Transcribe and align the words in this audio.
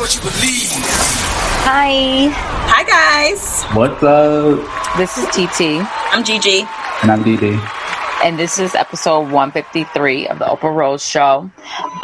what 0.00 0.14
you 0.14 0.20
believe. 0.20 0.70
Hi. 1.66 2.28
Hi, 2.30 2.84
guys. 2.84 3.64
What's 3.76 4.00
up? 4.04 4.96
This 4.96 5.18
is 5.18 5.26
TT. 5.26 5.84
I'm 6.12 6.22
Gigi. 6.22 6.60
And 7.02 7.10
I'm 7.10 7.24
DD. 7.24 7.58
And 8.24 8.38
this 8.38 8.60
is 8.60 8.76
episode 8.76 9.32
153 9.32 10.28
of 10.28 10.38
the 10.38 10.44
Oprah 10.44 10.72
Rose 10.74 11.04
Show. 11.04 11.50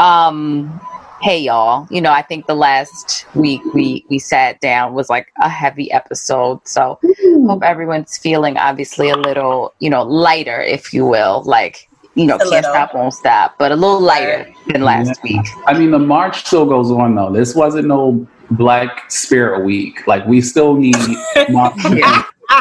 Um, 0.00 0.80
hey 1.22 1.38
y'all. 1.38 1.86
You 1.88 2.00
know, 2.00 2.10
I 2.10 2.22
think 2.22 2.46
the 2.46 2.56
last 2.56 3.26
week 3.36 3.62
we 3.74 4.04
we 4.10 4.18
sat 4.18 4.60
down 4.60 4.94
was 4.94 5.08
like 5.08 5.32
a 5.40 5.48
heavy 5.48 5.92
episode. 5.92 6.66
So 6.66 6.98
hope 7.46 7.62
everyone's 7.62 8.18
feeling 8.18 8.56
obviously 8.56 9.08
a 9.08 9.16
little, 9.16 9.72
you 9.78 9.88
know, 9.88 10.02
lighter, 10.02 10.60
if 10.60 10.92
you 10.92 11.06
will. 11.06 11.44
Like 11.44 11.88
you 12.14 12.26
know, 12.26 12.36
A 12.36 12.38
can't 12.38 12.50
little. 12.50 12.70
stop, 12.72 12.94
won't 12.94 13.14
stop, 13.14 13.54
but 13.58 13.72
a 13.72 13.76
little 13.76 14.00
lighter 14.00 14.46
than 14.68 14.82
last 14.82 15.06
Yeah. 15.24 15.38
week. 15.38 15.46
I 15.66 15.76
mean, 15.78 15.90
the 15.90 15.98
march 15.98 16.44
still 16.46 16.66
goes 16.66 16.90
on 16.90 17.14
though. 17.14 17.30
This 17.32 17.54
wasn't 17.54 17.86
no 17.88 18.26
Black 18.52 19.10
Spirit 19.10 19.64
Week. 19.64 20.06
Like 20.06 20.26
we 20.26 20.40
still 20.40 20.74
need 20.74 20.96
march 21.50 21.74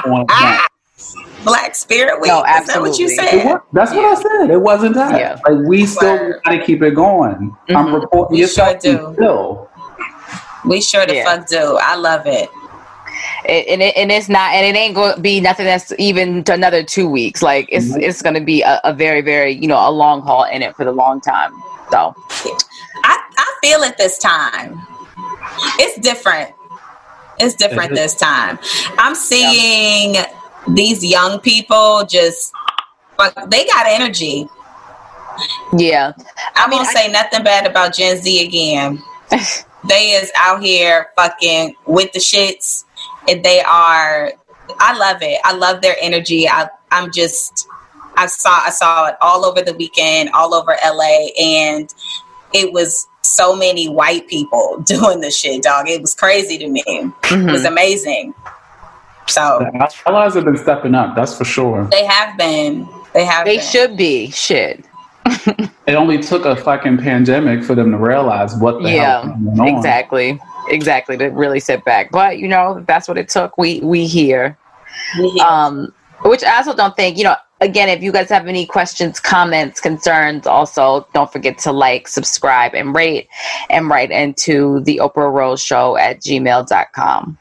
on. 0.06 0.26
Black 1.44 1.76
Spirit 1.76 2.22
Week. 2.22 2.30
No, 2.32 2.44
Is 2.44 2.68
that 2.68 2.80
what 2.82 2.98
you 2.98 3.10
said? 3.10 3.46
wa- 3.46 3.60
That's 3.74 3.92
what 3.92 4.06
I 4.06 4.22
said. 4.40 4.50
It 4.50 4.62
wasn't 4.62 4.96
that. 4.96 5.20
Yeah. 5.20 5.38
Like 5.48 5.68
we 5.68 5.86
still 5.86 6.34
gotta 6.46 6.64
keep 6.64 6.82
it 6.82 6.92
going. 6.96 7.56
I'm 7.70 7.88
Mhm. 7.88 8.02
reporting 8.02 8.36
We 8.36 8.42
yourself 8.42 8.82
sure 8.82 8.94
do. 8.98 9.14
still. 9.16 9.70
We 10.66 10.82
sure 10.82 11.06
the 11.06 11.16
Yeah. 11.16 11.26
fuck 11.26 11.48
do. 11.48 11.78
I 11.82 11.96
love 11.96 12.26
it. 12.26 12.50
It, 13.46 13.68
and, 13.68 13.82
it, 13.82 13.96
and 13.98 14.12
it's 14.12 14.30
not, 14.30 14.54
and 14.54 14.66
it 14.66 14.78
ain't 14.80 14.96
going 14.96 15.16
to 15.16 15.22
be 15.22 15.42
nothing 15.42 15.66
that's 15.66 15.92
even 16.00 16.44
to 16.46 16.54
another 16.54 16.84
two 16.84 17.10
weeks. 17.10 17.42
Like 17.42 17.68
it's 17.72 17.88
Mhm. 17.88 18.02
it's 18.02 18.22
going 18.22 18.36
to 18.36 18.42
be 18.42 18.62
a, 18.62 18.80
a 18.84 18.94
very 18.94 19.22
very 19.22 19.52
you 19.52 19.68
know 19.68 19.78
a 19.78 19.92
long 19.92 20.22
haul 20.22 20.44
in 20.46 20.62
it 20.62 20.76
for 20.76 20.86
the 20.86 20.92
long 20.92 21.20
time. 21.22 21.52
So 21.92 22.16
I, 23.04 23.18
I 23.38 23.56
feel 23.62 23.82
it 23.84 23.98
this 23.98 24.18
time. 24.18 24.82
It's 25.80 26.00
different. 26.00 26.54
It's 27.40 27.56
different 27.56 27.92
It 27.92 27.98
is. 27.98 28.14
this 28.14 28.16
time. 28.16 28.60
I'm 28.98 29.16
seeing 29.16 30.16
these 30.70 31.04
young 31.04 31.40
people 31.40 32.06
just, 32.08 32.54
fuck, 33.18 33.34
they 33.50 33.66
got 33.66 33.86
energy. 33.88 34.48
yeah, 35.78 36.14
I, 36.56 36.68
mean, 36.68 36.78
won't 36.78 36.90
I- 36.90 36.94
say 36.94 37.12
nothing 37.12 37.44
bad 37.44 37.66
about 37.68 37.94
Gen 37.96 38.18
Z 38.18 38.46
again. 38.46 39.02
they 39.90 40.12
is 40.12 40.32
out 40.38 40.62
here 40.64 41.08
fucking 41.16 41.76
with 41.86 42.12
the 42.14 42.20
shits 42.20 42.86
and 43.28 43.44
they 43.44 43.62
are 43.62 44.32
i 44.80 44.98
love 44.98 45.18
it 45.22 45.40
i 45.44 45.54
love 45.54 45.82
their 45.82 45.96
energy 46.02 46.48
I, 46.48 46.70
i'm 46.92 47.12
just 47.12 47.68
i 48.18 48.26
saw 48.28 48.62
i 48.66 48.70
saw 48.70 49.08
it 49.08 49.16
all 49.22 49.46
over 49.46 49.62
the 49.62 49.74
weekend 49.74 50.30
all 50.34 50.54
over 50.54 50.76
la 50.86 51.28
and 51.42 51.94
it 52.54 52.72
was 52.74 53.08
so 53.22 53.56
many 53.56 53.88
white 53.90 54.28
people 54.28 54.82
doing 54.86 55.22
the 55.22 55.32
shit 55.32 55.64
dog 55.64 55.88
it 55.90 56.02
was 56.02 56.14
crazy 56.16 56.58
to 56.58 56.68
me 56.70 56.84
it 56.88 57.06
was 57.52 57.64
Mhm. 57.64 57.68
amazing 57.68 58.34
so 59.28 59.60
The 59.72 59.90
allies 60.06 60.34
have 60.36 60.44
been 60.44 60.58
stepping 60.58 60.94
up. 60.94 61.16
That's 61.16 61.38
for 61.38 61.46
sure. 61.46 61.86
they 61.86 62.06
have 62.06 62.38
been 62.38 62.88
they 63.14 63.24
have 63.24 63.46
they 63.46 63.56
been. 63.56 63.66
should 63.66 63.96
be 63.96 64.30
shit. 64.32 64.84
It 65.88 65.96
only 65.96 66.18
took 66.22 66.44
a 66.46 66.58
fucking 66.58 66.98
pandemic 66.98 67.64
for 67.64 67.74
them 67.74 67.92
to 67.92 67.98
realize 67.98 68.54
what 68.58 68.82
the 68.84 68.90
Yeah, 68.92 69.22
hell 69.22 69.38
going 69.38 69.60
on. 69.62 69.68
Exactly, 69.78 70.40
exactly 70.70 71.18
to 71.18 71.28
really 71.28 71.60
sit 71.60 71.84
back. 71.86 72.12
But 72.12 72.38
you 72.40 72.48
know 72.48 72.84
that's 72.88 73.08
what 73.08 73.18
it 73.18 73.30
took. 73.30 73.58
We 73.58 73.80
we 73.82 74.08
here. 74.08 74.58
Um, 75.44 75.94
which 76.24 76.44
I 76.44 76.58
also 76.58 76.74
don't 76.76 76.96
think, 76.96 77.18
you 77.18 77.24
know, 77.26 77.36
again, 77.62 77.90
if 77.90 78.02
you 78.02 78.12
guys 78.12 78.30
have 78.30 78.48
any 78.48 78.66
questions, 78.66 79.20
comments, 79.20 79.82
concerns, 79.82 80.48
also 80.48 81.06
don't 81.14 81.32
forget 81.32 81.58
to 81.60 81.72
like, 81.72 82.08
subscribe, 82.08 82.74
and 82.74 82.96
rate 82.96 83.28
and 83.70 83.90
write 83.90 84.12
into 84.12 84.82
the 84.82 85.02
Oprah 85.04 85.32
Rose 85.32 85.62
Show 85.62 85.98
at 85.98 86.22
gmail.com. 86.22 87.38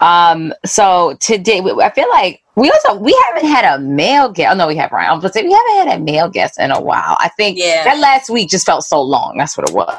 Um, 0.00 0.54
so 0.64 1.16
today, 1.20 1.60
I 1.60 1.90
feel 1.90 2.08
like 2.08 2.42
we 2.56 2.70
also, 2.70 2.98
we 2.98 3.16
haven't 3.28 3.48
had 3.48 3.64
a 3.74 3.78
male 3.78 4.30
guest. 4.30 4.52
Oh, 4.52 4.56
no, 4.56 4.66
we 4.66 4.76
have 4.76 4.90
Ryan. 4.90 5.10
I 5.10 5.14
was 5.14 5.22
to 5.24 5.32
say, 5.32 5.44
we 5.44 5.52
haven't 5.52 5.88
had 5.88 6.00
a 6.00 6.02
male 6.02 6.28
guest 6.28 6.58
in 6.58 6.70
a 6.70 6.80
while. 6.80 7.16
I 7.20 7.28
think 7.36 7.58
Yeah. 7.58 7.84
that 7.84 7.98
last 7.98 8.30
week 8.30 8.48
just 8.48 8.66
felt 8.66 8.82
so 8.84 9.00
long. 9.00 9.36
That's 9.38 9.56
what 9.56 9.68
it 9.68 9.74
was. 9.74 9.94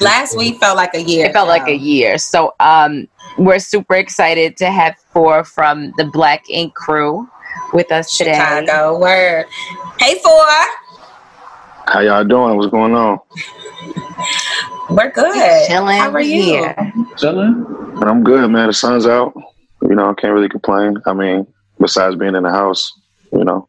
Last 0.00 0.36
week 0.36 0.58
felt 0.58 0.76
like 0.76 0.94
a 0.94 1.02
year 1.02 1.26
It 1.26 1.32
felt 1.32 1.46
like 1.46 1.68
a 1.68 1.76
year. 1.76 2.18
So 2.18 2.54
um, 2.58 3.06
we're 3.38 3.60
super 3.60 3.94
excited 3.94 4.56
to 4.56 4.70
have 4.70 4.96
Phor 5.12 5.44
from 5.44 5.92
the 5.96 6.04
Black 6.04 6.50
Ink 6.50 6.74
crew 6.74 7.28
with 7.72 7.92
us 7.92 8.16
today. 8.16 8.34
chicago 8.34 8.98
word 8.98 9.46
hey 10.00 10.18
Phor 10.18 10.44
How 11.86 12.00
y'all 12.00 12.24
doing? 12.24 12.56
What's 12.56 12.70
going 12.72 12.94
on? 12.94 13.20
we're 14.90 15.12
good 15.12 15.68
Chilling 15.68 15.98
how 15.98 16.10
are 16.10 16.20
you 16.20 16.42
here. 16.42 16.92
Chilling. 17.16 17.62
Man, 17.94 18.08
I'm 18.08 18.24
good, 18.24 18.50
man. 18.50 18.66
The 18.66 18.72
sun's 18.72 19.06
out. 19.06 19.34
You 19.82 19.94
know, 19.94 20.10
I 20.10 20.14
can't 20.14 20.32
really 20.32 20.48
complain. 20.48 20.96
I 21.06 21.12
mean, 21.12 21.46
besides 21.78 22.16
being 22.16 22.34
in 22.34 22.42
the 22.42 22.50
house, 22.50 22.92
you 23.32 23.44
know. 23.44 23.68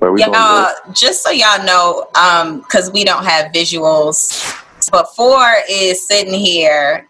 But 0.00 0.12
we 0.12 0.22
doing 0.22 0.32
y'all 0.32 0.70
just 0.92 1.22
so 1.22 1.30
y'all 1.30 1.64
know 1.66 2.06
um 2.18 2.60
because 2.60 2.90
we 2.90 3.04
don't 3.04 3.24
have 3.24 3.52
visuals 3.52 4.58
but 4.92 5.06
Phor 5.16 5.54
is 5.68 6.06
sitting 6.06 6.34
here 6.34 7.08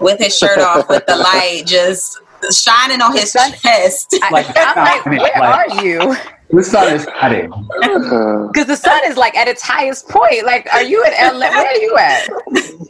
with 0.00 0.18
his 0.18 0.36
shirt 0.36 0.58
off 0.58 0.88
with 0.88 1.06
the 1.06 1.16
light 1.28 1.62
just 1.66 2.18
shining 2.50 3.00
on 3.00 3.16
his 3.16 3.32
chest 3.32 4.14
Like, 4.32 4.46
I'm 4.56 4.76
like, 4.84 5.06
where 5.06 5.18
like- 5.18 5.70
are 5.70 5.84
you? 5.84 6.16
The 6.50 6.62
sun 6.62 6.92
is 6.92 7.04
hiding. 7.06 7.50
Uh, 7.52 8.46
Because 8.52 8.66
the 8.66 8.76
sun 8.76 9.00
is 9.06 9.16
like 9.16 9.34
at 9.36 9.48
its 9.48 9.62
highest 9.62 10.08
point. 10.08 10.44
Like, 10.44 10.68
are 10.72 10.82
you 10.82 11.02
in 11.04 11.12
LA? 11.12 11.48
Where 11.48 11.66
are 11.66 11.76
you 11.76 11.96
at? 11.96 12.28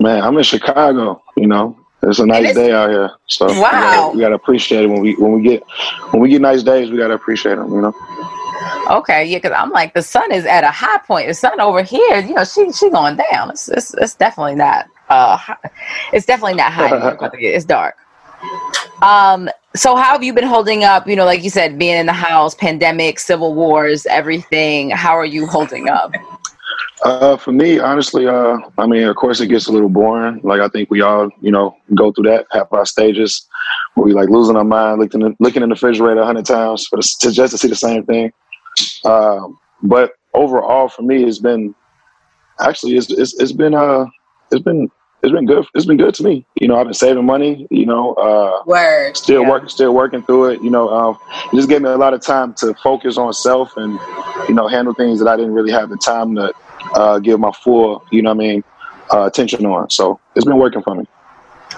man, 0.00 0.22
I'm 0.22 0.36
in 0.36 0.42
Chicago. 0.42 1.22
You 1.36 1.46
know, 1.46 1.78
it's 2.02 2.18
a 2.18 2.26
nice 2.26 2.50
it's- 2.50 2.56
day 2.56 2.72
out 2.72 2.90
here. 2.90 3.10
So 3.26 3.46
we 3.46 3.58
Wow. 3.60 3.70
gotta- 3.70 4.14
we 4.16 4.20
gotta 4.20 4.34
appreciate 4.34 4.84
it 4.84 4.88
when 4.88 5.00
we 5.00 5.14
when 5.14 5.32
we 5.32 5.42
get 5.42 5.62
when 6.10 6.20
we 6.20 6.28
get 6.28 6.42
nice 6.42 6.62
days. 6.62 6.90
We 6.90 6.98
gotta 6.98 7.14
appreciate 7.14 7.54
them. 7.56 7.72
You 7.72 7.80
know. 7.80 7.94
Okay, 8.90 9.24
yeah, 9.24 9.38
because 9.38 9.52
I'm 9.52 9.70
like 9.70 9.94
the 9.94 10.02
sun 10.02 10.30
is 10.32 10.44
at 10.44 10.64
a 10.64 10.70
high 10.70 10.98
point. 10.98 11.28
The 11.28 11.34
sun 11.34 11.60
over 11.60 11.82
here, 11.82 12.20
you 12.20 12.34
know, 12.34 12.44
she 12.44 12.70
she 12.72 12.90
going 12.90 13.16
down. 13.30 13.50
It's 13.50 13.68
it's, 13.68 13.94
it's 13.94 14.14
definitely 14.14 14.56
not 14.56 14.86
uh, 15.08 15.38
it's 16.12 16.26
definitely 16.26 16.54
not 16.54 16.72
high. 16.72 17.16
it's 17.34 17.64
dark. 17.64 17.96
Um, 19.02 19.48
so 19.74 19.96
how 19.96 20.12
have 20.12 20.22
you 20.22 20.32
been 20.32 20.46
holding 20.46 20.84
up? 20.84 21.06
You 21.08 21.16
know, 21.16 21.24
like 21.24 21.42
you 21.42 21.50
said, 21.50 21.78
being 21.78 21.96
in 21.96 22.06
the 22.06 22.12
house, 22.12 22.54
pandemic, 22.54 23.18
civil 23.18 23.54
wars, 23.54 24.06
everything. 24.06 24.90
How 24.90 25.18
are 25.18 25.24
you 25.24 25.46
holding 25.46 25.88
up? 25.88 26.12
Uh, 27.02 27.36
for 27.36 27.52
me, 27.52 27.78
honestly, 27.78 28.26
uh, 28.26 28.56
I 28.78 28.86
mean, 28.86 29.02
of 29.04 29.16
course, 29.16 29.40
it 29.40 29.48
gets 29.48 29.66
a 29.66 29.72
little 29.72 29.88
boring. 29.88 30.40
Like 30.42 30.60
I 30.60 30.68
think 30.68 30.90
we 30.90 31.02
all, 31.02 31.28
you 31.40 31.50
know, 31.50 31.76
go 31.94 32.12
through 32.12 32.30
that, 32.30 32.46
have 32.52 32.68
our 32.72 32.86
stages 32.86 33.46
where 33.94 34.06
we 34.06 34.12
like 34.12 34.30
losing 34.30 34.56
our 34.56 34.64
mind, 34.64 35.00
looking 35.00 35.22
in, 35.22 35.36
looking 35.38 35.62
in 35.62 35.68
the 35.68 35.74
refrigerator 35.74 36.20
a 36.20 36.26
hundred 36.26 36.46
times 36.46 36.86
for 36.86 36.96
the, 36.96 37.16
to 37.20 37.30
just 37.30 37.52
to 37.52 37.58
see 37.58 37.68
the 37.68 37.76
same 37.76 38.04
thing. 38.04 38.32
Um, 39.04 39.58
but 39.82 40.12
overall, 40.34 40.88
for 40.88 41.02
me, 41.02 41.24
it's 41.24 41.38
been 41.38 41.74
actually 42.60 42.96
it's 42.96 43.10
it's, 43.10 43.38
it's 43.40 43.52
been 43.52 43.74
uh 43.74 44.06
it's 44.50 44.62
been 44.62 44.90
it's 45.22 45.32
been 45.32 45.46
good. 45.46 45.64
It's 45.74 45.86
been 45.86 45.96
good 45.96 46.14
to 46.14 46.22
me. 46.22 46.46
You 46.60 46.68
know, 46.68 46.76
I've 46.76 46.84
been 46.84 46.94
saving 46.94 47.24
money. 47.24 47.66
You 47.70 47.86
know, 47.86 48.12
uh, 48.14 48.62
word 48.66 49.16
still 49.16 49.42
Yeah. 49.42 49.50
working, 49.50 49.68
still 49.68 49.94
working 49.94 50.22
through 50.22 50.50
it. 50.50 50.62
You 50.62 50.70
know, 50.70 50.88
um, 50.90 51.18
it 51.52 51.56
just 51.56 51.68
gave 51.68 51.80
me 51.82 51.88
a 51.88 51.96
lot 51.96 52.12
of 52.12 52.20
time 52.22 52.54
to 52.58 52.74
focus 52.82 53.16
on 53.16 53.32
self 53.32 53.70
and 53.76 53.98
you 54.48 54.54
know 54.54 54.68
handle 54.68 54.94
things 54.94 55.18
that 55.20 55.28
I 55.28 55.36
didn't 55.36 55.52
really 55.52 55.72
have 55.72 55.88
the 55.88 55.96
time 55.96 56.34
to 56.36 56.52
uh, 56.94 57.18
give 57.20 57.40
my 57.40 57.52
full, 57.62 58.04
you 58.10 58.22
know, 58.22 58.30
what 58.30 58.44
I 58.44 58.46
mean, 58.46 58.64
uh, 59.12 59.24
attention 59.24 59.64
on. 59.66 59.88
So 59.90 60.20
it's 60.36 60.44
been 60.44 60.58
working 60.58 60.82
for 60.82 60.94
me. 60.94 61.06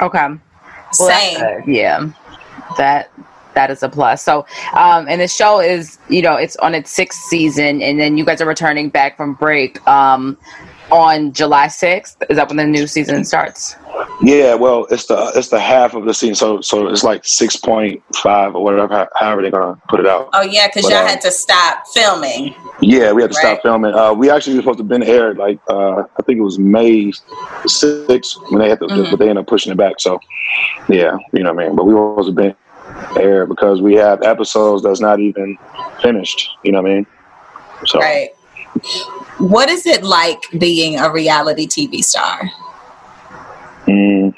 Okay. 0.03 0.27
Well, 0.99 1.11
same 1.11 1.39
good. 1.39 1.75
Yeah, 1.75 2.11
that 2.79 3.11
that 3.57 3.71
is 3.71 3.83
a 3.83 3.89
plus. 3.89 4.23
So, 4.23 4.47
um, 4.75 5.09
and 5.09 5.21
the 5.21 5.27
show 5.27 5.59
is, 5.59 5.99
you 6.09 6.23
know, 6.23 6.37
it's 6.37 6.55
on 6.57 6.75
its 6.75 6.93
sixth 6.93 7.21
season, 7.25 7.83
and 7.83 7.99
then 7.99 8.17
you 8.17 8.25
guys 8.25 8.41
are 8.41 8.47
returning 8.47 8.89
back 8.89 9.17
from 9.17 9.35
break 9.35 9.85
um, 9.89 10.37
on 10.93 11.33
July 11.33 11.67
sixth. 11.67 12.23
Is 12.31 12.37
that 12.37 12.49
when 12.49 12.59
the 12.59 12.67
new 12.67 12.87
season 12.87 13.25
starts? 13.25 13.75
Yeah, 14.23 14.55
well, 14.55 14.87
it's 14.91 15.07
the 15.07 15.33
it's 15.35 15.49
the 15.49 15.59
half 15.59 15.95
of 15.95 16.05
the 16.05 16.15
season, 16.15 16.35
so 16.35 16.61
so 16.61 16.87
it's 16.89 17.03
like 17.03 17.25
six 17.25 17.57
point 17.57 18.03
five 18.15 18.55
or 18.55 18.63
whatever, 18.63 19.09
however 19.17 19.43
they're 19.43 19.51
gonna 19.51 19.81
put 19.89 20.01
it 20.01 20.07
out. 20.07 20.29
Oh 20.35 20.43
yeah, 20.43 20.69
because 20.69 20.83
But, 20.83 20.93
y'all 20.93 21.01
um, 21.03 21.09
had 21.09 21.21
to 21.23 21.31
stop 21.31 21.87
filming. 21.89 22.55
Yeah, 22.81 23.13
we 23.13 23.23
had 23.23 23.33
to 23.33 23.37
Right. 23.39 23.47
stop 23.47 23.63
filming. 23.63 23.95
Uh, 23.95 24.13
we 24.13 24.31
actually 24.31 24.57
were 24.57 24.63
supposed 24.63 24.79
to 24.79 24.85
have 24.85 24.89
been 24.89 25.03
aired 25.03 25.39
like 25.39 25.59
uh, 25.69 26.03
I 26.19 26.23
think 26.25 26.39
it 26.39 26.43
was 26.43 26.59
May 26.59 27.11
sixth 27.67 28.37
when 28.51 28.61
they 28.61 28.69
had 28.69 28.81
to, 28.81 28.87
Mhm. 28.87 29.11
but 29.11 29.19
they 29.19 29.29
ended 29.31 29.45
up 29.45 29.47
pushing 29.49 29.73
it 29.73 29.79
back. 29.79 29.95
So 29.99 30.21
yeah, 30.89 31.17
you 31.33 31.43
know 31.43 31.53
what 31.55 31.65
I 31.65 31.67
mean. 31.69 31.77
But 31.77 31.87
we 31.87 31.95
were 31.95 32.13
supposed 32.13 32.29
to 32.29 32.33
been 32.33 32.55
aired 33.19 33.49
because 33.49 33.81
we 33.81 33.95
have 33.95 34.23
episodes 34.23 34.83
that's 34.83 35.01
not 35.01 35.21
even 35.21 35.59
finished. 36.03 36.51
You 36.63 36.73
know 36.73 36.83
what 36.83 36.91
I 36.91 36.95
mean? 36.95 37.07
So 37.87 38.01
Right. 38.01 38.31
What 39.39 39.69
is 39.69 39.87
it 39.87 40.03
like 40.03 40.43
being 40.59 40.99
a 40.99 41.11
reality 41.11 41.67
TV 41.67 42.03
star? 42.03 42.51
Mm, 43.87 44.35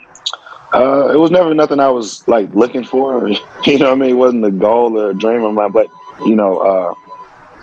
uh, 0.74 1.08
it 1.12 1.18
was 1.18 1.30
never 1.30 1.54
nothing 1.54 1.80
I 1.80 1.88
was 1.88 2.26
like 2.28 2.52
looking 2.54 2.84
for. 2.84 3.28
You 3.64 3.78
know 3.78 3.86
what 3.86 3.92
I 3.92 3.96
mean? 3.96 4.10
It 4.10 4.14
wasn't 4.14 4.44
a 4.46 4.50
goal 4.50 4.98
or 4.98 5.10
a 5.10 5.14
dream 5.14 5.42
of 5.42 5.52
mine, 5.52 5.72
but 5.72 5.88
you 6.20 6.34
know, 6.34 6.58
uh, 6.58 6.94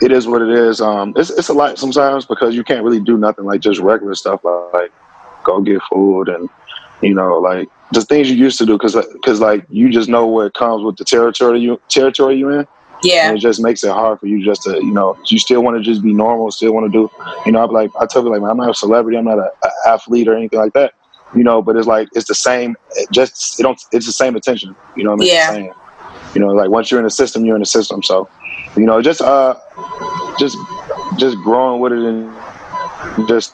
it 0.02 0.12
is 0.12 0.28
what 0.28 0.42
it 0.42 0.50
is. 0.50 0.82
Um, 0.82 1.14
it's 1.16 1.30
it's 1.32 1.50
a 1.50 1.54
lot 1.54 1.80
sometimes 1.80 2.26
because 2.26 2.56
you 2.56 2.64
can't 2.64 2.84
really 2.84 3.00
do 3.00 3.18
nothing 3.18 3.46
like 3.46 3.62
just 3.62 3.80
regular 3.80 4.14
stuff 4.14 4.44
like, 4.44 4.74
like 4.74 4.92
go 5.44 5.62
get 5.62 5.82
food 5.92 6.30
and 6.30 6.50
you 7.02 7.14
know 7.14 7.40
like 7.40 7.70
just 7.94 8.10
things 8.10 8.30
you 8.30 8.36
used 8.36 8.58
to 8.58 8.66
do 8.66 8.74
because 8.74 8.96
because 9.14 9.40
like 9.40 9.66
you 9.70 9.90
just 9.90 10.10
know 10.10 10.26
what 10.26 10.54
comes 10.54 10.84
with 10.84 10.98
the 10.98 11.06
territory 11.06 11.60
you 11.60 11.80
territory 11.90 12.36
you 12.36 12.50
in. 12.50 12.68
Yeah. 13.04 13.28
And 13.28 13.38
it 13.38 13.42
just 13.42 13.62
makes 13.62 13.84
it 13.84 13.92
hard 13.92 14.20
for 14.20 14.26
you 14.26 14.44
just 14.44 14.64
to, 14.64 14.72
you 14.78 14.92
know, 14.92 15.18
you 15.26 15.38
still 15.38 15.62
want 15.62 15.78
to 15.78 15.84
just 15.84 16.02
be 16.02 16.14
normal, 16.14 16.50
still 16.50 16.74
want 16.74 16.92
to 16.92 16.98
do, 16.98 17.12
you 17.46 17.52
know, 17.52 17.64
I'm 17.64 17.72
like, 17.72 17.92
I 18.00 18.08
tell 18.08 18.24
you, 18.24 18.30
like, 18.30 18.42
I'm 18.42 18.58
not 18.58 18.70
a 18.70 18.74
celebrity, 18.74 19.18
I'm 19.18 19.26
not 19.26 19.38
an 19.38 19.50
athlete 19.86 20.28
or 20.28 20.36
anything 20.36 20.58
like 20.58 20.74
that, 20.74 20.94
you 21.36 21.44
know, 21.44 21.62
but 21.62 21.76
it's 21.76 21.88
like, 21.88 22.08
it's 22.14 22.28
the 22.28 22.34
same, 22.34 22.76
it 22.92 23.12
just, 23.12 23.60
it 23.60 23.64
don't, 23.64 23.80
it's 23.92 24.08
the 24.08 24.12
same 24.12 24.36
attention, 24.36 24.76
you 24.96 25.04
know 25.04 25.12
what 25.12 25.18
I 25.18 25.20
mean? 25.20 25.28
Yeah. 25.28 25.52
Saying, 25.52 25.74
you 26.34 26.42
know, 26.42 26.48
like 26.48 26.70
once 26.70 26.90
you're 26.90 27.00
in 27.00 27.04
the 27.04 27.12
system, 27.12 27.46
you're 27.46 27.58
in 27.58 27.62
the 27.62 27.68
system. 27.68 28.02
So, 28.02 28.28
you 28.76 28.86
know, 28.86 29.02
just, 29.02 29.22
uh, 29.22 29.56
just, 30.40 30.58
just 31.18 31.38
growing 31.40 31.82
with 31.82 31.92
it 31.92 32.00
and 32.00 33.28
just, 33.28 33.54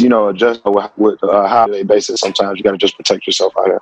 you 0.00 0.08
know, 0.08 0.28
adjust 0.28 0.60
with, 0.64 0.90
with 0.96 1.22
uh, 1.22 1.46
holiday 1.48 1.82
basis. 1.82 2.20
Sometimes 2.20 2.58
you 2.58 2.64
got 2.64 2.72
to 2.72 2.78
just 2.78 2.96
protect 2.96 3.26
yourself 3.26 3.52
out 3.58 3.66
here, 3.66 3.80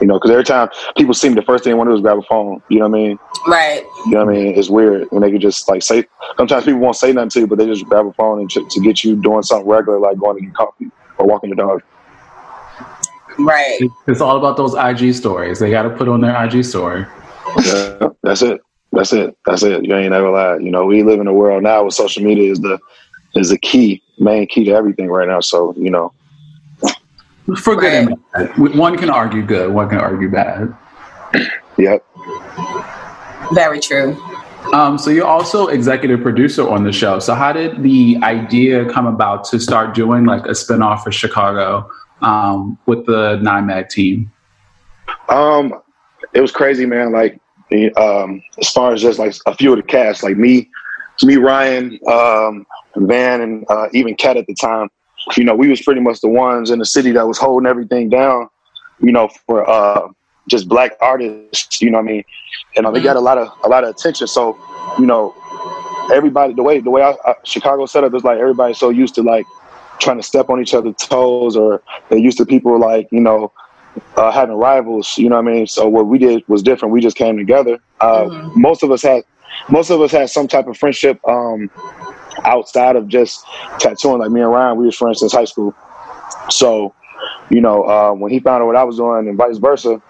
you 0.00 0.06
know, 0.06 0.14
because 0.14 0.30
every 0.30 0.44
time 0.44 0.68
people 0.96 1.14
see 1.14 1.28
me, 1.28 1.34
the 1.34 1.42
first 1.42 1.64
thing 1.64 1.72
they 1.72 1.74
want 1.74 1.88
to 1.88 1.92
do 1.92 1.96
is 1.96 2.02
grab 2.02 2.18
a 2.18 2.22
phone. 2.22 2.62
You 2.68 2.80
know 2.80 2.88
what 2.88 2.98
I 2.98 3.02
mean? 3.02 3.18
Right. 3.46 3.82
You 4.06 4.12
know 4.12 4.24
what 4.24 4.34
I 4.34 4.38
mean? 4.38 4.58
It's 4.58 4.70
weird 4.70 5.08
when 5.10 5.22
they 5.22 5.30
can 5.30 5.40
just 5.40 5.68
like 5.68 5.82
say. 5.82 6.04
Sometimes 6.36 6.64
people 6.64 6.80
won't 6.80 6.96
say 6.96 7.12
nothing 7.12 7.30
to 7.30 7.40
you, 7.40 7.46
but 7.46 7.58
they 7.58 7.66
just 7.66 7.84
grab 7.84 8.06
a 8.06 8.12
phone 8.12 8.40
and 8.40 8.50
to, 8.50 8.66
to 8.68 8.80
get 8.80 9.04
you 9.04 9.20
doing 9.20 9.42
something 9.42 9.68
regular, 9.68 9.98
like 9.98 10.18
going 10.18 10.38
to 10.38 10.44
get 10.44 10.54
coffee 10.54 10.90
or 11.18 11.26
walking 11.26 11.50
the 11.50 11.56
dog. 11.56 11.82
Right. 13.38 13.80
It's 14.06 14.20
all 14.20 14.36
about 14.36 14.56
those 14.56 14.74
IG 14.74 15.14
stories. 15.14 15.58
They 15.58 15.70
got 15.70 15.82
to 15.82 15.90
put 15.90 16.08
on 16.08 16.20
their 16.20 16.44
IG 16.44 16.64
story. 16.64 17.06
Yeah, 17.64 18.08
that's 18.22 18.42
it. 18.42 18.60
That's 18.92 19.12
it. 19.12 19.36
That's 19.46 19.62
it. 19.62 19.84
You 19.84 19.94
ain't 19.94 20.10
never 20.10 20.30
lied. 20.30 20.62
You 20.62 20.70
know, 20.70 20.84
we 20.84 21.02
live 21.02 21.20
in 21.20 21.26
a 21.26 21.32
world 21.32 21.62
now 21.62 21.82
where 21.82 21.90
social 21.90 22.24
media 22.24 22.50
is 22.50 22.60
the 22.60 22.78
is 23.34 23.50
the 23.50 23.58
key, 23.58 24.02
main 24.18 24.46
key 24.46 24.64
to 24.64 24.72
everything 24.72 25.08
right 25.08 25.28
now. 25.28 25.40
So 25.40 25.74
you 25.76 25.90
know, 25.90 26.12
For 27.56 27.76
good 27.76 27.92
and 27.92 28.16
bad. 28.32 28.58
One 28.76 28.96
can 28.96 29.10
argue 29.10 29.42
good, 29.44 29.72
one 29.72 29.88
can 29.88 29.98
argue 29.98 30.30
bad. 30.30 30.74
yep. 31.78 32.04
Very 33.52 33.80
true. 33.80 34.16
Um, 34.72 34.98
so 34.98 35.10
you're 35.10 35.26
also 35.26 35.68
executive 35.68 36.22
producer 36.22 36.68
on 36.68 36.84
the 36.84 36.92
show. 36.92 37.18
So 37.18 37.34
how 37.34 37.52
did 37.52 37.82
the 37.82 38.18
idea 38.22 38.88
come 38.90 39.06
about 39.06 39.44
to 39.44 39.58
start 39.58 39.94
doing 39.94 40.26
like 40.26 40.44
a 40.44 40.50
spinoff 40.50 41.02
for 41.02 41.10
Chicago 41.10 41.90
um, 42.20 42.78
with 42.86 43.06
the 43.06 43.38
9MAG 43.42 43.88
team? 43.88 44.30
Um, 45.28 45.74
it 46.34 46.40
was 46.40 46.52
crazy, 46.52 46.86
man. 46.86 47.10
Like, 47.10 47.40
um, 47.96 48.42
as 48.60 48.70
far 48.70 48.92
as 48.92 49.02
just 49.02 49.18
like 49.18 49.34
a 49.46 49.54
few 49.54 49.72
of 49.72 49.76
the 49.78 49.82
cast, 49.82 50.22
like 50.22 50.36
me, 50.36 50.68
me, 51.26 51.36
Ryan, 51.36 51.98
um, 52.06 52.66
Van, 52.96 53.40
and 53.40 53.64
uh, 53.68 53.88
even 53.92 54.14
Kat 54.14 54.36
at 54.36 54.46
the 54.46 54.54
time. 54.54 54.88
You 55.36 55.44
know, 55.44 55.54
we 55.54 55.68
was 55.68 55.82
pretty 55.82 56.00
much 56.00 56.20
the 56.20 56.28
ones 56.28 56.70
in 56.70 56.78
the 56.78 56.86
city 56.86 57.12
that 57.12 57.26
was 57.26 57.38
holding 57.38 57.68
everything 57.68 58.08
down. 58.08 58.48
You 59.00 59.12
know, 59.12 59.28
for 59.46 59.68
uh, 59.68 60.08
just 60.48 60.68
black 60.68 60.92
artists. 61.00 61.80
You 61.80 61.90
know 61.90 61.98
what 61.98 62.08
I 62.08 62.12
mean? 62.12 62.24
And 62.76 62.86
uh, 62.86 62.90
they 62.90 63.00
got 63.02 63.16
a 63.16 63.20
lot 63.20 63.38
of 63.38 63.48
a 63.64 63.68
lot 63.68 63.84
of 63.84 63.90
attention. 63.90 64.26
So, 64.26 64.58
you 64.98 65.06
know, 65.06 65.34
everybody 66.12 66.54
the 66.54 66.62
way 66.62 66.80
the 66.80 66.90
way 66.90 67.02
I, 67.02 67.14
I, 67.24 67.34
Chicago 67.44 67.86
set 67.86 68.04
up 68.04 68.14
is 68.14 68.24
like 68.24 68.38
everybody's 68.38 68.78
so 68.78 68.90
used 68.90 69.14
to 69.16 69.22
like 69.22 69.46
trying 70.00 70.16
to 70.16 70.22
step 70.22 70.48
on 70.48 70.60
each 70.60 70.74
other's 70.74 70.96
toes, 70.96 71.56
or 71.56 71.82
they're 72.08 72.18
used 72.18 72.38
to 72.38 72.46
people 72.46 72.78
like 72.78 73.08
you 73.10 73.20
know 73.20 73.52
uh, 74.16 74.30
having 74.30 74.56
rivals. 74.56 75.16
You 75.18 75.28
know 75.28 75.40
what 75.40 75.48
I 75.48 75.52
mean? 75.52 75.66
So 75.66 75.88
what 75.88 76.06
we 76.06 76.18
did 76.18 76.46
was 76.48 76.62
different. 76.62 76.92
We 76.92 77.00
just 77.00 77.16
came 77.16 77.36
together. 77.36 77.78
Uh, 78.00 78.50
Most 78.54 78.82
of 78.82 78.90
us 78.90 79.02
had 79.02 79.22
most 79.68 79.90
of 79.90 80.00
us 80.00 80.12
had 80.12 80.30
some 80.30 80.48
type 80.48 80.66
of 80.66 80.76
friendship 80.76 81.18
um, 81.26 81.70
outside 82.44 82.96
of 82.96 83.08
just 83.08 83.44
tattooing. 83.78 84.18
Like 84.18 84.30
me 84.30 84.40
and 84.40 84.50
Ryan, 84.50 84.76
we 84.78 84.86
was 84.86 84.96
friends 84.96 85.20
since 85.20 85.32
high 85.32 85.44
school. 85.44 85.74
So 86.50 86.94
you 87.50 87.60
know 87.60 87.84
uh, 87.84 88.12
when 88.12 88.30
he 88.30 88.40
found 88.40 88.62
out 88.62 88.66
what 88.66 88.76
I 88.76 88.84
was 88.84 88.96
doing, 88.96 89.28
and 89.28 89.36
vice 89.36 89.58
versa, 89.58 90.00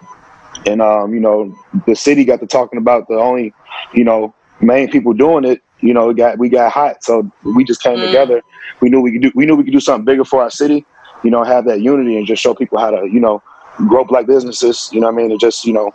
and 0.65 0.81
um, 0.81 1.13
you 1.13 1.19
know 1.19 1.55
the 1.87 1.95
city 1.95 2.23
got 2.25 2.39
to 2.41 2.47
talking 2.47 2.77
about 2.79 3.07
the 3.07 3.15
only 3.15 3.53
you 3.93 4.03
know 4.03 4.33
main 4.61 4.89
people 4.89 5.13
doing 5.13 5.45
it. 5.45 5.61
You 5.81 5.93
know, 5.93 6.09
it 6.11 6.17
got 6.17 6.37
we 6.37 6.49
got 6.49 6.71
hot, 6.71 7.03
so 7.03 7.29
we 7.43 7.63
just 7.63 7.81
came 7.81 7.97
Mm. 7.97 8.05
together. 8.05 8.41
We 8.81 8.89
knew 8.89 9.01
we 9.01 9.11
could 9.13 9.21
do. 9.23 9.31
We 9.35 9.45
knew 9.45 9.55
we 9.55 9.63
could 9.63 9.73
do 9.73 9.79
something 9.79 10.05
bigger 10.05 10.23
for 10.23 10.41
our 10.43 10.51
city. 10.51 10.85
You 11.23 11.31
know, 11.31 11.43
have 11.43 11.65
that 11.65 11.81
unity 11.81 12.17
and 12.17 12.25
just 12.25 12.41
show 12.41 12.53
people 12.53 12.79
how 12.79 12.89
to, 12.91 13.07
you 13.11 13.19
know, 13.19 13.41
grow 13.87 14.03
black 14.03 14.25
businesses. 14.27 14.89
You 14.91 15.01
know 15.01 15.07
what 15.07 15.13
I 15.13 15.17
mean? 15.17 15.31
And 15.31 15.39
just 15.39 15.65
you 15.65 15.73
know, 15.73 15.91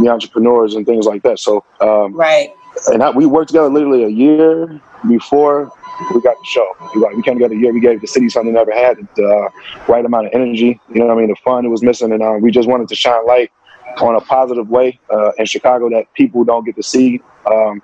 be 0.00 0.08
entrepreneurs 0.08 0.74
and 0.74 0.84
things 0.84 1.06
like 1.06 1.22
that. 1.22 1.38
So, 1.38 1.64
um, 1.80 2.14
right. 2.14 2.50
And 2.92 3.02
I, 3.02 3.10
we 3.10 3.26
worked 3.26 3.48
together 3.48 3.68
literally 3.68 4.04
a 4.04 4.08
year 4.08 4.80
before 5.08 5.72
we 6.14 6.20
got 6.20 6.36
the 6.38 6.44
show. 6.44 6.76
We, 6.94 7.00
got, 7.00 7.16
we 7.16 7.22
came 7.22 7.34
together 7.34 7.54
a 7.54 7.58
year. 7.58 7.72
We 7.72 7.80
gave 7.80 8.00
the 8.00 8.06
city 8.06 8.28
something 8.28 8.52
they 8.52 8.58
never 8.58 8.72
had, 8.72 8.96
the 9.16 9.26
uh, 9.26 9.48
right 9.88 10.04
amount 10.04 10.26
of 10.26 10.32
energy. 10.34 10.80
You 10.88 11.00
know 11.00 11.06
what 11.06 11.18
I 11.18 11.20
mean? 11.20 11.28
The 11.28 11.36
fun 11.36 11.64
it 11.64 11.68
was 11.68 11.82
missing, 11.82 12.12
and 12.12 12.22
uh, 12.22 12.38
we 12.40 12.50
just 12.50 12.68
wanted 12.68 12.88
to 12.88 12.94
shine 12.94 13.26
light 13.26 13.52
on 14.00 14.14
a 14.14 14.20
positive 14.20 14.68
way 14.68 14.98
uh, 15.10 15.32
in 15.38 15.46
Chicago 15.46 15.90
that 15.90 16.12
people 16.14 16.44
don't 16.44 16.64
get 16.64 16.76
to 16.76 16.82
see. 16.82 17.20
Um, 17.50 17.82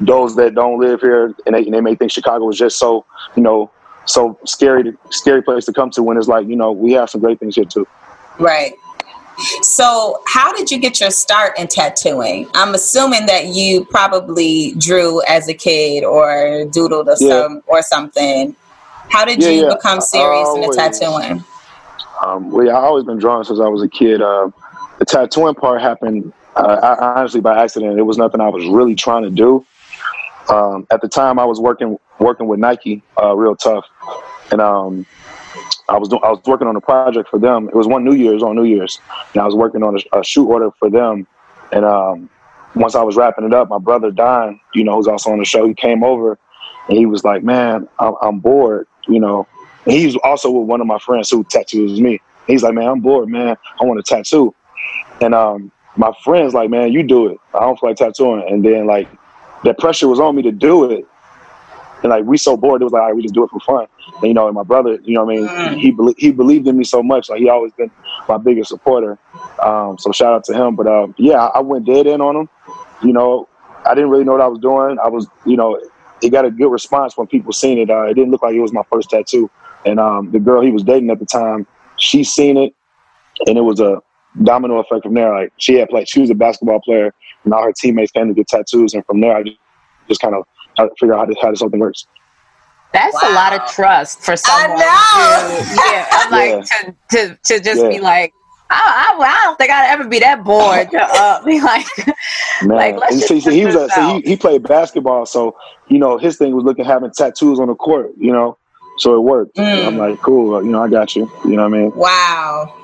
those 0.00 0.34
that 0.36 0.54
don't 0.54 0.80
live 0.80 1.00
here 1.00 1.34
and 1.46 1.54
they, 1.54 1.64
and 1.64 1.74
they 1.74 1.80
may 1.80 1.94
think 1.94 2.10
Chicago 2.10 2.48
is 2.48 2.58
just 2.58 2.78
so, 2.78 3.04
you 3.36 3.42
know, 3.42 3.70
so 4.06 4.38
scary, 4.44 4.92
scary 5.10 5.42
place 5.42 5.66
to 5.66 5.72
come 5.72 5.90
to 5.90 6.02
when 6.02 6.16
it's 6.16 6.28
like, 6.28 6.46
you 6.46 6.56
know, 6.56 6.72
we 6.72 6.92
have 6.92 7.10
some 7.10 7.20
great 7.20 7.38
things 7.38 7.56
here 7.56 7.66
too. 7.66 7.86
Right. 8.38 8.72
So, 9.62 10.22
how 10.26 10.52
did 10.52 10.70
you 10.70 10.78
get 10.78 11.00
your 11.00 11.10
start 11.10 11.58
in 11.58 11.66
tattooing? 11.68 12.48
I'm 12.54 12.74
assuming 12.74 13.26
that 13.26 13.46
you 13.46 13.84
probably 13.86 14.74
drew 14.78 15.22
as 15.26 15.48
a 15.48 15.54
kid 15.54 16.04
or 16.04 16.66
doodled 16.66 17.06
or 17.08 17.16
Yeah. 17.18 17.42
some 17.42 17.62
or 17.66 17.82
something. 17.82 18.54
How 19.08 19.24
did 19.24 19.42
Yeah, 19.42 19.48
you 19.48 19.62
yeah. 19.62 19.74
become 19.74 20.00
serious 20.00 20.48
in 20.54 20.60
the 20.62 20.72
tattooing? 20.74 21.44
Um, 22.22 22.50
well, 22.50 22.66
yeah, 22.66 22.76
I've 22.76 22.84
always 22.84 23.04
been 23.04 23.18
drawing 23.18 23.44
since 23.44 23.60
I 23.60 23.68
was 23.68 23.82
a 23.82 23.88
kid. 23.88 24.20
Uh, 24.20 24.50
the 24.98 25.04
tattooing 25.06 25.54
part 25.54 25.80
happened 25.80 26.32
uh, 26.56 26.78
I, 26.82 27.18
honestly 27.18 27.40
by 27.40 27.62
accident. 27.62 27.98
It 27.98 28.02
was 28.02 28.18
nothing 28.18 28.40
I 28.40 28.48
was 28.48 28.66
really 28.66 28.94
trying 28.94 29.22
to 29.22 29.30
do. 29.30 29.64
Um, 30.48 30.86
at 30.90 31.00
the 31.00 31.08
time, 31.08 31.38
I 31.38 31.44
was 31.44 31.60
working 31.60 31.98
working 32.18 32.46
with 32.48 32.58
Nike, 32.58 33.02
uh, 33.20 33.34
real 33.36 33.56
tough, 33.56 33.86
and 34.50 34.60
um, 34.60 35.06
I 35.90 35.98
was 35.98 36.08
I 36.12 36.30
was 36.30 36.40
working 36.46 36.68
on 36.68 36.76
a 36.76 36.80
project 36.80 37.28
for 37.28 37.38
them. 37.38 37.68
It 37.68 37.74
was 37.74 37.86
one 37.88 38.04
New 38.04 38.14
Year's 38.14 38.42
on 38.42 38.54
New 38.54 38.64
Year's, 38.64 39.00
and 39.34 39.42
I 39.42 39.46
was 39.46 39.56
working 39.56 39.82
on 39.82 39.96
a, 39.96 40.20
a 40.20 40.24
shoot 40.24 40.46
order 40.46 40.70
for 40.78 40.88
them. 40.88 41.26
And 41.72 41.84
um, 41.84 42.30
once 42.74 42.94
I 42.94 43.02
was 43.02 43.16
wrapping 43.16 43.44
it 43.44 43.52
up, 43.52 43.68
my 43.68 43.78
brother 43.78 44.10
Don, 44.10 44.60
you 44.74 44.84
know, 44.84 44.96
who's 44.96 45.08
also 45.08 45.30
on 45.30 45.38
the 45.38 45.44
show, 45.44 45.66
he 45.66 45.74
came 45.74 46.04
over 46.04 46.38
and 46.88 46.96
he 46.96 47.06
was 47.06 47.24
like, 47.24 47.42
"Man, 47.42 47.88
I'm, 47.98 48.14
I'm 48.22 48.38
bored," 48.38 48.86
you 49.08 49.18
know. 49.18 49.46
And 49.84 49.94
he's 49.94 50.16
also 50.16 50.50
with 50.50 50.68
one 50.68 50.80
of 50.80 50.86
my 50.86 50.98
friends 50.98 51.30
who 51.30 51.42
tattoos 51.44 52.00
me. 52.00 52.20
He's 52.46 52.62
like, 52.62 52.74
"Man, 52.74 52.88
I'm 52.88 53.00
bored, 53.00 53.28
man. 53.28 53.56
I 53.80 53.84
want 53.84 53.98
a 53.98 54.02
tattoo." 54.02 54.54
And 55.20 55.34
um, 55.34 55.72
my 55.96 56.12
friend's 56.22 56.54
like, 56.54 56.70
"Man, 56.70 56.92
you 56.92 57.02
do 57.02 57.26
it. 57.28 57.38
I 57.52 57.60
don't 57.60 57.78
feel 57.78 57.90
like 57.90 57.98
tattooing." 57.98 58.44
And 58.48 58.64
then 58.64 58.86
like, 58.86 59.08
the 59.64 59.74
pressure 59.74 60.06
was 60.06 60.20
on 60.20 60.36
me 60.36 60.42
to 60.42 60.52
do 60.52 60.90
it. 60.90 61.06
And 62.02 62.10
like 62.10 62.24
we 62.24 62.38
so 62.38 62.56
bored, 62.56 62.80
it 62.80 62.84
was 62.84 62.92
like, 62.92 63.02
all 63.02 63.08
right, 63.08 63.16
we 63.16 63.22
just 63.22 63.34
do 63.34 63.44
it 63.44 63.50
for 63.50 63.60
fun. 63.60 63.86
And 64.16 64.28
you 64.28 64.34
know, 64.34 64.46
and 64.46 64.54
my 64.54 64.62
brother, 64.62 64.98
you 65.02 65.14
know, 65.14 65.24
what 65.24 65.36
I 65.50 65.70
mean, 65.70 65.78
he 65.78 65.90
belie- 65.90 66.14
he 66.16 66.32
believed 66.32 66.66
in 66.66 66.78
me 66.78 66.84
so 66.84 67.02
much. 67.02 67.28
Like 67.28 67.40
he 67.40 67.48
always 67.48 67.72
been 67.72 67.90
my 68.28 68.38
biggest 68.38 68.70
supporter. 68.70 69.18
Um, 69.62 69.98
so 69.98 70.12
shout 70.12 70.32
out 70.32 70.44
to 70.44 70.54
him. 70.54 70.76
But 70.76 70.86
um, 70.86 71.14
yeah, 71.18 71.44
I 71.46 71.58
I 71.58 71.60
went 71.60 71.86
dead 71.86 72.06
in 72.06 72.20
on 72.20 72.36
him. 72.36 72.48
You 73.02 73.12
know, 73.12 73.48
I 73.84 73.94
didn't 73.94 74.10
really 74.10 74.24
know 74.24 74.32
what 74.32 74.40
I 74.40 74.46
was 74.46 74.58
doing. 74.58 74.98
I 75.02 75.08
was, 75.08 75.26
you 75.46 75.56
know, 75.56 75.80
it 76.22 76.30
got 76.30 76.44
a 76.44 76.50
good 76.50 76.70
response 76.70 77.16
when 77.16 77.26
people 77.26 77.52
seen 77.52 77.78
it. 77.78 77.90
Uh, 77.90 78.02
it 78.04 78.14
didn't 78.14 78.30
look 78.30 78.42
like 78.42 78.54
it 78.54 78.60
was 78.60 78.72
my 78.72 78.82
first 78.92 79.10
tattoo. 79.10 79.50
And 79.86 79.98
um, 79.98 80.30
the 80.30 80.38
girl 80.38 80.60
he 80.60 80.70
was 80.70 80.82
dating 80.82 81.10
at 81.10 81.18
the 81.18 81.26
time, 81.26 81.66
she 81.96 82.24
seen 82.24 82.56
it, 82.56 82.74
and 83.46 83.56
it 83.56 83.62
was 83.62 83.80
a 83.80 84.02
domino 84.42 84.78
effect 84.78 85.04
from 85.04 85.14
there. 85.14 85.32
Like 85.32 85.52
she 85.56 85.74
had 85.74 85.88
played, 85.88 86.08
she 86.08 86.20
was 86.20 86.30
a 86.30 86.34
basketball 86.34 86.80
player, 86.80 87.14
and 87.44 87.54
all 87.54 87.62
her 87.62 87.72
teammates 87.72 88.12
came 88.12 88.28
to 88.28 88.34
get 88.34 88.48
tattoos, 88.48 88.94
and 88.94 89.04
from 89.06 89.20
there, 89.20 89.36
I 89.36 89.42
just, 89.42 89.56
just 90.08 90.20
kind 90.20 90.34
of 90.34 90.44
had 90.76 90.84
to 90.84 90.90
figure 90.98 91.14
out 91.14 91.20
how 91.20 91.26
this, 91.26 91.36
how 91.40 91.50
this 91.50 91.60
whole 91.60 91.70
thing 91.70 91.80
works. 91.80 92.06
That's 92.92 93.16
a 93.22 93.32
lot 93.32 93.52
of 93.52 93.70
trust 93.70 94.20
for 94.20 94.36
someone. 94.36 94.78
I 94.78 95.46
know. 95.48 95.64
To, 95.64 95.74
yeah, 95.92 96.06
I'm 96.12 96.30
like, 96.30 96.54
like 96.54 97.08
to 97.10 97.28
to 97.28 97.38
to 97.44 97.60
just 97.60 97.82
be 97.88 98.00
like. 98.00 98.32
I, 98.72 99.16
I, 99.18 99.24
I 99.24 99.40
don't 99.46 99.58
think 99.58 99.72
I'd 99.72 99.90
ever 99.90 100.06
be 100.06 100.20
that 100.20 100.44
bored 100.44 100.88
to 100.92 101.02
uh, 101.02 101.44
be 101.44 101.60
like, 101.60 101.84
Man, 102.62 102.76
Like, 102.76 102.96
let's 102.98 103.14
and 103.14 103.20
just 103.20 103.28
see, 103.28 103.40
see, 103.40 103.58
he 103.58 103.66
was 103.66 103.74
a, 103.74 103.88
so 103.88 104.14
he, 104.14 104.20
he 104.20 104.36
played 104.36 104.62
basketball, 104.62 105.26
so 105.26 105.56
you 105.88 105.98
know 105.98 106.18
his 106.18 106.36
thing 106.36 106.54
was 106.54 106.64
looking 106.64 106.84
having 106.84 107.10
tattoos 107.10 107.58
on 107.58 107.66
the 107.66 107.74
court, 107.74 108.12
you 108.16 108.30
know, 108.30 108.58
so 108.98 109.16
it 109.16 109.20
worked. 109.20 109.56
Mm. 109.56 109.86
I'm 109.86 109.96
like, 109.96 110.20
cool, 110.20 110.62
you 110.62 110.70
know, 110.70 110.82
I 110.82 110.88
got 110.88 111.16
you. 111.16 111.30
You 111.44 111.56
know 111.56 111.68
what 111.68 111.74
I 111.74 111.80
mean? 111.82 111.92
Wow. 111.96 112.74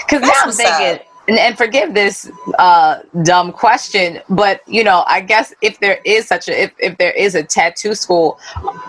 Because 0.00 0.22
now 0.22 0.28
That's 0.28 0.42
I'm 0.42 0.48
what's 0.48 0.56
thinking, 0.56 1.06
and, 1.28 1.38
and 1.38 1.56
forgive 1.56 1.94
this 1.94 2.30
uh, 2.58 3.00
dumb 3.22 3.52
question, 3.52 4.20
but 4.28 4.60
you 4.68 4.84
know, 4.84 5.04
I 5.06 5.20
guess 5.20 5.52
if 5.62 5.80
there 5.80 6.00
is 6.04 6.26
such 6.26 6.48
a 6.48 6.64
if, 6.64 6.72
if 6.78 6.98
there 6.98 7.12
is 7.12 7.34
a 7.34 7.42
tattoo 7.42 7.94
school, 7.94 8.38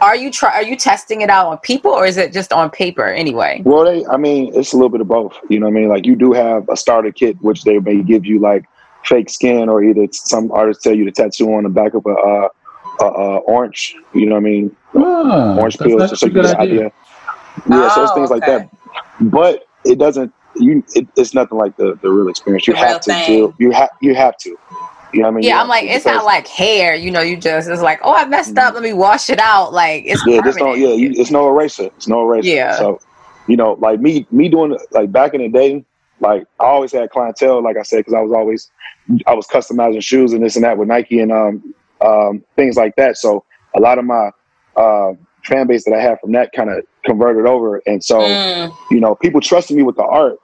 are 0.01 0.15
you 0.15 0.31
try 0.31 0.53
are 0.53 0.63
you 0.63 0.75
testing 0.75 1.21
it 1.21 1.29
out 1.29 1.47
on 1.47 1.57
people 1.59 1.91
or 1.91 2.05
is 2.05 2.17
it 2.17 2.33
just 2.33 2.53
on 2.53 2.69
paper 2.69 3.05
anyway? 3.05 3.61
Well, 3.65 3.85
they, 3.85 4.05
I 4.05 4.17
mean, 4.17 4.53
it's 4.53 4.73
a 4.73 4.75
little 4.75 4.89
bit 4.89 5.01
of 5.01 5.07
both. 5.07 5.37
You 5.49 5.59
know 5.59 5.67
what 5.67 5.77
I 5.77 5.79
mean? 5.79 5.89
Like 5.89 6.05
you 6.05 6.15
do 6.15 6.33
have 6.33 6.67
a 6.69 6.77
starter 6.77 7.11
kit, 7.11 7.41
which 7.41 7.63
they 7.63 7.79
may 7.79 8.01
give 8.03 8.25
you 8.25 8.39
like 8.39 8.65
fake 9.03 9.29
skin, 9.29 9.69
or 9.69 9.83
either 9.83 10.07
some 10.11 10.51
artists 10.51 10.83
tell 10.83 10.93
you 10.95 11.05
to 11.05 11.11
tattoo 11.11 11.53
on 11.53 11.63
the 11.63 11.69
back 11.69 11.93
of 11.93 12.05
a, 12.05 12.09
uh, 12.09 12.49
a, 12.99 13.05
a 13.05 13.37
orange. 13.39 13.95
You 14.13 14.27
know 14.27 14.35
what 14.35 14.41
I 14.41 14.43
mean? 14.43 14.75
Oh, 14.93 15.57
orange 15.59 15.77
that's 15.77 15.87
peels, 15.87 16.01
actually 16.03 16.17
so 16.17 16.25
a 16.25 16.29
you 16.29 16.33
get 16.33 16.41
good 16.41 16.55
idea. 16.55 16.75
idea. 16.75 16.91
Yeah, 17.69 17.95
so 17.95 18.03
it's 18.03 18.11
Oh, 18.11 18.15
things 18.15 18.29
like 18.29 18.45
that. 18.45 18.69
But 19.19 19.67
it 19.83 19.97
doesn't. 19.97 20.33
You, 20.59 20.83
it, 20.95 21.07
it's 21.15 21.33
nothing 21.33 21.57
like 21.57 21.75
the, 21.77 21.97
the 22.01 22.09
real 22.09 22.27
experience. 22.29 22.67
You 22.67 22.73
The 22.73 22.79
have 22.79 23.01
to 23.01 23.13
thing. 23.13 23.25
do. 23.27 23.55
You 23.59 23.71
have. 23.71 23.89
You 24.01 24.15
have 24.15 24.37
to. 24.39 24.57
You 25.13 25.21
know 25.21 25.29
what 25.29 25.31
I 25.31 25.35
mean? 25.37 25.43
Yeah, 25.45 25.61
I'm 25.61 25.69
like, 25.69 25.85
it's 25.85 26.05
not 26.05 26.25
like 26.25 26.47
hair, 26.47 26.93
you 26.93 27.11
know, 27.11 27.21
you 27.21 27.37
just 27.37 27.69
it's 27.69 27.81
like, 27.81 27.99
oh, 28.03 28.13
I 28.13 28.25
messed 28.25 28.57
up, 28.57 28.73
let 28.73 28.83
me 28.83 28.91
wash 28.91 29.29
it 29.29 29.39
out. 29.39 29.71
Like 29.71 30.03
it's 30.05 30.21
yeah, 30.27 30.41
this 30.41 30.57
don't, 30.57 30.77
yeah, 30.77 30.89
you, 30.89 31.11
it's 31.15 31.31
no 31.31 31.47
eraser. 31.47 31.85
It's 31.85 32.09
no 32.09 32.21
eraser. 32.23 32.49
Yeah. 32.49 32.75
So, 32.77 32.99
you 33.47 33.55
know, 33.55 33.77
like 33.79 34.01
me, 34.01 34.27
me 34.31 34.49
doing 34.49 34.77
like 34.91 35.09
back 35.13 35.33
in 35.33 35.41
the 35.41 35.47
day, 35.47 35.85
like 36.19 36.43
I 36.59 36.65
always 36.65 36.91
had 36.91 37.09
clientele, 37.09 37.63
like 37.63 37.77
I 37.77 37.83
said, 37.83 37.99
because 37.99 38.15
I 38.15 38.19
was 38.19 38.33
always, 38.33 38.69
I 39.25 39.33
was 39.33 39.47
customizing 39.47 40.03
shoes 40.03 40.33
and 40.33 40.43
this 40.43 40.57
and 40.57 40.65
that 40.65 40.77
with 40.77 40.89
Nike 40.89 41.21
and 41.21 41.31
um, 41.31 41.73
um, 42.01 42.43
things 42.57 42.75
like 42.75 42.93
that. 42.97 43.15
So 43.15 43.45
a 43.77 43.79
lot 43.79 43.99
of 43.99 44.03
my 44.03 44.31
uh, 44.75 45.13
fan 45.45 45.67
base 45.67 45.85
that 45.85 45.93
I 45.93 46.01
had 46.01 46.19
from 46.19 46.33
that 46.33 46.51
kind 46.51 46.69
of 46.69 46.83
converted 47.05 47.45
over, 47.45 47.81
and 47.87 48.03
so 48.03 48.19
Mm. 48.19 48.75
you 48.91 48.99
know, 48.99 49.15
people 49.15 49.39
trusted 49.39 49.77
me 49.77 49.83
with 49.83 49.95
the 49.95 50.03
art. 50.03 50.37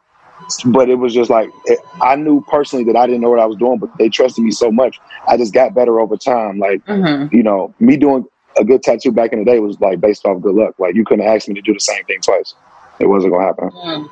But 0.65 0.89
it 0.89 0.95
was 0.95 1.13
just 1.13 1.29
like 1.29 1.50
it, 1.65 1.79
I 2.01 2.15
knew 2.15 2.43
personally 2.50 2.85
that 2.85 2.95
I 2.95 3.05
didn't 3.05 3.21
know 3.21 3.29
what 3.29 3.39
I 3.39 3.45
was 3.45 3.57
doing, 3.57 3.79
but 3.79 3.89
they 3.97 4.09
trusted 4.09 4.43
me 4.43 4.51
so 4.51 4.71
much. 4.71 5.00
I 5.27 5.38
just 5.38 5.53
got 5.53 5.73
better 5.73 6.00
over 6.00 6.17
time. 6.17 6.59
Like 6.59 6.85
Mhm. 6.85 7.31
you 7.33 7.43
know, 7.43 7.73
me 7.79 7.97
doing 7.97 8.25
a 8.57 8.63
good 8.63 8.83
tattoo 8.83 9.12
back 9.12 9.33
in 9.33 9.39
the 9.39 9.45
day 9.45 9.59
was 9.59 9.79
like 9.81 10.00
based 10.01 10.25
off 10.25 10.41
good 10.41 10.55
luck. 10.55 10.75
Like 10.79 10.95
you 10.95 11.03
couldn't 11.05 11.25
ask 11.25 11.47
me 11.47 11.53
to 11.55 11.62
do 11.62 11.73
the 11.73 11.79
same 11.79 12.03
thing 12.05 12.19
twice. 12.21 12.53
It 13.00 13.07
wasn't 13.07 13.33
gonna 13.33 13.45
happen. 13.45 13.69
Mm. 13.71 14.09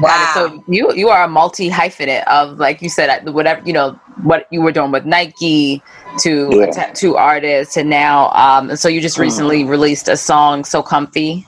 Wow. 0.00 0.30
So 0.34 0.62
you 0.68 0.92
you 0.94 1.08
are 1.08 1.24
a 1.24 1.28
multi 1.28 1.68
hyphenate 1.68 2.22
of 2.28 2.58
like 2.58 2.80
you 2.80 2.88
said 2.88 3.28
whatever 3.30 3.60
you 3.66 3.72
know 3.72 3.98
what 4.22 4.46
you 4.52 4.60
were 4.62 4.70
doing 4.70 4.92
with 4.92 5.04
Nike 5.04 5.82
to 6.20 6.48
Yeah. 6.52 6.64
a 6.64 6.72
tattoo 6.72 7.16
artist 7.16 7.76
and 7.76 7.90
now 7.90 8.30
um 8.30 8.70
and 8.70 8.78
so 8.78 8.88
you 8.88 9.00
just 9.00 9.18
recently 9.18 9.64
released 9.64 10.06
a 10.08 10.16
song 10.16 10.64
so 10.64 10.80
comfy 10.82 11.44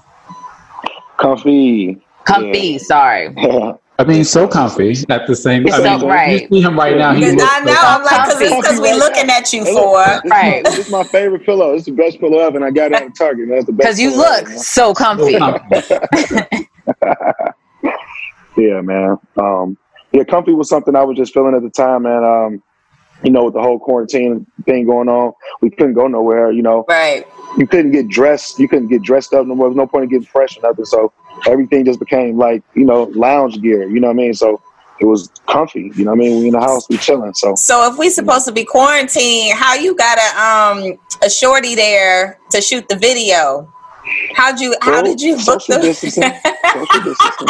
Comfy. 1.19 2.01
comfy 2.25 2.79
sorry 2.79 3.33
Yeah. 3.37 3.73
I 4.01 4.05
mean, 4.05 4.25
so 4.25 4.49
comfy 4.49 4.95
at 5.11 5.27
the 5.27 5.37
same. 5.37 5.67
It's 5.67 5.77
I 5.77 5.83
mean, 5.91 6.01
so 6.01 6.09
right. 6.09 6.43
You 6.43 6.49
see 6.49 6.61
him 6.63 6.79
right 6.79 6.97
now. 6.97 7.13
He 7.13 7.27
I 7.27 7.31
looks 7.33 7.43
know. 7.67 7.75
so 7.75 7.81
I'm 7.83 8.03
like, 8.03 8.25
because 8.29 8.39
comfy. 8.49 8.57
because 8.63 8.81
we 8.81 8.93
looking 8.95 9.29
at 9.29 9.53
you 9.53 9.65
for. 9.67 9.97
Right. 10.31 10.61
is 10.61 10.65
my, 10.65 10.71
this 10.71 10.79
is 10.87 10.91
my 10.91 11.05
favorite 11.05 11.45
pillow. 11.45 11.75
It's 11.75 11.85
the 11.85 11.93
best 11.93 12.19
pillow 12.19 12.39
ever, 12.39 12.57
and 12.57 12.65
I 12.65 12.71
got 12.71 12.93
it 12.93 13.03
at 13.03 13.15
Target. 13.19 13.49
That's 13.51 13.67
the 13.67 13.73
best. 13.73 13.99
because 13.99 14.01
you 14.01 14.17
look 14.17 14.43
ever, 14.49 14.59
so 14.59 14.95
comfy 14.95 15.37
comfy. 15.39 15.61
Yeah, 18.57 18.81
man. 18.83 19.17
Um, 19.39 19.79
yeah, 20.13 20.25
comfy 20.25 20.53
was 20.53 20.69
something 20.69 20.95
I 20.97 21.03
was 21.05 21.17
just 21.17 21.33
feeling 21.33 21.55
at 21.55 21.63
the 21.63 21.71
time, 21.71 22.05
and 22.05 22.25
Um, 22.25 22.63
you 23.23 23.31
know, 23.31 23.45
with 23.45 23.55
the 23.55 23.61
whole 23.63 23.79
quarantine 23.79 24.47
thing 24.65 24.87
going 24.87 25.09
on, 25.09 25.33
we 25.61 25.71
couldn't 25.71 25.93
go 25.95 26.07
nowhere. 26.09 26.51
You 26.51 26.63
know, 26.63 26.85
Right. 26.89 27.27
you 27.59 27.67
couldn't 27.67 27.93
get 27.93 28.09
dressed. 28.09 28.59
You 28.59 28.67
couldn't 28.69 28.89
get 28.89 29.03
dressed 29.03 29.35
up 29.35 29.47
no 29.47 29.55
more. 29.55 29.65
There 29.67 29.71
was 29.71 29.77
no 29.77 29.87
point 29.87 30.05
in 30.05 30.11
getting 30.11 30.27
fresh 30.27 30.57
or 30.59 30.63
nothing. 30.63 30.85
So 30.87 31.13
everything 31.47 31.85
just 31.85 31.99
became 31.99 32.37
like 32.39 32.63
you 32.75 32.85
know 32.85 33.05
lounge 33.15 33.61
gear. 33.63 33.89
You 33.89 34.01
know 34.01 34.09
what 34.09 34.15
I 34.15 34.17
mean? 34.17 34.35
So 34.35 34.61
it 35.01 35.05
was 35.07 35.31
comfy. 35.49 35.91
You 35.95 36.05
know 36.05 36.11
what 36.13 36.17
I 36.17 36.21
mean? 36.21 36.41
We 36.41 36.47
in 36.49 36.53
the 36.53 36.61
house, 36.61 36.89
we 36.89 36.99
chilling. 36.99 37.33
So 37.35 37.55
So 37.57 37.91
if 37.93 37.99
we 37.99 38.11
supposed 38.11 38.47
to 38.47 38.53
be 38.53 38.65
quarantined, 38.65 39.57
how 39.59 39.75
you 39.75 39.95
got 39.95 40.19
a 40.19 40.41
um 40.41 40.99
a 41.23 41.31
shorty 41.31 41.75
there 41.75 42.39
to 42.51 42.61
shoot 42.61 42.89
the 42.89 42.97
video? 42.97 43.73
How'd 44.35 44.61
you 44.61 44.75
how 44.83 44.93
Well, 44.93 45.03
did 45.05 45.21
you 45.21 45.37
book 45.37 45.61
social 45.61 45.77
the 45.77 45.83
distancing. 45.83 46.23
Social 46.73 47.03
distancing. 47.05 47.47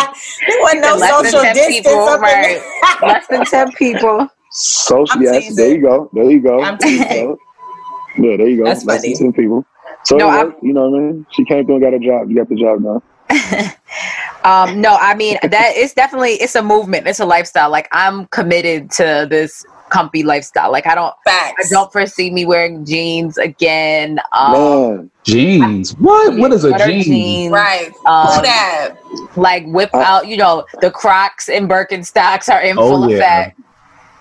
there 0.49 0.61
wasn't 0.63 0.81
no 0.83 0.95
Less 0.97 1.23
than 1.23 1.31
social 1.31 1.41
10 1.43 1.55
distance 1.55 1.77
people, 1.77 2.01
up 2.09 2.17
in 2.17 2.21
right. 2.23 2.63
there. 3.03 3.09
less 3.09 3.27
than 3.29 3.45
10 3.45 3.73
people 3.73 4.29
Social. 4.53 5.07
I'm 5.17 5.23
yes, 5.23 5.35
teasing. 5.45 5.57
there 5.57 5.75
you 5.77 5.81
go. 5.83 6.11
There 6.13 6.31
you 6.31 6.41
go. 6.41 6.61
I'm 6.63 6.77
teasing. 6.79 7.07
So, 7.09 7.39
yeah, 8.19 8.37
there 8.37 8.49
you 8.49 8.57
go. 8.59 8.65
That's 8.65 8.85
Less 8.85 9.03
funny. 9.03 9.15
than 9.15 9.33
ten 9.33 9.33
people. 9.33 9.65
So 10.05 10.17
No, 10.17 10.49
it 10.49 10.57
you 10.63 10.73
know 10.73 10.91
what 10.91 10.99
I 10.99 11.03
mean? 11.03 11.27
She 11.33 11.45
came 11.45 11.65
through 11.67 11.77
and 11.77 11.85
got 11.85 11.95
a 11.95 11.99
job. 12.01 12.29
You 12.31 12.37
got 12.37 12.49
the 12.49 12.57
job 12.57 12.83
done. 12.83 13.01
um 14.45 14.81
no 14.81 14.97
i 15.01 15.15
mean 15.15 15.37
that 15.43 15.73
it's 15.77 15.95
definitely 15.95 16.33
it's 16.35 16.55
a 16.55 16.63
movement 16.63 17.07
it's 17.07 17.21
a 17.21 17.25
lifestyle 17.27 17.71
like 17.71 17.89
i'm 17.93 18.27
committed 18.27 18.91
to 18.91 19.27
this 19.31 19.65
comfy 19.91 20.23
lifestyle 20.23 20.71
like 20.73 20.87
i 20.87 20.95
don't 20.95 21.15
i 21.27 21.53
don't 21.69 21.93
foresee 21.93 22.31
me 22.31 22.45
wearing 22.47 22.85
jeans 22.85 23.37
again 23.39 24.19
um 24.33 24.53
Man, 24.53 25.11
Jeans. 25.25 25.93
What? 25.99 26.37
What 26.39 26.53
is 26.53 26.65
a 26.65 26.69
sweater 26.69 26.87
jean? 26.87 27.05
jeans, 27.05 27.53
Right. 27.53 27.93
um, 28.07 28.43
that? 28.43 28.91
like 29.37 29.65
whip 29.67 29.91
Uh, 29.93 29.99
out 29.99 30.27
you 30.29 30.37
know 30.37 30.65
the 30.81 30.91
crocs 30.91 31.49
and 31.49 31.69
birkenstocks 31.69 32.53
are 32.53 32.63
in 32.63 32.77
Oh, 32.79 32.91
full 32.91 33.11
yeah. 33.11 33.17
effect 33.17 33.59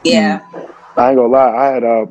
Yeah. 0.04 0.40
I 0.98 1.10
ain't 1.10 1.18
gonna 1.18 1.28
lie. 1.28 1.56
I 1.56 1.66
had 1.68 1.84
uh, 1.84 2.06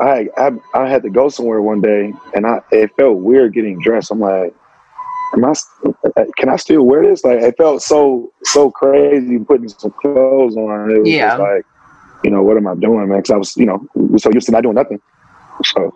I, 0.00 0.28
I 0.36 0.50
I 0.74 0.88
had 0.88 1.02
to 1.02 1.10
go 1.10 1.28
somewhere 1.28 1.60
one 1.60 1.80
day, 1.80 2.12
and 2.34 2.46
I 2.46 2.60
it 2.70 2.94
felt 2.96 3.18
weird 3.18 3.52
getting 3.54 3.78
dressed. 3.80 4.10
I'm 4.10 4.20
like, 4.20 4.54
am 5.34 5.44
I? 5.44 5.52
Uh, 6.16 6.24
can 6.36 6.48
I 6.48 6.56
still 6.56 6.82
wear 6.82 7.02
this? 7.04 7.24
Like, 7.24 7.40
it 7.40 7.56
felt 7.56 7.82
so 7.82 8.32
so 8.44 8.70
crazy 8.70 9.38
putting 9.38 9.68
some 9.68 9.92
clothes 10.00 10.56
on. 10.56 10.90
It 10.90 10.98
was 11.00 11.08
Yeah. 11.08 11.28
just 11.28 11.38
like, 11.38 11.64
you 12.24 12.30
know, 12.30 12.42
what 12.42 12.56
am 12.56 12.66
I 12.66 12.74
doing, 12.74 13.08
man? 13.08 13.18
Because 13.18 13.30
I 13.30 13.36
was, 13.36 13.56
you 13.56 13.66
know, 13.66 13.86
so 14.16 14.30
used 14.32 14.46
to 14.46 14.52
not 14.52 14.62
doing 14.62 14.74
nothing. 14.74 15.00
So 15.64 15.92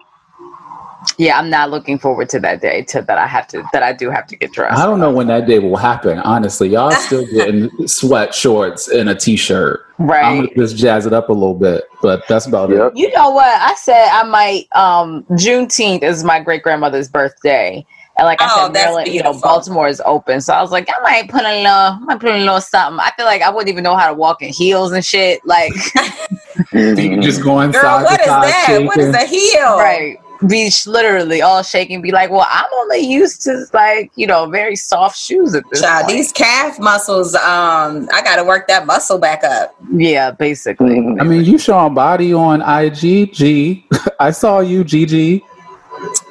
yeah 1.18 1.38
i'm 1.38 1.50
not 1.50 1.70
looking 1.70 1.98
forward 1.98 2.28
to 2.28 2.38
that 2.40 2.60
day 2.60 2.82
to 2.82 3.02
that 3.02 3.18
i 3.18 3.26
have 3.26 3.46
to 3.46 3.62
that 3.72 3.82
i 3.82 3.92
do 3.92 4.10
have 4.10 4.26
to 4.26 4.36
get 4.36 4.52
dressed 4.52 4.78
I 4.80 4.86
don't 4.86 5.00
know 5.00 5.10
when 5.12 5.26
that 5.28 5.46
day 5.46 5.58
will 5.58 5.76
happen. 5.76 6.18
Honestly, 6.20 6.68
y'all 6.68 6.90
still 6.92 7.26
getting 7.26 7.70
sweat 7.86 8.34
shorts 8.34 8.88
and 8.88 9.08
a 9.08 9.14
t-shirt. 9.14 9.80
Right. 9.98 10.24
I'm 10.24 10.38
right 10.40 10.48
gonna 10.54 10.66
just 10.66 10.76
jazz 10.76 11.06
it 11.06 11.12
up 11.12 11.28
a 11.28 11.32
little 11.32 11.54
bit, 11.54 11.84
but 12.02 12.22
that's 12.28 12.46
about 12.46 12.70
Yep. 12.70 12.92
it. 12.94 12.98
You 12.98 13.12
know 13.16 13.30
what? 13.30 13.46
I 13.60 13.74
said 13.74 14.08
I 14.08 14.22
might. 14.24 14.66
Um, 14.74 15.24
Juneteenth 15.32 16.02
is 16.02 16.24
my 16.24 16.40
great 16.40 16.62
grandmother's 16.62 17.08
birthday, 17.08 17.84
and 18.16 18.24
like 18.26 18.40
I 18.40 18.48
Oh, 18.50 18.66
said, 18.66 18.74
that's 18.74 18.84
Maryland, 18.86 19.08
you 19.14 19.22
know. 19.22 19.38
Baltimore 19.40 19.88
is 19.88 20.02
open, 20.04 20.40
so 20.40 20.52
I 20.52 20.60
was 20.62 20.70
like, 20.72 20.88
I 20.88 21.00
might 21.02 21.28
put 21.28 21.42
a 21.44 21.56
little, 21.56 21.68
I 21.70 21.98
might 22.00 22.20
put 22.20 22.30
a 22.30 22.38
little 22.38 22.60
something. 22.60 22.98
I 23.00 23.10
feel 23.16 23.26
like 23.26 23.42
I 23.42 23.50
wouldn't 23.50 23.68
even 23.70 23.84
know 23.84 23.96
how 23.96 24.08
to 24.08 24.14
walk 24.14 24.42
in 24.42 24.48
heels 24.52 24.92
and 24.92 25.04
shit. 25.04 25.44
Like, 25.44 25.72
You 26.72 27.20
just 27.20 27.42
go 27.42 27.60
inside 27.60 27.80
Girl, 27.82 28.02
what 28.04 28.16
to 28.16 28.22
is 28.22 28.26
side 28.26 28.44
that? 28.48 28.82
What 28.84 28.98
is 28.98 29.14
shaking. 29.14 29.14
a 29.14 29.26
heel? 29.26 29.78
right? 29.78 30.18
Be 30.48 30.70
literally 30.86 31.42
all 31.42 31.62
shaking. 31.62 32.02
Be 32.02 32.10
like, 32.12 32.30
well, 32.30 32.46
I'm 32.50 32.66
only 32.74 32.98
used 33.00 33.42
to 33.42 33.64
like 33.72 34.10
you 34.16 34.26
know 34.26 34.46
very 34.48 34.76
soft 34.76 35.18
shoes 35.18 35.54
at 35.54 35.62
this 35.70 35.80
Child, 35.82 36.04
point. 36.04 36.16
these 36.16 36.32
calf 36.32 36.78
muscles, 36.78 37.34
um, 37.36 38.08
I 38.12 38.20
gotta 38.22 38.44
work 38.44 38.66
that 38.68 38.86
muscle 38.86 39.18
back 39.18 39.44
up. 39.44 39.74
yeah, 39.92 40.30
basically. 40.30 40.96
Mhm. 40.96 41.20
I 41.20 41.24
mean, 41.24 41.44
you 41.44 41.58
showing 41.58 41.94
body 41.94 42.32
on 42.34 42.62
IG. 42.62 43.32
G. 43.32 43.86
I 44.20 44.30
saw 44.30 44.60
you, 44.60 44.84
GG. 44.84 45.42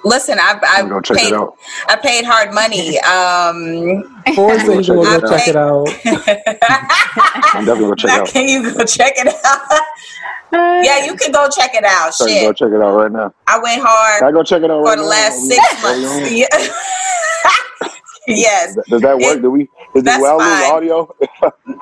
Listen, 0.06 0.38
I 0.39 0.60
I'm 0.63 0.94
I 0.94 1.00
check 1.01 1.18
paid. 1.18 1.34
I 1.88 1.96
paid 1.96 2.25
hard 2.25 2.53
money. 2.53 3.00
Um 3.00 4.03
Forrest 4.36 4.65
said 4.68 4.86
you 4.88 4.96
gonna 5.03 5.20
go 5.22 5.30
check 5.30 5.48
it 5.48 5.56
out. 5.56 5.88
I'm 7.56 7.65
definitely 7.65 7.84
gonna 7.84 7.96
check 7.96 8.12
it 8.12 8.20
out. 8.22 8.27
can 8.27 8.48
you 8.48 8.74
go 8.74 8.84
check 8.86 9.13
it 9.18 9.27
out? 9.46 9.82
yeah, 10.86 11.06
you 11.06 11.15
can 11.15 11.32
go 11.32 11.48
check 11.50 11.74
it 11.74 11.84
out. 11.86 12.13
So 12.13 12.25
I 12.25 12.42
go 12.42 12.53
check 12.53 12.70
it 12.72 12.82
out 12.82 12.96
right 12.96 13.12
now. 13.12 13.34
I 13.48 13.60
went 13.60 13.82
Can 14.20 14.27
I 14.27 14.32
go 14.32 14.44
check 14.44 14.62
it 14.63 14.70
out 14.72 14.82
for 14.84 14.89
right 14.89 14.96
the 14.98 15.01
now? 15.03 15.10
last 15.10 15.39
six 15.48 15.84
months. 15.84 16.32
Yeah. 16.32 16.48
yes. 18.27 18.75
Does 18.89 19.01
that 19.01 19.18
work? 19.18 19.38
It- 19.38 19.42
Do 19.42 19.51
we? 19.51 19.70
Is 19.96 20.03
that's 20.03 20.18
it 20.18 20.22
well 20.22 20.38
lose 20.38 20.48
fine. 20.48 20.72
audio? 20.72 21.15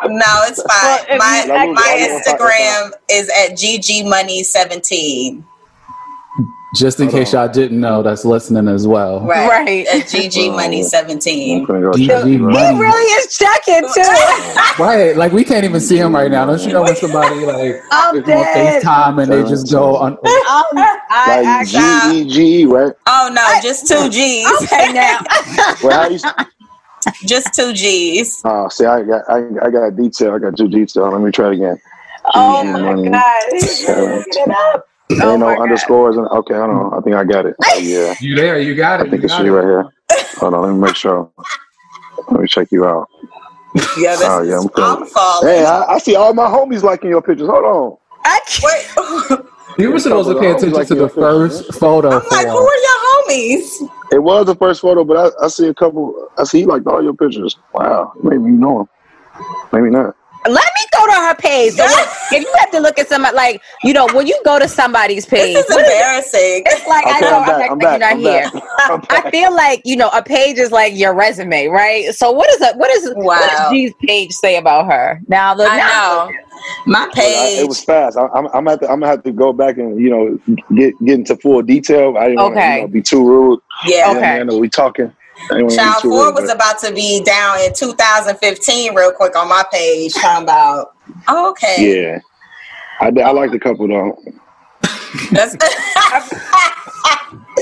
No, 0.06 0.44
it's 0.48 0.62
fine. 0.62 1.00
if 1.10 1.18
my 1.20 1.46
my 1.74 1.96
It's 1.98 2.28
Instagram 2.28 2.92
is 3.10 3.30
at 3.30 3.52
ggmoney17. 3.58 5.44
Just 6.74 7.02
in 7.02 7.08
Hold 7.10 7.20
case 7.20 7.34
y'all 7.34 7.50
didn't 7.50 7.82
know, 7.82 8.02
that's 8.02 8.24
listening 8.24 8.70
as 8.70 8.88
well. 8.88 9.20
Right. 9.26 9.48
Right. 9.50 9.88
At 9.88 10.04
ggmoney17. 10.04 11.68
Go 11.68 11.74
DJ 11.74 12.08
check 12.08 12.10
it 12.10 12.12
out. 12.12 12.42
Money. 12.42 12.76
He 12.76 12.82
really 12.82 13.04
is 13.20 13.38
checking 13.38 13.82
too. 13.94 14.02
Right, 14.82 15.18
like 15.18 15.34
we 15.34 15.44
can't 15.44 15.66
even 15.66 15.82
see 15.82 15.98
him 15.98 16.16
right 16.16 16.32
now. 16.32 16.46
Don't 16.46 16.62
you 16.62 16.72
know 16.72 16.82
when 16.84 16.96
somebody 16.96 17.46
like 17.46 17.82
I'm 17.92 18.16
is 18.16 18.24
on. 18.24 18.46
FaceTime 18.46 19.22
and 19.22 19.32
they 19.32 19.44
just 19.44 19.70
go 19.70 19.98
on? 19.98 20.18
Um, 20.52 20.66
Like 20.76 21.46
actually. 21.46 22.24
G 22.26 22.30
E 22.30 22.64
G, 22.64 22.66
right? 22.66 22.94
Oh 23.06 23.30
no, 23.34 23.60
just 23.62 23.88
two 23.88 24.10
G's. 24.10 24.48
Okay, 24.64 24.94
now. 24.94 25.20
Well, 25.84 25.92
how 26.04 26.08
you 26.10 26.20
Just 27.26 27.54
two 27.54 27.74
G's. 27.74 28.42
Oh, 28.46 28.70
see, 28.70 28.86
I 28.86 29.04
got 29.04 29.30
I, 29.30 29.40
I 29.62 29.70
got 29.70 29.96
detail. 29.98 30.34
I 30.36 30.40
got 30.40 30.56
two 30.56 30.70
detail. 30.70 31.12
Let 31.12 31.22
me 31.22 31.32
try 31.32 31.50
it 31.50 31.56
again. 31.56 31.82
Oh 32.34 32.64
my 32.64 32.80
money. 32.94 33.10
god. 33.10 33.44
He's 33.52 33.84
it 33.84 34.50
up. 34.50 34.88
Ain't 35.14 35.24
Oh 35.24 35.38
no 35.38 35.48
my 35.48 35.56
God. 35.56 35.64
underscores. 35.64 36.18
And, 36.18 36.28
okay, 36.28 36.54
hold 36.56 36.70
on. 36.72 36.94
I 36.94 37.02
think 37.02 37.16
I 37.16 37.24
got 37.24 37.46
it. 37.46 37.56
Oh, 37.66 37.78
yeah. 37.80 38.14
You 38.22 38.36
there? 38.36 38.60
You 38.60 38.76
got 38.76 39.02
it. 39.02 39.08
I 39.08 39.10
think 39.10 39.24
You 39.24 39.28
it's 39.30 39.40
you 39.40 39.46
it. 39.48 39.50
right 39.58 39.64
here. 39.66 39.86
Hold 40.38 40.54
on. 40.54 40.62
Let 40.64 40.74
me 40.74 40.80
make 40.80 40.96
sure. 40.96 41.30
Let 42.30 42.42
me 42.42 42.48
check 42.48 42.68
you 42.72 42.86
out. 42.86 43.10
Yeah, 43.98 44.16
this 44.16 44.28
Oh, 44.28 44.42
yeah, 44.44 44.58
I'm 44.60 44.70
feeling 44.70 45.02
I'm 45.02 45.06
falling. 45.08 45.48
Hey, 45.48 45.66
I, 45.66 45.84
I 45.94 45.98
see 46.00 46.16
all 46.16 46.34
my 46.34 46.46
homies 46.46 46.84
liking 46.84 47.10
your 47.10 47.22
pictures. 47.22 47.48
Hold 47.48 47.66
on. 47.66 47.98
I 48.26 48.40
can't. 48.48 49.30
Wait, 49.30 49.40
You 49.80 49.92
were 49.92 50.00
supposed 50.00 50.30
to 50.30 50.40
pay 50.40 50.52
attention 50.52 50.72
homies 50.72 50.88
to 50.88 50.96
the 50.96 51.06
like 51.06 51.08
your 51.08 51.08
pictures, 51.08 51.62
first 51.62 51.80
photo. 51.80 52.10
I'm 52.10 52.22
like, 52.30 52.48
who 52.48 52.54
for 52.54 52.64
are 52.64 52.78
your 52.78 53.00
homies? 53.08 53.90
It 54.12 54.20
was 54.24 54.46
the 54.46 54.56
first 54.56 54.82
photo, 54.82 55.04
but 55.04 55.18
I, 55.18 55.46
I 55.46 55.48
see 55.48 55.68
a 55.68 55.74
couple. 55.74 56.30
I 56.38 56.44
see 56.44 56.60
he 56.60 56.66
liked 56.66 56.86
all 56.88 57.02
your 57.02 57.14
pictures. 57.14 57.58
Wow. 57.74 58.14
Maybe 58.22 58.44
you 58.44 58.50
know 58.52 58.82
him. 58.82 58.88
Maybe 59.72 59.90
not. 59.90 60.16
Let 60.46 60.54
me 60.54 60.86
go 60.98 61.06
to 61.06 61.14
her 61.14 61.36
page. 61.36 61.74
So 61.74 61.84
what- 61.86 62.08
if 62.32 62.42
you 62.42 62.54
have 62.60 62.72
to 62.72 62.80
look 62.80 62.98
at 62.98 63.08
somebody, 63.08 63.36
like 63.36 63.62
you 63.84 63.94
know, 63.94 64.08
when 64.08 64.26
you 64.26 64.40
go 64.44 64.58
to 64.58 64.68
somebody's 64.68 65.26
page, 65.26 65.54
This 65.54 65.66
is 65.68 65.76
what 65.76 65.82
is 65.86 65.90
it? 65.90 65.96
embarrassing. 65.96 66.64
it's 66.66 66.88
like 66.88 67.06
I 67.06 67.18
Okay, 67.18 67.30
know 67.30 67.38
I'm 67.38 67.46
back, 67.46 67.56
I'm, 67.66 67.72
I'm 67.74 67.78
not, 67.78 68.00
back, 68.00 68.02
you're 68.02 68.10
I'm 68.10 68.22
not 68.24 68.32
here. 68.32 68.52
I'm 68.80 69.02
I 69.26 69.32
feel 69.32 69.54
like 69.56 69.82
you 69.86 69.96
know 69.96 70.10
a 70.10 70.24
page 70.24 70.58
is 70.58 70.72
like 70.72 70.96
your 70.96 71.14
resume, 71.14 71.68
right? 71.68 72.14
So 72.16 72.32
what 72.32 72.50
is 72.52 72.62
it? 72.62 72.76
What 72.76 72.90
is 72.92 73.12
what 73.16 73.50
does 73.52 73.70
G's 73.72 73.94
page 74.02 74.32
say 74.32 74.58
about 74.58 74.92
her? 74.92 75.22
Now 75.28 75.54
look, 75.56 75.72
I 75.72 75.78
now 75.78 75.88
know. 76.28 76.32
My 76.88 77.06
But 77.14 77.18
I, 77.18 77.22
page. 77.22 77.60
it 77.60 77.68
was 77.68 77.84
fast. 77.84 78.18
I, 78.18 78.28
I'm, 78.28 78.48
I'm, 78.48 78.68
at 78.68 78.80
the, 78.82 78.88
I'm 78.90 79.00
gonna 79.00 79.08
have 79.12 79.24
to 79.24 79.32
go 79.32 79.54
back 79.54 79.78
and 79.78 80.00
you 80.00 80.10
know 80.10 80.40
get 80.76 80.94
get 81.06 81.20
into 81.20 81.36
full 81.36 81.62
detail. 81.62 82.18
I 82.18 82.30
didn't 82.30 82.40
want 82.42 82.54
to 82.56 82.60
Okay. 82.60 82.76
you 82.76 82.82
know, 82.82 82.88
be 82.88 83.02
too 83.02 83.28
rude. 83.28 83.60
yeah. 83.86 84.10
Okay. 84.10 84.10
You 84.10 84.14
know, 84.14 84.20
Okay. 84.20 84.44
man, 84.46 84.60
we 84.60 84.70
talking. 84.70 85.14
I 85.50 85.56
didn't 85.56 85.64
wanna 85.64 85.68
be 85.68 85.76
Child 85.76 86.04
Phor 86.04 86.26
rude, 86.26 86.36
was 86.36 86.46
but- 86.48 86.56
about 86.56 86.80
to 86.80 86.94
be 86.94 87.24
down 87.24 87.60
in 87.62 87.74
2015, 87.74 88.96
real 88.96 89.12
quick 89.12 89.36
on 89.36 89.50
my 89.50 89.64
page, 89.72 90.14
talking 90.14 90.44
about. 90.44 90.96
Okay. 91.30 91.76
Yeah, 91.80 92.20
I, 93.00 93.12
did- 93.12 93.24
I 93.24 93.32
liked 93.32 93.54
a 93.54 93.60
couple 93.60 93.88
though. 93.88 94.18
That's 95.32 95.56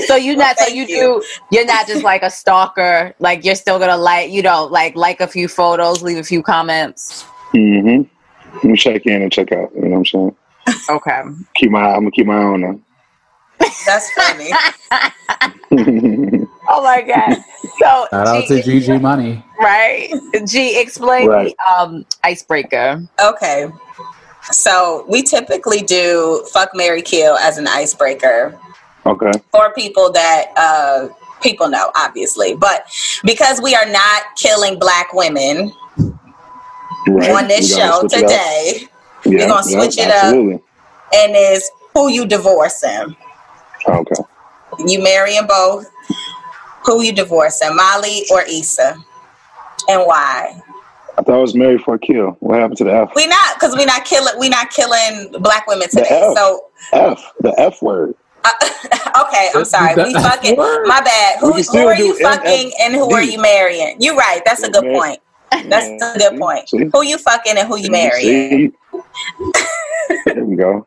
So 0.06 0.16
you're 0.16 0.36
not 0.36 0.58
so 0.58 0.68
you, 0.72 0.82
you. 0.82 0.96
do 0.96 1.22
you're 1.52 1.66
not 1.66 1.86
just 1.86 2.02
like 2.02 2.22
a 2.22 2.30
stalker. 2.30 3.14
Like 3.18 3.44
you're 3.44 3.54
still 3.54 3.78
gonna 3.78 3.96
like 3.96 4.30
you 4.30 4.42
know 4.42 4.66
like 4.66 4.96
like 4.96 5.20
a 5.20 5.26
few 5.26 5.46
photos, 5.48 6.02
leave 6.02 6.16
a 6.16 6.24
few 6.24 6.42
comments. 6.42 7.24
Mm-hmm. 7.54 8.02
Let 8.54 8.64
me 8.64 8.76
check 8.76 9.04
in 9.06 9.22
and 9.22 9.32
check 9.32 9.52
out. 9.52 9.70
You 9.74 9.82
know 9.82 9.90
what 9.90 9.96
I'm 9.98 10.04
saying? 10.06 10.36
Okay. 10.88 11.22
Keep 11.54 11.70
my. 11.70 11.92
I'm 11.92 12.00
gonna 12.00 12.10
keep 12.12 12.26
my 12.26 12.34
eye 12.34 12.44
on 12.44 12.82
that's 13.86 14.10
funny. 14.12 14.50
them. 16.70 16.78
Oh 16.78 16.82
my 16.82 17.02
god. 17.02 17.36
So 17.78 18.06
Shout 18.10 18.28
out 18.28 18.44
G, 18.46 18.62
to 18.62 18.68
GG 18.70 19.00
Money. 19.00 19.44
right? 19.58 20.10
G, 20.46 20.78
explain 20.80 21.28
Right. 21.28 21.54
the 21.56 21.72
um 21.82 22.06
icebreaker. 22.24 23.02
Okay. 23.22 23.68
So 24.52 25.04
we 25.08 25.22
typically 25.22 25.82
do 25.82 26.44
fuck 26.52 26.70
Mary 26.74 27.02
Kill 27.02 27.36
as 27.36 27.58
an 27.58 27.66
icebreaker 27.66 28.58
okay. 29.06 29.30
for 29.52 29.72
people 29.74 30.10
that 30.12 30.46
uh 30.56 31.08
people 31.42 31.68
know, 31.68 31.90
obviously. 31.96 32.54
But 32.54 32.84
because 33.24 33.60
we 33.62 33.74
are 33.74 33.86
not 33.86 34.22
killing 34.36 34.78
black 34.78 35.12
women 35.12 35.72
Right. 37.08 37.30
on 37.30 37.48
this 37.48 37.74
show 37.74 38.02
today, 38.02 38.18
it 38.18 38.24
up. 38.84 39.22
today, 39.22 39.38
Yeah, 39.38 39.48
gonna 39.48 39.70
yeah, 39.70 39.80
switch 39.80 39.98
it 39.98 40.10
up. 40.10 40.34
and 41.14 41.34
is 41.36 41.70
who 41.94 42.10
you 42.10 42.26
divorce 42.26 42.80
divorcing. 42.82 43.16
Okay. 43.88 44.22
You 44.86 45.02
marrying 45.02 45.46
both. 45.46 45.86
Who 46.84 47.02
you 47.02 47.12
divorcing, 47.12 47.74
Molly 47.76 48.24
or 48.30 48.42
Issa? 48.42 48.96
And 49.88 50.02
why? 50.06 50.60
I 51.18 51.22
thought 51.22 51.38
it 51.38 51.42
was 51.42 51.54
married 51.54 51.82
for 51.82 51.94
a 51.94 51.98
kill. 51.98 52.36
What 52.40 52.58
happened 52.58 52.78
to 52.78 52.84
the 52.84 52.94
F? 52.94 53.12
We 53.14 53.26
not 53.26 53.54
because 53.54 53.76
we 53.76 53.84
not 53.84 54.04
killing 54.04 54.34
we 54.38 54.48
not 54.48 54.70
killing 54.70 55.32
black 55.40 55.66
women 55.66 55.88
The 55.92 56.02
today. 56.02 56.22
F. 56.30 56.36
So 56.36 56.64
F. 56.92 57.32
The 57.40 57.60
F 57.60 57.82
word. 57.82 58.14
uh, 58.44 58.50
okay, 59.26 59.50
I'm 59.54 59.64
sorry. 59.66 59.94
We 59.96 60.14
fucking 60.14 60.56
Word. 60.56 60.86
my 60.86 61.00
bad. 61.02 61.38
Who, 61.40 61.52
who 61.52 61.78
are 61.86 61.94
you 61.94 62.18
fucking 62.18 62.72
and 62.80 62.94
who 62.94 63.12
are 63.12 63.22
you 63.22 63.40
marrying? 63.40 63.96
You're 64.00 64.16
right. 64.16 64.40
That's 64.46 64.62
a 64.62 64.70
good 64.70 64.84
Mar- 64.84 64.94
point. 64.94 65.20
That's 65.68 65.86
a 66.02 66.18
good 66.18 66.38
point. 66.38 66.68
See? 66.68 66.88
Who 66.90 67.02
you 67.02 67.18
fucking 67.18 67.58
and 67.58 67.68
who 67.68 67.76
you 67.76 67.90
marrying? 67.90 68.72
There 70.24 70.44
we 70.44 70.56
go. 70.56 70.86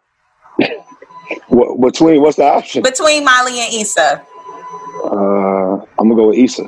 what, 1.47 1.79
between 1.79 2.21
what's 2.21 2.37
the 2.37 2.43
option? 2.45 2.81
Between 2.81 3.23
Molly 3.23 3.59
and 3.59 3.73
Issa. 3.73 4.25
Uh, 5.03 5.75
I'm 5.99 6.09
gonna 6.09 6.15
go 6.15 6.27
with 6.29 6.37
Issa. 6.37 6.67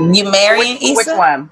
You 0.00 0.30
marrying 0.30 0.78
Which, 0.80 0.96
which 0.96 1.16
one? 1.16 1.50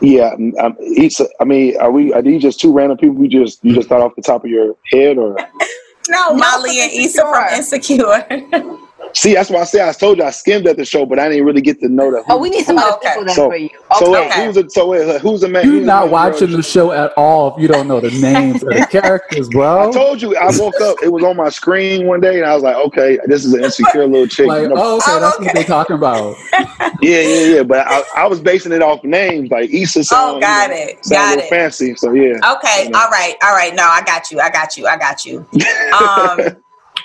Yeah, 0.00 0.34
um, 0.60 0.76
Issa. 0.80 1.28
I 1.40 1.44
mean, 1.44 1.76
are 1.78 1.90
we? 1.90 2.12
Are 2.12 2.22
these 2.22 2.42
just 2.42 2.60
two 2.60 2.72
random 2.72 2.98
people? 2.98 3.22
You 3.22 3.28
just 3.28 3.64
you 3.64 3.74
just 3.74 3.88
thought 3.88 4.00
off 4.00 4.16
the 4.16 4.22
top 4.22 4.44
of 4.44 4.50
your 4.50 4.76
head, 4.90 5.18
or 5.18 5.36
No, 6.08 6.30
No, 6.30 6.34
Molly 6.34 6.78
from 6.78 6.80
and 6.80 6.92
Issa 6.92 7.20
from 7.22 7.54
Insecure. 7.54 8.78
see? 9.14 9.34
That's 9.34 9.50
why 9.50 9.60
I 9.60 9.64
say 9.64 9.86
I 9.86 9.92
told 9.92 10.18
you 10.18 10.24
I 10.24 10.30
skimmed 10.30 10.66
at 10.66 10.76
the 10.76 10.84
show, 10.84 11.04
but 11.06 11.18
I 11.18 11.28
didn't 11.28 11.44
really 11.44 11.60
get 11.60 11.80
to 11.80 11.88
know 11.88 12.10
that. 12.12 12.24
Oh, 12.28 12.38
we 12.38 12.50
need 12.50 12.64
some 12.64 12.78
other 12.78 12.92
Okay. 12.96 13.08
people 13.10 13.24
then 13.26 13.34
So- 13.34 13.48
for 13.50 13.56
you. 13.56 13.70
So 13.98 14.16
Okay. 14.16 14.44
who's 14.46 14.54
the 14.54 14.70
so 14.70 14.88
wait, 14.88 15.20
who's 15.20 15.40
the 15.42 15.48
man? 15.48 15.64
You're 15.64 15.74
who's 15.74 15.86
not 15.86 16.04
main 16.04 16.12
watching 16.12 16.50
the 16.52 16.62
show 16.62 16.92
at 16.92 17.12
all 17.16 17.54
if 17.54 17.60
you 17.62 17.68
don't 17.68 17.86
know 17.88 18.00
the 18.00 18.10
names 18.20 18.62
of 18.62 18.70
the 18.70 18.86
characters, 18.90 19.48
bro. 19.50 19.88
I 19.88 19.92
told 19.92 20.22
you 20.22 20.36
I 20.36 20.50
woke 20.58 20.80
up. 20.80 20.96
It 21.02 21.12
was 21.12 21.22
on 21.24 21.36
my 21.36 21.48
screen 21.50 22.06
one 22.06 22.20
day, 22.20 22.36
and 22.38 22.46
I 22.46 22.54
was 22.54 22.62
like, 22.62 22.76
"Okay, 22.76 23.18
this 23.26 23.44
is 23.44 23.52
an 23.52 23.62
insecure 23.64 24.06
little 24.06 24.26
chick." 24.26 24.46
Like, 24.46 24.62
You 24.62 24.68
know, 24.68 24.74
oh, 24.78 24.96
okay, 24.96 25.04
Oh, 25.12 25.20
that's 25.20 25.36
okay. 25.36 25.44
what 25.46 25.54
they're 25.54 25.64
talking 25.64 25.96
about. 25.96 26.36
Yeah, 27.02 27.20
yeah, 27.20 27.54
yeah. 27.56 27.62
But 27.64 27.86
I, 27.88 28.02
I 28.16 28.26
was 28.28 28.40
basing 28.40 28.70
it 28.70 28.80
off 28.80 29.02
names, 29.02 29.50
like 29.50 29.70
Issa. 29.70 30.04
Sound, 30.04 30.36
Oh, 30.36 30.40
got 30.40 30.68
you 30.70 30.74
know, 30.76 30.82
it. 30.82 30.98
Got 31.10 31.38
it. 31.38 31.48
fancy. 31.50 31.94
So 31.96 32.12
yeah. 32.12 32.34
Okay, 32.54 32.84
You 32.84 32.90
know. 32.90 32.98
all 33.00 33.08
right, 33.08 33.34
all 33.42 33.54
right. 33.56 33.74
No, 33.74 33.82
I 33.82 34.02
got 34.02 34.30
you. 34.30 34.38
I 34.38 34.48
got 34.50 34.76
you. 34.76 34.86
I 34.86 34.96
got 34.96 35.26
you. 35.26 35.44
Um, 35.92 36.56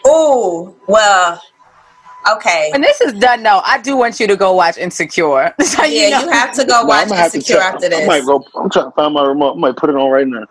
ooh, 0.08 0.76
well, 0.88 1.42
okay. 2.34 2.70
When 2.72 2.82
this 2.82 3.00
is 3.02 3.14
done, 3.14 3.44
though, 3.44 3.62
I 3.64 3.80
do 3.82 3.96
want 3.98 4.20
you 4.20 4.28
to 4.28 4.36
go 4.36 4.54
watch 4.54 4.78
Insecure. 4.78 5.54
So 5.64 5.84
Yeah, 5.84 6.22
you 6.22 6.30
have 6.30 6.54
to 6.56 6.66
go 6.66 6.82
No, 6.82 6.86
watch 6.88 7.06
I'ma 7.08 7.16
have 7.16 7.32
to 7.32 7.38
Insecure 7.38 7.60
after 7.62 7.90
this. 7.90 8.02
I 8.04 8.06
might 8.06 8.26
go. 8.26 8.44
I'm 8.56 8.70
trying 8.70 8.86
to 8.86 8.92
find 8.92 9.14
my 9.14 9.24
remote. 9.26 9.56
I 9.56 9.60
might 9.60 9.76
put 9.76 9.90
it 9.90 9.96
on 9.96 10.10
right 10.12 10.28
now. 10.28 10.46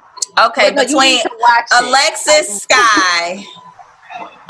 Okay, 0.46 0.72
But 0.74 0.86
between 0.86 1.20
watch. 1.40 1.68
Alexis 1.80 2.66
Skyy 2.66 3.44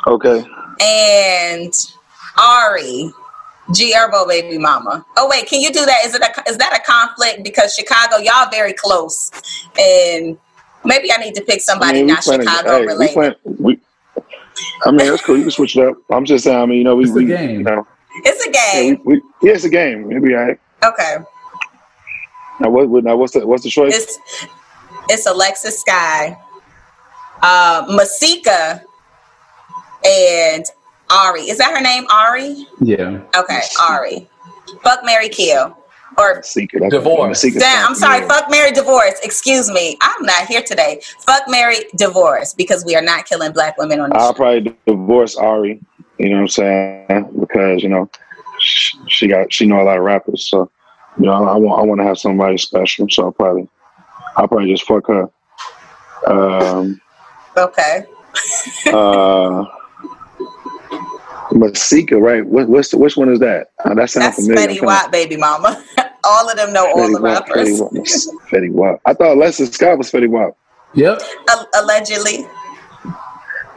Okay. 0.06 0.44
and 0.80 1.72
Ari, 2.38 3.10
G 3.72 3.92
Herbo 3.94 4.26
baby 4.28 4.58
mama. 4.58 5.04
Oh 5.16 5.28
wait, 5.28 5.46
can 5.48 5.60
you 5.60 5.70
do 5.72 5.84
that? 5.84 6.04
Is 6.04 6.14
it 6.14 6.22
a 6.22 6.48
is 6.50 6.56
that 6.58 6.76
a 6.76 6.82
conflict? 6.90 7.42
Because 7.44 7.74
Chicago, 7.74 8.16
y'all 8.18 8.48
very 8.50 8.72
close, 8.72 9.30
and 9.78 10.36
maybe 10.84 11.12
I 11.12 11.16
need 11.18 11.34
to 11.34 11.42
pick 11.42 11.60
somebody 11.60 12.00
we 12.02 12.06
not 12.06 12.22
playing- 12.22 12.42
Chicago 12.42 12.70
hey, 12.72 12.80
we 12.80 12.86
related. 12.86 13.36
we- 13.44 13.80
I 14.84 14.90
mean, 14.90 15.06
that's 15.10 15.22
cool. 15.22 15.36
You 15.36 15.42
can 15.42 15.50
switch 15.50 15.76
it 15.76 15.86
up. 15.86 15.96
I'm 16.10 16.24
just 16.24 16.44
saying. 16.44 16.56
I 16.58 16.66
mean, 16.66 16.78
you 16.78 16.84
know, 16.84 16.96
we, 16.96 17.04
It's 17.04 17.12
a 17.12 17.14
we 17.14 17.24
game. 17.26 17.50
You 17.58 17.62
know, 17.64 17.86
it's 18.24 18.46
a 18.46 18.50
yeah, 18.52 18.72
game. 18.94 19.02
we, 19.04 19.16
we, 19.16 19.22
yeah, 19.48 19.54
it's 19.54 19.64
a 19.64 19.68
game. 19.70 20.10
It'll 20.10 20.22
be 20.22 20.34
all 20.34 20.42
right. 20.44 20.60
Okay, 20.84 21.16
Now, 22.60 22.70
what, 22.70 22.88
what- 22.88 23.04
now 23.04 23.16
what's 23.16 23.32
the 23.32 23.46
what's 23.46 23.62
the 23.64 23.70
choice? 23.70 23.94
it's 23.96 24.18
it's 25.08 25.26
Alexis 25.26 25.82
Skyy, 25.84 26.36
uh, 27.42 27.86
Masika, 27.88 28.82
and 30.04 30.64
Ari. 31.10 31.42
Is 31.42 31.58
that 31.58 31.70
her 31.74 31.80
name? 31.80 32.06
Ari. 32.10 32.66
Yeah. 32.80 33.22
Okay, 33.36 33.60
Ari. 33.88 34.28
Fuck 34.82 35.04
Mary 35.04 35.28
Kill. 35.28 35.76
Or 36.18 36.42
Secret. 36.42 36.90
Divorce. 36.90 37.40
secret 37.40 37.60
damn. 37.60 37.88
I'm 37.88 37.94
sorry, 37.94 38.20
Yeah. 38.20 38.28
fuck 38.28 38.50
Mary 38.50 38.70
divorce. 38.72 39.14
Excuse 39.22 39.70
me. 39.70 39.98
I'm 40.00 40.24
not 40.24 40.46
here 40.46 40.62
today. 40.62 41.00
Fuck 41.26 41.42
Mary 41.48 41.76
divorce 41.96 42.54
because 42.54 42.84
we 42.86 42.96
are 42.96 43.02
not 43.02 43.26
killing 43.26 43.52
black 43.52 43.76
women 43.76 44.00
on 44.00 44.10
this 44.10 44.22
I'll 44.22 44.32
show. 44.32 44.36
probably 44.36 44.74
divorce 44.86 45.36
Ari. 45.36 45.80
You 46.18 46.28
know 46.30 46.36
what 46.36 46.40
I'm 46.42 46.48
saying? 46.48 47.36
Because 47.38 47.82
you 47.82 47.90
know, 47.90 48.08
she, 48.58 48.98
she 49.08 49.28
got 49.28 49.52
she 49.52 49.66
know 49.66 49.80
a 49.82 49.84
lot 49.84 49.98
of 49.98 50.04
rappers. 50.04 50.48
So 50.48 50.70
you 51.18 51.26
know, 51.26 51.32
I 51.32 51.56
want 51.56 51.80
I 51.80 51.84
want 51.84 52.00
to 52.00 52.06
have 52.06 52.18
somebody 52.18 52.56
special. 52.56 53.06
So 53.10 53.24
I'll 53.24 53.32
probably 53.32 53.68
I'll 54.36 54.48
probably 54.48 54.70
just 54.72 54.84
fuck 54.86 55.06
her. 55.08 55.28
Um. 56.26 57.00
Okay. 57.58 58.04
uh. 58.86 59.64
Masika, 61.52 62.16
right? 62.18 62.44
What, 62.44 62.68
what's 62.68 62.90
the, 62.90 62.98
which 62.98 63.16
one 63.16 63.28
is 63.28 63.38
that? 63.38 63.68
Uh, 63.84 63.94
that 63.94 64.10
sounds 64.10 64.36
That's 64.36 64.46
familiar. 64.46 64.80
Fetty 64.80 65.12
baby 65.12 65.36
mama. 65.36 65.82
all 66.26 66.50
of 66.50 66.56
them 66.56 66.72
know 66.72 66.86
all 66.86 67.10
the 67.10 67.18
Fetty 67.18 67.20
Wap, 67.20 67.46
rappers. 67.48 67.68
Fetty 67.68 67.78
Wap, 67.78 67.92
Fetty 68.52 68.72
Wap. 68.72 69.00
I 69.06 69.14
thought 69.14 69.36
Lester 69.36 69.66
Scott 69.66 69.98
was 69.98 70.10
Fetty 70.10 70.28
Wap. 70.28 70.56
Yep. 70.94 71.22
Al- 71.48 71.68
allegedly. 71.76 72.46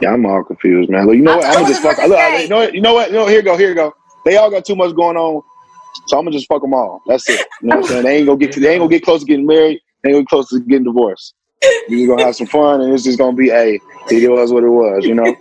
Yeah, 0.00 0.12
I'm 0.14 0.24
all 0.26 0.42
confused, 0.44 0.90
man. 0.90 1.06
Look, 1.06 1.16
you 1.16 1.22
know 1.22 1.36
what? 1.36 1.46
I 1.46 1.50
I'm 1.50 1.54
gonna 1.56 1.66
just 1.66 1.82
fuck. 1.82 1.96
to 1.96 2.08
Look, 2.08 2.18
say. 2.18 2.42
you 2.42 2.48
know 2.48 2.56
what? 2.58 2.74
You 2.74 2.80
know 2.80 2.94
what? 2.94 3.08
You 3.10 3.16
know, 3.16 3.26
here 3.26 3.38
you 3.38 3.42
go, 3.44 3.56
here 3.56 3.68
you 3.68 3.74
go. 3.74 3.92
They 4.24 4.36
all 4.36 4.50
got 4.50 4.64
too 4.64 4.76
much 4.76 4.94
going 4.96 5.16
on, 5.16 5.42
so 6.06 6.18
I'm 6.18 6.24
gonna 6.24 6.36
just 6.36 6.48
fuck 6.48 6.62
them 6.62 6.74
all. 6.74 7.02
That's 7.06 7.28
it. 7.28 7.40
You 7.60 7.68
know 7.68 7.76
what 7.76 7.76
I'm 7.76 7.84
saying? 7.84 8.04
They 8.04 8.16
ain't 8.16 8.26
gonna 8.26 8.38
get. 8.38 8.54
They 8.54 8.72
ain't 8.72 8.80
gonna 8.80 8.90
get 8.90 9.04
close 9.04 9.20
to 9.20 9.26
getting 9.26 9.46
married. 9.46 9.80
They 10.02 10.10
ain't 10.10 10.14
gonna 10.14 10.22
get 10.22 10.28
close 10.28 10.48
to 10.50 10.60
getting 10.60 10.84
divorced. 10.84 11.34
You're 11.88 12.08
gonna 12.08 12.24
have 12.24 12.36
some 12.36 12.46
fun, 12.46 12.80
and 12.80 12.92
it's 12.94 13.04
just 13.04 13.18
gonna 13.18 13.36
be, 13.36 13.48
hey, 13.50 13.80
it 14.10 14.30
was 14.30 14.52
what 14.52 14.64
it 14.64 14.68
was. 14.68 15.04
You 15.06 15.14
know? 15.14 15.36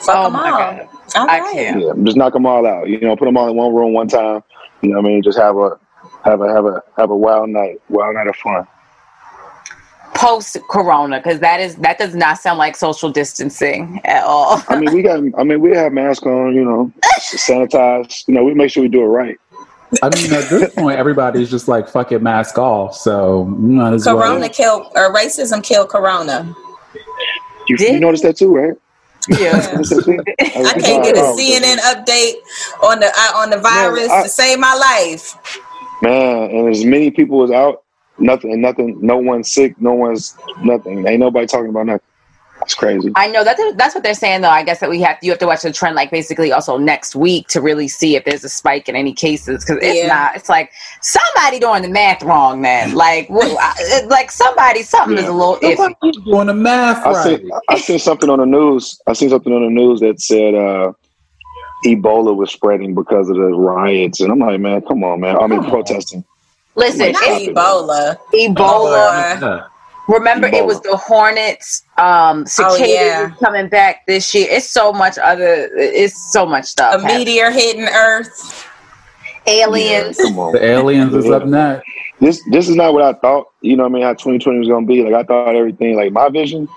Fuck 0.00 0.16
Oh 0.16 0.24
them 0.24 0.36
all. 0.36 0.44
God. 0.44 0.88
All 1.14 1.26
I 1.28 1.40
right. 1.40 1.52
can't. 1.52 1.82
Yeah, 1.82 1.92
just 2.04 2.16
knock 2.16 2.32
them 2.32 2.46
all 2.46 2.66
out. 2.66 2.88
You 2.88 2.98
know, 3.00 3.14
put 3.16 3.26
them 3.26 3.36
all 3.36 3.48
in 3.48 3.56
one 3.56 3.74
room 3.74 3.92
one 3.92 4.08
time. 4.08 4.42
You 4.82 4.90
know 4.90 4.96
what 5.00 5.06
I 5.06 5.08
mean? 5.08 5.22
Just 5.22 5.38
have 5.38 5.56
a 5.56 5.78
have 6.24 6.40
a 6.40 6.48
have 6.52 6.66
a 6.66 6.82
have 6.96 7.10
a 7.10 7.16
wild 7.16 7.50
night, 7.50 7.80
wild 7.88 8.14
night 8.14 8.26
of 8.26 8.36
fun. 8.36 8.66
Post 10.14 10.58
Corona, 10.68 11.18
because 11.18 11.40
that 11.40 11.60
is 11.60 11.76
that 11.76 11.98
does 11.98 12.14
not 12.14 12.38
sound 12.38 12.58
like 12.58 12.76
social 12.76 13.10
distancing 13.10 14.00
at 14.04 14.24
all. 14.24 14.62
I 14.68 14.78
mean, 14.78 14.92
we 14.92 15.02
got. 15.02 15.22
I 15.38 15.44
mean, 15.44 15.60
we 15.60 15.70
have 15.70 15.92
masks 15.92 16.26
on. 16.26 16.54
You 16.54 16.64
know, 16.64 16.92
sanitize. 17.20 18.26
You 18.28 18.34
know, 18.34 18.44
we 18.44 18.54
make 18.54 18.70
sure 18.70 18.82
we 18.82 18.88
do 18.88 19.02
it 19.02 19.06
right. 19.06 19.38
I 20.02 20.14
mean, 20.16 20.32
at 20.32 20.48
this 20.48 20.74
point, 20.76 20.98
everybody's 20.98 21.50
just 21.50 21.68
like 21.68 21.88
fucking 21.88 22.22
mask 22.22 22.58
off. 22.58 22.96
So 22.96 23.44
might 23.44 23.94
as 23.94 24.04
Corona 24.04 24.40
well. 24.40 24.48
killed 24.48 24.86
or 24.94 25.14
racism 25.14 25.62
killed 25.62 25.88
Corona. 25.88 26.54
You, 27.68 27.76
Did 27.76 27.94
you 27.94 28.00
noticed 28.00 28.24
that 28.24 28.36
too, 28.36 28.54
right? 28.54 28.74
Yeah. 29.28 29.52
Noticed 29.52 29.90
that 29.90 30.04
too? 30.04 30.24
I 30.40 30.72
can't 30.80 31.04
get 31.04 31.16
a 31.16 31.20
CNN 31.20 31.78
update 31.78 32.34
on 32.82 33.00
the 33.00 33.06
uh, 33.06 33.32
on 33.36 33.50
the 33.50 33.58
virus 33.58 34.10
I- 34.10 34.24
to 34.24 34.28
save 34.28 34.58
my 34.58 34.74
life. 34.74 35.36
Man, 36.02 36.50
and 36.50 36.68
as 36.68 36.84
many 36.84 37.12
people 37.12 37.44
as 37.44 37.52
out, 37.52 37.84
nothing, 38.18 38.60
nothing, 38.60 38.98
no 39.00 39.18
one's 39.18 39.52
sick, 39.52 39.80
no 39.80 39.92
one's 39.92 40.36
nothing. 40.62 41.06
Ain't 41.06 41.20
nobody 41.20 41.46
talking 41.46 41.68
about 41.68 41.86
nothing. 41.86 42.06
It's 42.62 42.74
crazy. 42.74 43.10
I 43.16 43.26
know 43.26 43.44
that's 43.44 43.60
that's 43.76 43.94
what 43.94 44.04
they're 44.04 44.14
saying 44.14 44.42
though. 44.42 44.48
I 44.48 44.62
guess 44.62 44.80
that 44.80 44.88
we 44.90 45.00
have 45.02 45.18
you 45.22 45.30
have 45.30 45.38
to 45.40 45.46
watch 45.46 45.62
the 45.62 45.72
trend 45.72 45.96
like 45.96 46.10
basically 46.10 46.52
also 46.52 46.76
next 46.78 47.14
week 47.16 47.48
to 47.48 47.60
really 47.60 47.88
see 47.88 48.16
if 48.16 48.24
there's 48.24 48.44
a 48.44 48.48
spike 48.48 48.88
in 48.88 48.96
any 48.96 49.12
cases 49.12 49.64
because 49.64 49.82
it's 49.82 49.98
Yeah. 49.98 50.06
not. 50.08 50.36
It's 50.36 50.48
like 50.48 50.70
somebody 51.00 51.58
doing 51.58 51.82
the 51.82 51.88
math 51.88 52.22
wrong, 52.22 52.60
man. 52.60 52.94
Like 52.94 53.28
well, 53.30 53.56
I- 53.60 54.02
like 54.08 54.30
somebody 54.30 54.82
something 54.82 55.18
is 55.18 55.26
a 55.26 55.32
little 55.32 55.56
iffy. 55.56 55.94
Doing 56.24 56.46
the 56.46 56.54
math 56.54 57.04
I 57.06 57.10
right. 57.12 57.38
seen, 57.40 57.50
I 57.68 57.78
seen 57.78 57.98
something 57.98 58.30
on 58.30 58.38
the 58.38 58.46
news. 58.46 59.00
I 59.06 59.12
seen 59.12 59.30
something 59.30 59.52
on 59.52 59.62
the 59.62 59.70
news 59.70 60.00
that 60.00 60.20
said 60.20 60.54
uh, 60.54 60.92
Ebola 61.84 62.34
was 62.36 62.50
spreading 62.52 62.94
because 62.94 63.28
of 63.28 63.36
the 63.36 63.42
riots, 63.42 64.20
and 64.20 64.30
I'm 64.30 64.38
like, 64.38 64.60
man, 64.60 64.82
come 64.82 65.02
on, 65.04 65.20
man. 65.20 65.36
I 65.36 65.46
mean, 65.46 65.64
protesting. 65.64 66.24
Listen, 66.74 67.12
Not 67.12 67.22
it's 67.24 67.48
Ebola. 67.48 68.16
Ebola. 68.32 69.68
Yeah. 70.08 70.14
Remember, 70.16 70.46
it 70.48 70.64
was 70.66 70.80
the 70.82 70.96
Hornets, 70.96 71.84
um, 71.98 72.44
cicadas 72.46 72.80
Oh, 72.80 72.84
yeah. 72.84 73.30
coming 73.42 73.68
back 73.68 74.04
this 74.06 74.34
year. 74.34 74.46
It's 74.50 74.68
so 74.68 74.92
much 74.92 75.16
other. 75.18 75.68
It's 75.76 76.32
so 76.32 76.44
much 76.46 76.64
A 76.64 76.66
stuff. 76.66 77.00
happening. 77.02 77.18
meteor 77.18 77.50
hitting 77.50 77.84
Earth. 77.84 78.68
Aliens. 79.46 80.16
Come 80.18 80.38
on. 80.38 80.52
The 80.52 80.64
aliens 80.64 81.12
is 81.14 81.28
up 81.28 81.44
next. 81.46 81.84
this 82.20 82.40
this 82.50 82.68
is 82.68 82.76
not 82.76 82.92
what 82.94 83.02
I 83.02 83.12
thought. 83.14 83.48
You 83.60 83.76
know 83.76 83.82
what 83.84 83.90
I 83.90 83.92
mean? 83.94 84.02
How 84.04 84.12
2020 84.12 84.58
was 84.60 84.68
gonna 84.68 84.86
be. 84.86 85.02
Like 85.02 85.14
I 85.14 85.22
thought 85.24 85.56
everything, 85.56 85.96
like 85.96 86.12
my 86.12 86.28
vision. 86.28 86.68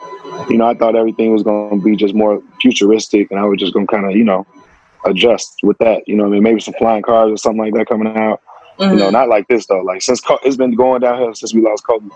You 0.49 0.57
know, 0.57 0.67
I 0.67 0.73
thought 0.73 0.95
everything 0.95 1.31
was 1.31 1.43
gonna 1.43 1.77
be 1.81 1.95
just 1.95 2.15
more 2.15 2.41
futuristic, 2.61 3.29
and 3.31 3.39
I 3.39 3.43
was 3.43 3.59
just 3.59 3.73
gonna 3.73 3.85
kind 3.87 4.05
of, 4.05 4.11
you 4.15 4.23
know, 4.23 4.47
adjust 5.05 5.57
with 5.61 5.77
that. 5.77 6.07
You 6.07 6.15
know, 6.15 6.23
what 6.23 6.29
I 6.29 6.33
mean, 6.33 6.43
maybe 6.43 6.59
some 6.59 6.73
flying 6.79 7.03
cars 7.03 7.31
or 7.31 7.37
something 7.37 7.59
like 7.61 7.73
that 7.75 7.87
coming 7.87 8.15
out. 8.17 8.41
You 8.79 8.87
Mm-hmm. 8.87 8.97
know, 8.97 9.09
not 9.11 9.29
like 9.29 9.47
this 9.47 9.67
though. 9.67 9.81
Like 9.81 10.01
since 10.01 10.19
Co- 10.19 10.39
it's 10.43 10.57
been 10.57 10.73
going 10.75 11.01
downhill 11.01 11.33
since 11.35 11.53
we 11.53 11.61
lost 11.61 11.85
Kobe. 11.85 12.07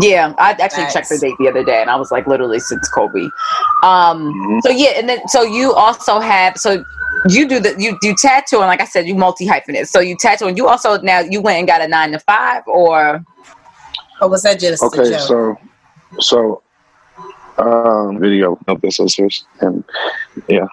Yeah, 0.00 0.32
I 0.38 0.52
actually 0.52 0.84
Nice. 0.84 0.92
checked 0.94 1.08
the 1.10 1.18
date 1.18 1.34
the 1.38 1.48
other 1.48 1.62
day, 1.64 1.80
and 1.80 1.90
I 1.90 1.96
was 1.96 2.10
like, 2.10 2.26
literally 2.26 2.58
since 2.60 2.88
Kobe. 2.88 3.28
Um, 3.82 4.32
Mhm. 4.32 4.62
so 4.62 4.70
yeah, 4.70 4.90
and 4.96 5.08
then 5.08 5.26
so 5.28 5.42
you 5.42 5.74
also 5.74 6.18
have 6.18 6.56
so 6.56 6.82
you 7.28 7.46
do 7.46 7.60
the 7.60 7.74
you 7.78 7.98
do 8.00 8.14
tattoo, 8.14 8.58
and 8.58 8.66
like 8.68 8.80
I 8.80 8.86
said, 8.86 9.06
you 9.06 9.14
multi 9.14 9.46
hyphenate. 9.46 9.88
So 9.88 10.00
you 10.00 10.16
tattoo, 10.18 10.46
and 10.46 10.56
you 10.56 10.66
also 10.66 11.00
now 11.02 11.20
you 11.20 11.40
went 11.42 11.58
and 11.58 11.66
got 11.66 11.82
a 11.82 11.88
nine 11.88 12.12
to 12.12 12.18
five, 12.20 12.62
or 12.66 13.22
Or 14.20 14.28
was 14.28 14.42
that 14.44 14.58
just 14.60 14.82
a 14.82 14.86
Okay, 14.86 15.10
joke? 15.10 15.20
so 15.20 15.56
so 16.20 16.62
um 17.58 18.18
video 18.18 18.58
of 18.68 18.80
this 18.80 18.96
sisters 18.96 19.44
and 19.60 19.84
yeah. 20.48 20.66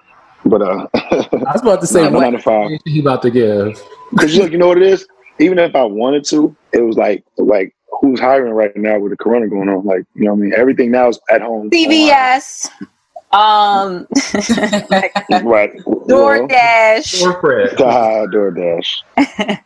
But 0.46 0.62
uh 0.62 0.88
I 0.94 1.28
was 1.54 1.62
about 1.62 1.82
to 1.82 1.88
say 1.88 2.04
nine, 2.10 2.14
nine 2.14 2.32
to 2.34 2.40
five. 2.40 2.70
he 2.86 3.00
about 3.02 3.22
to 3.24 3.32
give. 3.32 3.82
Because 4.12 4.36
look, 4.38 4.52
you 4.52 4.58
know 4.58 4.68
what 4.68 4.78
it 4.78 4.84
is? 4.84 5.06
Even 5.40 5.60
if 5.60 5.76
I 5.76 5.84
wanted 5.84 6.24
to, 6.26 6.56
it 6.74 6.82
was 6.82 6.96
like 6.98 7.24
like 7.38 7.76
who's 8.02 8.20
hiring 8.20 8.54
right 8.54 8.76
now 8.76 9.00
with 9.00 9.12
the 9.12 9.18
corona 9.18 9.48
going 9.48 9.70
on? 9.70 9.86
Like, 9.86 10.04
you 10.16 10.26
know 10.26 10.34
what 10.34 10.38
I 10.40 10.42
mean? 10.42 10.54
Everything 10.56 10.92
now 10.92 11.10
is 11.10 11.20
at 11.30 11.42
home. 11.42 11.70
CVS, 11.70 12.70
um, 13.32 14.08
online. 14.08 15.12
Right. 15.46 15.76
DoorDash. 15.78 17.22
Or 17.24 17.40
Fred. 17.42 17.78
God, 17.78 18.30
DoorDash. 18.30 19.04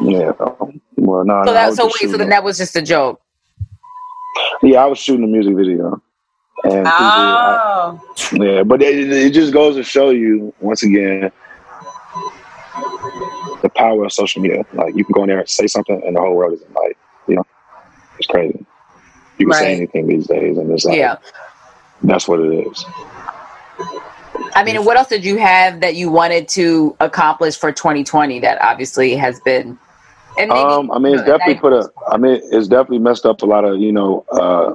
yeah. 0.00 0.32
um, 0.40 0.80
Well, 0.96 1.24
no, 1.24 1.42
So 1.44 1.52
that 1.52 1.68
was 1.68 1.76
so 1.76 1.88
just 1.88 2.02
wait, 2.02 2.10
so 2.10 2.16
then 2.16 2.28
that 2.30 2.42
was 2.44 2.58
just 2.58 2.76
a 2.76 2.82
joke. 2.82 3.20
Yeah, 4.62 4.82
I 4.84 4.86
was 4.86 4.98
shooting 4.98 5.24
a 5.24 5.28
music 5.28 5.54
video. 5.56 6.00
And 6.64 6.72
people, 6.72 6.86
I- 6.88 7.56
Oh, 7.62 8.00
Yeah, 8.32 8.62
but 8.64 8.82
it, 8.82 9.10
it 9.12 9.30
just 9.30 9.52
goes 9.52 9.76
to 9.76 9.82
show 9.82 10.10
you 10.10 10.52
once 10.60 10.82
again 10.82 11.30
the 13.62 13.68
power 13.70 14.04
of 14.04 14.12
social 14.12 14.42
media. 14.42 14.64
Like 14.72 14.94
you 14.96 15.04
can 15.04 15.12
go 15.12 15.22
in 15.22 15.28
there 15.28 15.40
and 15.40 15.48
say 15.48 15.66
something, 15.66 16.00
and 16.04 16.16
the 16.16 16.20
whole 16.20 16.34
world 16.34 16.54
is 16.54 16.62
like, 16.74 16.96
you 17.28 17.36
know, 17.36 17.46
it's 18.18 18.26
crazy. 18.26 18.64
You 19.38 19.46
can 19.46 19.54
say 19.54 19.74
anything 19.76 20.06
these 20.06 20.26
days, 20.26 20.58
and 20.58 20.70
it's 20.70 20.84
like, 20.84 20.96
Yeah. 20.98 21.16
that's 22.02 22.28
what 22.28 22.40
it 22.40 22.66
is. 22.66 22.84
I 24.54 24.64
mean, 24.64 24.84
what 24.84 24.96
else 24.96 25.08
did 25.08 25.24
you 25.24 25.36
have 25.38 25.80
that 25.80 25.94
you 25.94 26.10
wanted 26.10 26.48
to 26.48 26.96
accomplish 27.00 27.56
for 27.56 27.72
2020 27.72 28.40
that 28.40 28.60
obviously 28.62 29.14
has 29.16 29.40
been? 29.40 29.78
And 30.38 30.48
maybe, 30.48 30.60
Um, 30.60 30.90
I 30.90 30.98
mean, 30.98 31.14
it's 31.14 31.22
you 31.22 31.26
know, 31.28 31.38
definitely 31.38 31.60
put 31.60 31.72
a. 31.72 31.90
I 32.10 32.16
mean, 32.16 32.40
it's 32.50 32.68
definitely 32.68 32.98
messed 33.00 33.26
up 33.26 33.42
a 33.42 33.46
lot 33.46 33.64
of 33.64 33.78
you 33.78 33.92
know 33.92 34.24
uh, 34.32 34.72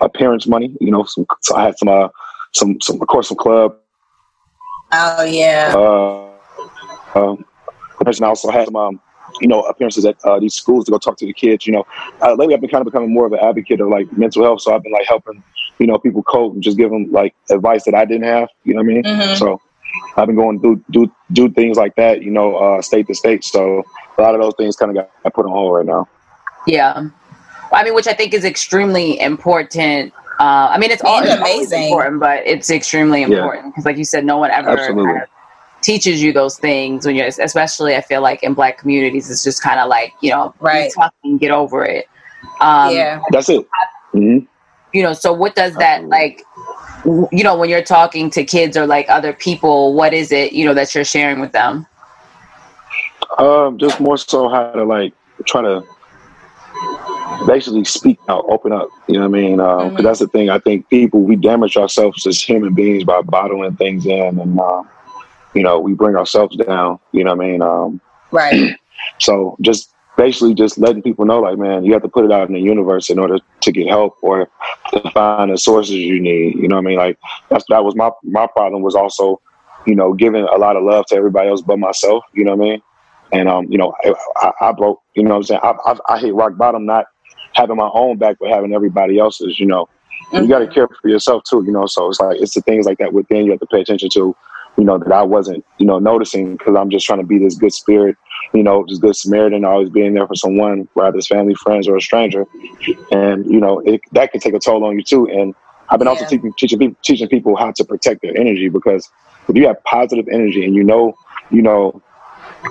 appearance 0.00 0.46
money. 0.46 0.74
You 0.80 0.90
know, 0.90 1.04
some 1.04 1.26
so 1.40 1.56
I 1.56 1.64
had 1.64 1.78
some 1.78 1.88
uh, 1.88 2.08
some 2.52 2.80
some 2.80 3.00
of 3.00 3.08
course 3.08 3.28
some 3.28 3.36
club. 3.36 3.76
oh 4.92 5.22
yeah. 5.24 5.72
Uh, 5.76 6.30
um, 7.14 7.44
and 8.18 8.26
I 8.26 8.28
also 8.28 8.50
had 8.50 8.66
some 8.66 8.76
um, 8.76 9.00
you 9.40 9.48
know 9.48 9.62
appearances 9.62 10.04
at 10.04 10.16
uh, 10.24 10.40
these 10.40 10.54
schools 10.54 10.84
to 10.86 10.90
go 10.92 10.98
talk 10.98 11.16
to 11.18 11.26
the 11.26 11.32
kids. 11.32 11.66
You 11.66 11.72
know, 11.74 11.86
uh, 12.22 12.34
lately 12.34 12.54
I've 12.54 12.60
been 12.60 12.70
kind 12.70 12.82
of 12.82 12.92
becoming 12.92 13.12
more 13.12 13.26
of 13.26 13.32
an 13.32 13.40
advocate 13.40 13.80
of 13.80 13.88
like 13.88 14.12
mental 14.16 14.42
health. 14.42 14.62
So 14.62 14.74
I've 14.74 14.82
been 14.82 14.92
like 14.92 15.06
helping 15.06 15.42
you 15.78 15.86
know 15.86 15.98
people 15.98 16.22
cope 16.22 16.54
and 16.54 16.62
just 16.62 16.76
give 16.76 16.90
them 16.90 17.10
like 17.12 17.34
advice 17.50 17.84
that 17.84 17.94
I 17.94 18.04
didn't 18.04 18.24
have. 18.24 18.48
You 18.64 18.74
know 18.74 18.80
what 18.80 18.90
I 18.90 18.94
mean? 18.94 19.02
Mhm. 19.04 19.36
So 19.36 19.60
I've 20.16 20.26
been 20.26 20.36
going 20.36 20.60
to 20.60 20.76
do 20.76 20.84
do 20.90 21.12
do 21.32 21.50
things 21.50 21.76
like 21.76 21.94
that. 21.96 22.22
You 22.22 22.30
know, 22.30 22.56
uh, 22.56 22.82
state 22.82 23.06
to 23.08 23.14
state. 23.14 23.44
So 23.44 23.82
a 24.18 24.22
lot 24.22 24.34
of 24.34 24.40
those 24.40 24.54
things 24.56 24.76
kind 24.76 24.90
of 24.90 24.96
got, 24.96 25.10
got 25.22 25.34
put 25.34 25.46
on 25.46 25.52
hold 25.52 25.74
right 25.74 25.86
now. 25.86 26.08
Yeah. 26.66 27.08
I 27.72 27.84
mean, 27.84 27.94
which 27.94 28.06
I 28.08 28.12
think 28.12 28.34
is 28.34 28.44
extremely 28.44 29.20
important. 29.20 30.12
Uh, 30.40 30.68
I 30.70 30.78
mean, 30.78 30.90
it's 30.90 31.02
all 31.02 31.18
And 31.18 31.26
it's 31.26 31.36
always 31.36 31.54
amazing. 31.70 31.84
important, 31.84 32.20
but 32.20 32.46
it's 32.46 32.70
extremely 32.70 33.22
important 33.22 33.66
because, 33.66 33.84
like 33.84 33.96
you 33.96 34.04
said, 34.04 34.24
no 34.24 34.38
one 34.38 34.50
ever 34.50 34.70
Absolutely. 34.70 35.04
kind 35.04 35.22
of 35.22 35.28
teaches 35.82 36.22
you 36.22 36.32
those 36.32 36.58
things 36.58 37.06
when 37.06 37.16
you're, 37.16 37.26
especially 37.26 37.96
I 37.96 38.00
feel 38.00 38.20
like 38.22 38.42
in 38.42 38.54
Black 38.54 38.78
communities, 38.78 39.30
it's 39.30 39.42
just 39.44 39.62
kind 39.62 39.80
of 39.80 39.88
like 39.88 40.12
you 40.20 40.30
know, 40.30 40.54
Right. 40.60 40.84
you 40.86 40.90
talk 40.90 41.14
and 41.24 41.38
get 41.40 41.50
over 41.50 41.84
it. 41.84 42.06
Um, 42.60 42.94
yeah. 42.94 43.20
That's 43.30 43.48
it. 43.48 43.66
hmm 44.12 44.38
You 44.92 45.02
know, 45.02 45.12
so 45.12 45.32
what 45.32 45.54
does 45.54 45.74
that 45.76 46.06
like? 46.08 46.42
You 47.04 47.42
know, 47.44 47.56
when 47.56 47.70
you're 47.70 47.82
talking 47.82 48.30
to 48.30 48.44
kids 48.44 48.76
or 48.76 48.86
like 48.86 49.08
other 49.08 49.32
people, 49.32 49.94
what 49.94 50.12
is 50.12 50.32
it 50.32 50.52
you 50.52 50.64
know 50.66 50.74
that 50.74 50.94
you're 50.94 51.04
sharing 51.04 51.40
with 51.40 51.52
them? 51.52 51.86
Um, 53.38 53.78
just 53.78 54.00
more 54.00 54.18
so 54.18 54.48
how 54.48 54.72
to 54.72 54.84
like 54.84 55.14
try 55.46 55.62
to 55.62 55.82
basically 57.46 57.84
speak 57.84 58.18
out, 58.28 58.44
open 58.48 58.72
up. 58.72 58.88
You 59.08 59.14
know 59.14 59.28
what 59.28 59.38
I 59.38 59.40
mean? 59.40 59.56
Because 59.56 59.92
Mhm. 59.92 60.02
that's 60.02 60.18
the 60.18 60.28
thing. 60.28 60.50
I 60.50 60.58
think 60.58 60.88
people 60.88 61.20
we 61.22 61.36
damage 61.36 61.76
ourselves 61.76 62.26
as 62.26 62.40
human 62.40 62.74
beings 62.74 63.04
by 63.04 63.22
bottling 63.22 63.76
things 63.76 64.06
in, 64.06 64.38
and 64.38 64.60
uh, 64.60 64.82
you 65.54 65.62
know 65.62 65.78
we 65.80 65.94
bring 65.94 66.16
ourselves 66.16 66.56
down. 66.56 66.98
You 67.12 67.24
know 67.24 67.34
what 67.34 67.44
I 67.44 67.48
mean? 67.48 67.62
Um, 67.62 68.00
Right. 68.30 68.76
so 69.18 69.56
just 69.60 69.94
basically 70.16 70.54
just 70.54 70.78
letting 70.78 71.02
people 71.02 71.24
know, 71.24 71.40
like, 71.40 71.58
man, 71.58 71.84
you 71.84 71.92
have 71.92 72.02
to 72.02 72.08
put 72.08 72.24
it 72.24 72.32
out 72.32 72.48
in 72.48 72.54
the 72.54 72.60
universe 72.60 73.10
in 73.10 73.18
order 73.18 73.38
to 73.62 73.72
get 73.72 73.88
help 73.88 74.16
or 74.22 74.48
to 74.90 75.10
find 75.12 75.52
the 75.52 75.58
sources 75.58 75.94
you 75.94 76.20
need. 76.20 76.56
You 76.56 76.68
know 76.68 76.76
what 76.76 76.84
I 76.84 76.88
mean? 76.88 76.98
Like 76.98 77.18
that's 77.48 77.64
that 77.68 77.84
was 77.84 77.94
my 77.96 78.10
my 78.22 78.46
problem 78.46 78.82
was 78.82 78.94
also, 78.94 79.40
you 79.86 79.94
know, 79.94 80.12
giving 80.12 80.44
a 80.44 80.56
lot 80.56 80.76
of 80.76 80.84
love 80.84 81.06
to 81.06 81.16
everybody 81.16 81.48
else 81.48 81.62
but 81.62 81.78
myself. 81.78 82.24
You 82.34 82.44
know 82.44 82.54
what 82.54 82.66
I 82.66 82.70
mean? 82.70 82.82
And 83.32 83.48
um, 83.48 83.66
you 83.70 83.78
know, 83.78 83.94
I, 84.04 84.14
I, 84.36 84.68
I 84.68 84.72
broke. 84.72 85.00
You 85.14 85.22
know 85.24 85.30
what 85.30 85.36
I'm 85.36 85.42
saying? 85.44 85.60
I, 85.62 85.74
I, 85.86 85.96
I 86.08 86.18
hit 86.18 86.34
rock 86.34 86.56
bottom, 86.56 86.84
not 86.84 87.06
having 87.54 87.76
my 87.76 87.90
own 87.92 88.18
back, 88.18 88.36
but 88.40 88.50
having 88.50 88.74
everybody 88.74 89.18
else's. 89.18 89.58
You 89.58 89.66
know, 89.66 89.88
you 90.32 90.48
got 90.48 90.60
to 90.60 90.68
care 90.68 90.88
for 91.00 91.08
yourself 91.08 91.44
too. 91.48 91.62
You 91.64 91.72
know, 91.72 91.86
so 91.86 92.08
it's 92.08 92.20
like 92.20 92.40
it's 92.40 92.54
the 92.54 92.60
things 92.62 92.86
like 92.86 92.98
that 92.98 93.12
within 93.12 93.44
you 93.44 93.52
have 93.52 93.60
to 93.60 93.66
pay 93.66 93.80
attention 93.80 94.10
to. 94.14 94.36
You 94.80 94.86
know 94.86 94.98
that 94.98 95.12
I 95.12 95.22
wasn't, 95.22 95.64
you 95.78 95.86
know, 95.86 95.98
noticing 95.98 96.56
because 96.56 96.74
I'm 96.76 96.90
just 96.90 97.06
trying 97.06 97.20
to 97.20 97.26
be 97.26 97.38
this 97.38 97.56
good 97.56 97.72
spirit 97.72 98.16
you 98.52 98.62
know, 98.62 98.84
just 98.86 99.00
good 99.00 99.14
Samaritan, 99.16 99.64
always 99.64 99.90
being 99.90 100.14
there 100.14 100.26
for 100.26 100.34
someone, 100.34 100.88
whether 100.94 101.16
it's 101.16 101.28
family, 101.28 101.54
friends, 101.54 101.86
or 101.88 101.96
a 101.96 102.00
stranger. 102.00 102.46
And, 103.12 103.46
you 103.46 103.60
know, 103.60 103.80
it, 103.80 104.00
that 104.12 104.32
can 104.32 104.40
take 104.40 104.54
a 104.54 104.58
toll 104.58 104.84
on 104.84 104.96
you 104.96 105.04
too. 105.04 105.28
And 105.28 105.54
I've 105.88 105.98
been 105.98 106.08
also 106.08 106.24
teaching, 106.24 106.52
teaching, 106.58 106.78
people, 106.78 106.96
teaching 107.02 107.28
people 107.28 107.56
how 107.56 107.72
to 107.72 107.84
protect 107.84 108.22
their 108.22 108.36
energy 108.36 108.68
because 108.68 109.08
if 109.48 109.56
you 109.56 109.66
have 109.66 109.82
positive 109.84 110.26
energy 110.32 110.64
and 110.64 110.74
you 110.74 110.82
know, 110.82 111.14
you 111.50 111.62
know, 111.62 112.00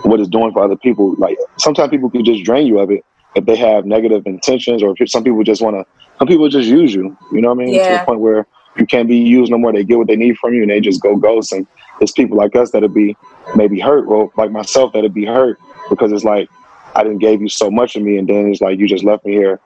what 0.03 0.19
it's 0.19 0.29
doing 0.29 0.51
for 0.51 0.63
other 0.63 0.77
people, 0.77 1.15
like 1.15 1.37
sometimes 1.57 1.89
people 1.89 2.09
can 2.09 2.23
just 2.23 2.43
drain 2.43 2.67
you 2.67 2.79
of 2.79 2.91
it 2.91 3.03
if 3.35 3.45
they 3.45 3.55
have 3.55 3.85
negative 3.85 4.25
intentions 4.25 4.83
or 4.83 4.93
if 4.97 5.09
some 5.09 5.23
people 5.23 5.43
just 5.43 5.61
want 5.61 5.75
to, 5.75 5.85
some 6.17 6.27
people 6.27 6.47
just 6.49 6.67
use 6.67 6.93
you, 6.93 7.17
you 7.31 7.41
know 7.41 7.53
what 7.53 7.61
I 7.61 7.65
mean? 7.65 7.73
To 7.93 7.99
the 7.99 8.05
point 8.05 8.19
where 8.19 8.47
you 8.77 8.86
can't 8.86 9.08
be 9.08 9.17
used 9.17 9.51
no 9.51 9.58
more. 9.58 9.73
They 9.73 9.84
get 9.84 9.97
what 9.97 10.08
they 10.08 10.15
need 10.15 10.38
from 10.38 10.53
you 10.53 10.62
and 10.62 10.71
they 10.71 10.79
just 10.79 11.01
go 11.01 11.15
ghost. 11.15 11.51
And 11.51 11.67
it's 11.99 12.12
people 12.12 12.38
like 12.38 12.55
us 12.55 12.71
that'll 12.71 12.89
be 12.89 13.17
maybe 13.55 13.79
hurt, 13.79 14.05
or 14.05 14.32
like 14.38 14.51
myself 14.51 14.93
that'll 14.93 15.10
be 15.10 15.25
hurt 15.25 15.60
because 15.89 16.12
it's 16.12 16.23
like 16.23 16.49
I 16.95 17.03
didn't 17.03 17.19
gave 17.19 17.41
you 17.41 17.49
so 17.49 17.69
much 17.69 17.95
of 17.95 18.03
me, 18.03 18.17
and 18.17 18.27
then 18.27 18.47
it's 18.47 18.62
like 18.62 18.79
you 18.79 18.88
just 18.88 19.03
left 19.03 19.25
me 19.25 19.34
here, 19.34 19.60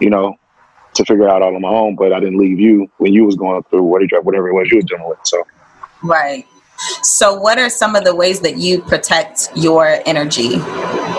you 0.00 0.10
know, 0.10 0.36
to 0.94 1.04
figure 1.04 1.28
out 1.28 1.42
all 1.42 1.54
on 1.54 1.62
my 1.62 1.68
own. 1.68 1.96
But 1.96 2.12
I 2.12 2.20
didn't 2.20 2.38
leave 2.38 2.58
you 2.58 2.90
when 2.98 3.12
you 3.12 3.24
was 3.24 3.36
going 3.36 3.62
through 3.64 3.84
whatever 3.84 4.20
whatever 4.22 4.48
it 4.48 4.54
was 4.54 4.70
you 4.70 4.76
was 4.76 4.84
dealing 4.84 5.08
with. 5.08 5.18
So 5.24 5.42
Right. 6.02 6.46
So, 7.02 7.34
what 7.34 7.58
are 7.58 7.68
some 7.70 7.96
of 7.96 8.04
the 8.04 8.14
ways 8.14 8.40
that 8.40 8.56
you 8.56 8.80
protect 8.82 9.48
your 9.56 9.98
energy 10.06 10.54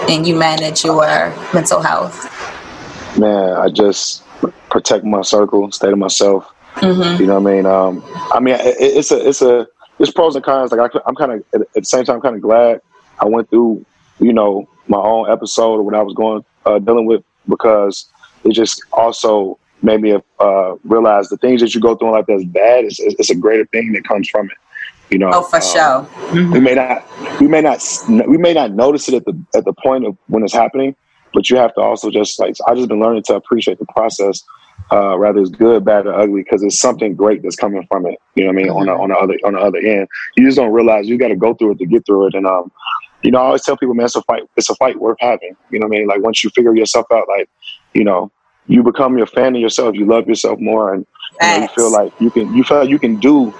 and 0.10 0.26
you 0.26 0.36
manage 0.36 0.86
your 0.86 1.34
mental 1.54 1.82
health? 1.82 2.28
man, 3.18 3.54
I 3.54 3.70
just 3.70 4.24
protect 4.70 5.04
my 5.04 5.22
circle, 5.22 5.72
stay 5.72 5.90
to 5.90 5.96
myself. 5.96 6.52
Mm-hmm. 6.82 7.22
You 7.22 7.28
know 7.28 7.40
what 7.40 7.52
I 7.52 7.56
mean? 7.56 7.66
Um, 7.66 8.04
I 8.34 8.40
mean, 8.40 8.56
it, 8.56 8.76
it's 8.80 9.12
a, 9.12 9.28
it's 9.28 9.42
a, 9.42 9.68
it's 10.00 10.12
pros 10.12 10.36
and 10.36 10.44
cons. 10.44 10.72
Like 10.72 10.96
I, 10.96 11.00
I'm 11.06 11.16
kind 11.16 11.34
of 11.34 11.44
at, 11.54 11.62
at 11.62 11.74
the 11.74 11.86
same 11.86 12.06
time 12.06 12.22
kind 12.22 12.36
of 12.36 12.42
glad 12.42 12.82
I 13.20 13.26
went 13.26 13.50
through, 13.50 13.86
you 14.20 14.34
know, 14.34 14.68
my 14.88 14.98
own 14.98 15.30
episode 15.30 15.76
or 15.76 15.84
what 15.84 15.94
I 15.96 16.02
was 16.02 16.14
going 16.14 16.44
uh, 16.66 16.80
dealing 16.80 17.06
with 17.06 17.24
because 17.48 18.06
it 18.44 18.54
just 18.54 18.82
also 18.94 19.60
made 19.82 20.02
me 20.02 20.18
uh, 20.40 20.76
realize 20.84 21.30
the 21.30 21.38
things 21.38 21.62
that 21.62 21.74
you 21.74 21.82
go 21.82 21.96
through 21.96 22.10
in 22.10 22.14
life 22.14 22.26
that's 22.28 22.44
bad 22.46 22.86
is 22.86 23.00
it's 23.00 23.30
a 23.30 23.36
greater 23.36 23.66
thing 23.68 23.94
that 23.94 24.04
comes 24.04 24.30
from 24.30 24.48
it. 24.48 24.58
You 25.10 25.18
know, 25.20 25.32
Oh, 25.34 25.42
for 25.42 25.56
um, 25.58 26.08
sure. 26.32 26.52
we 26.52 26.60
may 26.60 26.76
not 26.76 27.04
we 27.42 27.48
may 27.48 27.62
not 27.62 27.84
we 28.28 28.38
may 28.38 28.54
not 28.54 28.72
notice 28.72 29.08
it 29.10 29.16
at 29.16 29.26
the 29.26 29.38
at 29.56 29.66
the 29.66 29.74
point 29.74 30.06
of 30.06 30.16
when 30.28 30.44
it's 30.44 30.54
happening 30.54 30.96
but 31.34 31.50
you 31.50 31.58
have 31.58 31.74
to 31.76 31.82
also 31.82 32.10
just 32.10 32.40
like 32.40 32.56
I've 32.68 32.78
just 32.78 32.90
been 32.90 33.00
learning 33.00 33.24
to 33.24 33.36
appreciate 33.36 33.80
the 33.80 33.86
process 33.88 34.44
uh 34.92 35.18
rather 35.18 35.40
it's 35.42 35.50
good 35.52 35.86
bad 35.86 36.08
or 36.08 36.14
ugly 36.14 36.44
because 36.44 36.64
it's 36.64 36.80
something 36.80 37.16
great 37.16 37.44
that's 37.44 37.56
coming 37.56 37.86
from 37.88 38.06
it. 38.08 38.20
You 38.36 38.46
know 38.46 38.54
what 38.54 38.60
i 38.60 38.64
mean? 38.64 38.70
On 38.72 38.86
the 38.86 38.94
on 38.94 39.10
the 39.10 39.16
other 39.16 39.38
on 39.46 39.54
the 39.54 39.60
other 39.60 39.80
end. 39.80 40.08
You 40.36 40.46
just 40.46 40.58
don't 40.58 40.72
realize 40.72 41.08
you 41.08 41.18
got 41.18 41.30
to 41.30 41.36
go 41.36 41.54
through 41.54 41.74
it 41.74 41.80
to 41.80 41.86
get 41.86 42.06
through 42.06 42.28
it. 42.28 42.36
And 42.36 42.46
um 42.46 42.72
you 43.24 43.32
know 43.32 43.40
i 43.40 43.44
always 43.44 43.64
tell 43.64 43.78
people 43.78 43.94
man 43.96 44.06
it's 44.06 44.16
a 44.16 44.22
fight 44.24 44.44
it's 44.56 44.70
a 44.70 44.76
fight 44.76 45.00
worth 45.00 45.18
having. 45.20 45.56
You 45.72 45.80
know 45.80 45.88
what 45.88 45.96
i 45.96 46.00
mean? 46.00 46.08
Like 46.08 46.22
once 46.22 46.44
you 46.44 46.50
figure 46.52 46.76
yourself 46.76 47.06
out 47.12 47.28
like 47.28 47.50
you 47.94 48.04
know 48.04 48.32
you 48.68 48.84
become 48.84 49.18
your 49.18 49.28
fan 49.28 49.56
of 49.56 49.62
yourself 49.62 49.96
you 49.96 50.06
love 50.06 50.28
yourself 50.28 50.60
more 50.60 50.94
and 50.94 51.06
you, 51.42 51.48
know, 51.48 51.58
you 51.62 51.68
feel 51.70 51.92
like 51.92 52.14
you 52.20 52.30
can 52.32 52.54
you 52.54 52.64
feel 52.64 52.80
like 52.80 52.90
you 52.90 53.00
can 53.00 53.20
do 53.20 53.54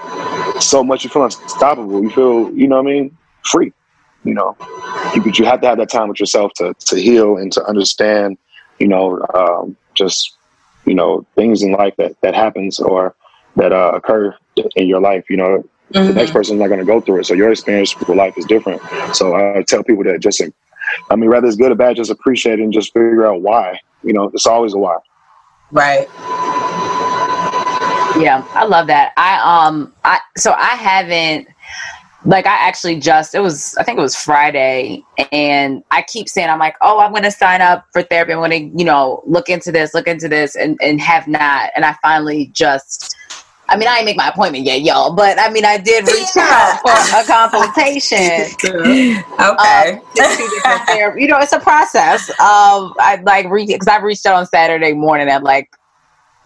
so 0.60 0.82
much 0.84 1.04
you 1.04 1.10
feel 1.10 1.24
unstoppable. 1.24 2.02
You 2.02 2.10
feel 2.10 2.52
you 2.52 2.68
know 2.68 2.76
what 2.76 2.90
i 2.90 2.92
mean? 2.94 3.16
Free 3.44 3.72
you 4.24 4.34
know? 4.34 4.56
You 5.14 5.22
but 5.22 5.38
you 5.38 5.44
have 5.44 5.60
to 5.62 5.68
have 5.68 5.78
that 5.78 5.90
time 5.90 6.08
with 6.08 6.20
yourself 6.20 6.52
to 6.56 6.74
to 6.74 6.96
heal 6.96 7.36
and 7.36 7.52
to 7.52 7.64
understand 7.64 8.38
you 8.78 8.88
know 8.88 9.24
um, 9.34 9.76
just 9.94 10.36
you 10.84 10.94
know 10.94 11.26
things 11.34 11.62
in 11.62 11.72
life 11.72 11.94
that 11.98 12.16
that 12.22 12.34
happens 12.34 12.80
or 12.80 13.14
that 13.56 13.72
uh, 13.72 13.92
occur 13.94 14.34
in 14.76 14.86
your 14.86 15.00
life 15.00 15.24
you 15.28 15.36
know 15.36 15.62
the 15.92 16.12
next 16.12 16.32
person's 16.32 16.60
not 16.60 16.68
going 16.68 16.78
to 16.78 16.86
go 16.86 17.00
through 17.00 17.18
it 17.20 17.26
so 17.26 17.34
your 17.34 17.50
experience 17.50 17.94
with 17.98 18.08
life 18.08 18.34
is 18.36 18.44
different 18.46 18.80
so 19.12 19.34
i 19.34 19.62
tell 19.66 19.82
people 19.82 20.04
that 20.04 20.20
just 20.20 20.40
i 21.10 21.16
mean 21.16 21.28
whether 21.28 21.46
it's 21.46 21.56
good 21.56 21.72
or 21.72 21.74
bad 21.74 21.96
just 21.96 22.10
appreciate 22.10 22.60
it 22.60 22.62
and 22.62 22.72
just 22.72 22.92
figure 22.92 23.26
out 23.26 23.42
why 23.42 23.78
you 24.02 24.12
know 24.12 24.30
it's 24.32 24.46
always 24.46 24.72
a 24.74 24.78
why 24.78 24.96
Right. 25.70 26.08
Yeah, 28.18 28.44
I 28.54 28.64
love 28.64 28.88
that. 28.88 29.12
I 29.16 29.66
um 29.66 29.94
I 30.04 30.18
so 30.36 30.52
I 30.52 30.74
haven't 30.74 31.46
like 32.24 32.46
I 32.46 32.68
actually 32.68 33.00
just 33.00 33.34
it 33.34 33.40
was 33.40 33.76
I 33.76 33.82
think 33.82 33.98
it 33.98 34.02
was 34.02 34.16
Friday 34.16 35.02
and 35.32 35.82
I 35.90 36.02
keep 36.02 36.28
saying 36.28 36.50
I'm 36.50 36.58
like, 36.58 36.76
"Oh, 36.82 37.00
I'm 37.00 37.12
going 37.12 37.22
to 37.22 37.30
sign 37.30 37.62
up 37.62 37.86
for 37.92 38.02
therapy. 38.02 38.32
I'm 38.32 38.38
going 38.40 38.50
to, 38.50 38.78
you 38.78 38.84
know, 38.84 39.22
look 39.26 39.48
into 39.48 39.72
this, 39.72 39.94
look 39.94 40.06
into 40.06 40.28
this 40.28 40.54
and 40.54 40.78
and 40.82 41.00
have 41.00 41.26
not." 41.26 41.70
And 41.74 41.84
I 41.84 41.96
finally 42.02 42.46
just 42.52 43.16
I 43.70 43.76
mean, 43.76 43.86
I 43.86 43.94
didn't 43.96 44.06
make 44.06 44.16
my 44.16 44.28
appointment 44.28 44.64
yet, 44.64 44.80
y'all, 44.82 45.14
but 45.14 45.38
I 45.38 45.48
mean, 45.48 45.64
I 45.64 45.78
did 45.78 46.04
reach 46.04 46.36
out 46.36 46.80
for 46.82 47.16
a 47.16 47.24
consultation. 47.24 49.22
Okay. 49.40 49.92
Um, 49.94 50.00
two 50.14 50.48
different 50.50 50.86
therapy. 50.86 51.22
You 51.22 51.28
know, 51.28 51.38
it's 51.38 51.52
a 51.52 51.60
process. 51.60 52.28
Um, 52.30 52.94
I 53.00 53.20
like 53.22 53.46
because 53.50 53.88
I 53.88 53.98
reached 54.00 54.26
out 54.26 54.34
on 54.34 54.46
Saturday 54.46 54.92
morning 54.92 55.28
at 55.28 55.42
like 55.42 55.70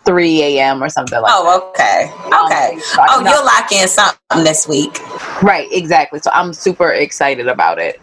3 0.05 0.43
a.m. 0.43 0.83
or 0.83 0.89
something 0.89 1.21
like 1.21 1.33
oh, 1.35 1.71
okay. 1.71 2.13
Okay. 2.27 2.75
Um, 3.01 3.07
Oh, 3.09 3.23
no. 3.25 3.31
you'll 3.33 3.45
lock 3.45 3.73
in 3.73 3.89
something 3.89 4.45
this 4.45 4.69
week. 4.69 5.01
That. 5.35 5.43
Right, 5.43 5.69
exactly. 5.73 6.19
So 6.21 6.31
I'm 6.33 6.53
super 6.53 6.91
excited 6.91 7.49
about 7.49 7.79
it. 7.79 8.01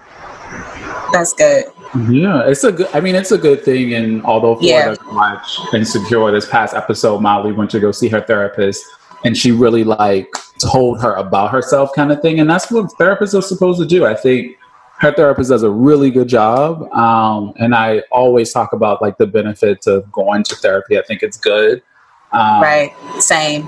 That's 1.14 1.34
good. 1.34 1.66
Yeah, 2.10 2.48
it's 2.48 2.64
a 2.64 2.72
good. 2.72 2.88
I 2.94 3.02
mean, 3.02 3.16
it's 3.16 3.32
a 3.32 3.38
good 3.38 3.64
thing. 3.66 3.94
And 3.94 4.24
although 4.24 4.56
Florida 4.56 4.68
Yeah. 4.68 4.86
doesn't 4.86 5.14
watch 5.14 5.60
Insecure, 5.74 6.32
this 6.32 6.48
past 6.50 6.74
episode, 6.74 7.20
Molly 7.20 7.52
went 7.52 7.70
to 7.72 7.80
go 7.80 7.92
see 7.92 8.08
her 8.10 8.22
therapist, 8.22 8.86
and 9.26 9.36
she 9.38 9.52
really 9.52 9.84
like 9.84 10.28
told 10.60 11.02
her 11.02 11.14
about 11.16 11.52
herself, 11.52 11.92
kind 11.94 12.12
of 12.12 12.22
thing. 12.22 12.40
And 12.40 12.50
that's 12.50 12.72
what 12.72 12.86
therapists 13.00 13.38
are 13.38 13.42
supposed 13.42 13.80
to 13.82 13.86
do. 13.86 14.06
I 14.06 14.14
think 14.16 14.58
her 15.00 15.12
therapist 15.12 15.50
does 15.50 15.64
a 15.64 15.70
really 15.70 16.12
good 16.12 16.28
job. 16.28 16.84
Um, 16.94 17.54
and 17.58 17.74
I 17.74 18.04
always 18.12 18.54
talk 18.54 18.72
about 18.72 19.02
like 19.02 19.18
the 19.18 19.26
benefits 19.28 19.88
of 19.88 20.10
going 20.12 20.44
to 20.44 20.56
therapy. 20.56 20.98
I 20.98 21.02
think 21.02 21.24
it's 21.24 21.38
good. 21.38 21.82
Um, 22.34 22.62
Right. 22.62 22.94
Same. 23.20 23.68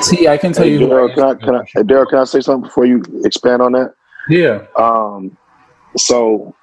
See, 0.00 0.26
I 0.28 0.36
can 0.38 0.52
tell 0.52 0.64
hey, 0.64 0.72
you. 0.72 0.80
Daryl, 0.80 1.14
can 1.14 1.22
I, 1.22 1.34
can 1.34 1.54
I, 1.56 1.62
hey, 1.74 1.82
Daryl, 1.82 2.08
can 2.08 2.18
I 2.18 2.24
say 2.24 2.40
something 2.40 2.68
before 2.68 2.86
you 2.86 3.02
expand 3.24 3.62
on 3.62 3.72
that 3.72 3.94
Yeah. 4.28 4.66
Um, 4.76 5.36
so 5.96 6.54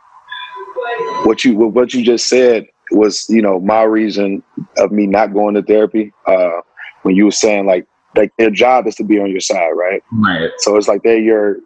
what 1.23 1.45
you 1.45 1.55
what 1.55 1.93
you 1.93 2.03
just 2.03 2.27
said 2.27 2.67
was, 2.91 3.29
you 3.29 3.41
know, 3.41 3.59
my 3.59 3.83
reason 3.83 4.43
of 4.77 4.91
me 4.91 5.05
not 5.05 5.33
going 5.33 5.55
to 5.55 5.61
therapy. 5.61 6.11
Uh, 6.25 6.61
when 7.03 7.15
you 7.15 7.25
were 7.25 7.31
saying 7.31 7.65
like 7.65 7.87
like 8.15 8.31
their 8.37 8.49
job 8.49 8.87
is 8.87 8.95
to 8.95 9.03
be 9.03 9.19
on 9.19 9.29
your 9.29 9.39
side, 9.39 9.71
right? 9.71 10.03
Right. 10.11 10.51
So 10.57 10.75
it's 10.75 10.87
like 10.87 11.03
they're 11.03 11.19
your 11.19 11.57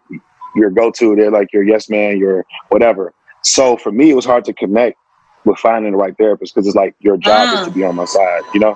your 0.55 0.69
go 0.69 0.91
to. 0.91 1.15
They're 1.15 1.31
like 1.31 1.51
your 1.53 1.63
yes 1.63 1.89
man, 1.89 2.17
your 2.17 2.45
whatever. 2.69 3.13
So 3.41 3.77
for 3.77 3.91
me, 3.91 4.12
it 4.12 4.15
was 4.15 4.25
hard 4.25 4.45
to 4.45 4.53
connect 4.53 4.97
with 5.45 5.60
finding 5.60 5.93
the 5.93 5.97
right 5.97 6.15
therapist 6.17 6.56
because 6.56 6.67
it's 6.67 6.75
like 6.75 6.95
your 6.99 7.17
job 7.17 7.53
is 7.53 7.62
to 7.63 7.71
be 7.71 7.84
on 7.84 7.95
my 7.95 8.06
side. 8.06 8.43
You 8.53 8.62
know, 8.62 8.75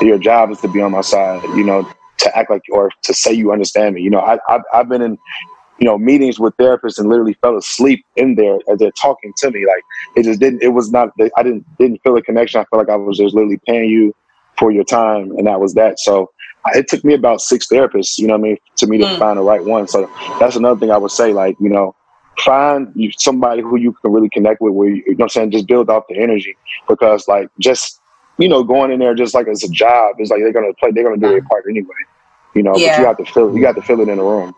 your 0.00 0.18
job 0.18 0.50
is 0.52 0.60
to 0.60 0.68
be 0.68 0.80
on 0.82 0.92
my 0.92 1.02
side. 1.02 1.42
You 1.44 1.64
know, 1.64 1.84
to 2.20 2.38
act 2.38 2.50
like 2.50 2.62
or 2.72 2.90
to 3.04 3.14
say 3.14 3.32
you 3.32 3.52
understand 3.52 3.96
me. 3.96 4.02
You 4.02 4.10
know, 4.10 4.20
I 4.20 4.38
I've, 4.48 4.62
I've 4.72 4.88
been 4.88 5.02
in 5.02 5.18
you 5.78 5.86
know 5.86 5.98
meetings 5.98 6.40
with 6.40 6.56
therapists 6.58 6.98
and 6.98 7.08
literally 7.08 7.36
fell 7.42 7.56
asleep 7.58 8.04
in 8.16 8.36
there 8.36 8.56
as 8.70 8.78
they're 8.78 8.92
talking 9.02 9.34
to 9.38 9.50
me. 9.50 9.66
Like 9.66 9.84
it 10.16 10.24
just 10.24 10.40
didn't. 10.40 10.62
It 10.62 10.70
was 10.70 10.90
not. 10.92 11.10
I 11.36 11.42
didn't 11.42 11.66
didn't 11.78 12.00
feel 12.04 12.16
a 12.16 12.22
connection. 12.22 12.60
I 12.60 12.66
felt 12.66 12.86
like 12.86 12.92
I 12.94 12.96
was 12.98 13.18
just 13.18 13.34
literally 13.34 13.60
paying 13.68 13.90
you 13.90 14.14
for 14.58 14.72
your 14.72 14.84
time, 14.84 15.32
and 15.38 15.46
that 15.46 15.60
was 15.60 15.74
that. 15.74 16.00
So 16.00 16.30
it 16.74 16.88
took 16.88 17.04
me 17.04 17.14
about 17.14 17.40
six 17.42 17.66
therapists, 17.68 18.18
you 18.18 18.26
know 18.28 18.34
what 18.34 18.40
I 18.40 18.42
mean, 18.42 18.56
to 18.78 18.86
me 18.88 18.98
to 18.98 19.08
Mm. 19.08 19.18
find 19.18 19.38
the 19.38 19.42
right 19.42 19.64
one. 19.64 19.88
So 19.88 20.08
that's 20.40 20.56
another 20.56 20.78
thing 20.80 20.90
I 20.90 20.98
would 20.98 21.10
say, 21.12 21.32
like, 21.34 21.56
you 21.60 21.70
know, 21.70 21.94
find 22.38 22.92
you 22.94 23.10
somebody 23.16 23.62
who 23.62 23.76
you 23.76 23.92
can 23.92 24.12
really 24.12 24.28
connect 24.30 24.60
with 24.60 24.72
where 24.72 24.88
you, 24.88 24.96
you 25.06 25.12
know 25.12 25.16
what 25.16 25.24
I'm 25.24 25.28
saying, 25.28 25.50
just 25.50 25.66
build 25.66 25.90
off 25.90 26.04
the 26.08 26.18
energy. 26.18 26.56
Because 26.88 27.28
like 27.28 27.50
just, 27.58 28.00
you 28.38 28.48
know, 28.48 28.62
going 28.62 28.90
in 28.90 28.98
there 28.98 29.14
just 29.14 29.34
like 29.34 29.48
as 29.48 29.62
a 29.64 29.68
job, 29.68 30.16
it's 30.18 30.30
like 30.30 30.40
they're 30.40 30.52
gonna 30.52 30.72
play 30.74 30.90
they're 30.92 31.04
gonna 31.04 31.16
do 31.16 31.28
their 31.28 31.42
part 31.42 31.64
anyway. 31.68 31.88
You 32.54 32.62
know, 32.62 32.72
but 32.72 32.80
you 32.80 32.88
have 32.88 33.16
to 33.18 33.24
feel 33.26 33.54
you 33.54 33.62
got 33.62 33.76
to 33.76 33.82
feel 33.82 34.00
it 34.00 34.08
in 34.08 34.18
the 34.18 34.24
room. 34.24 34.54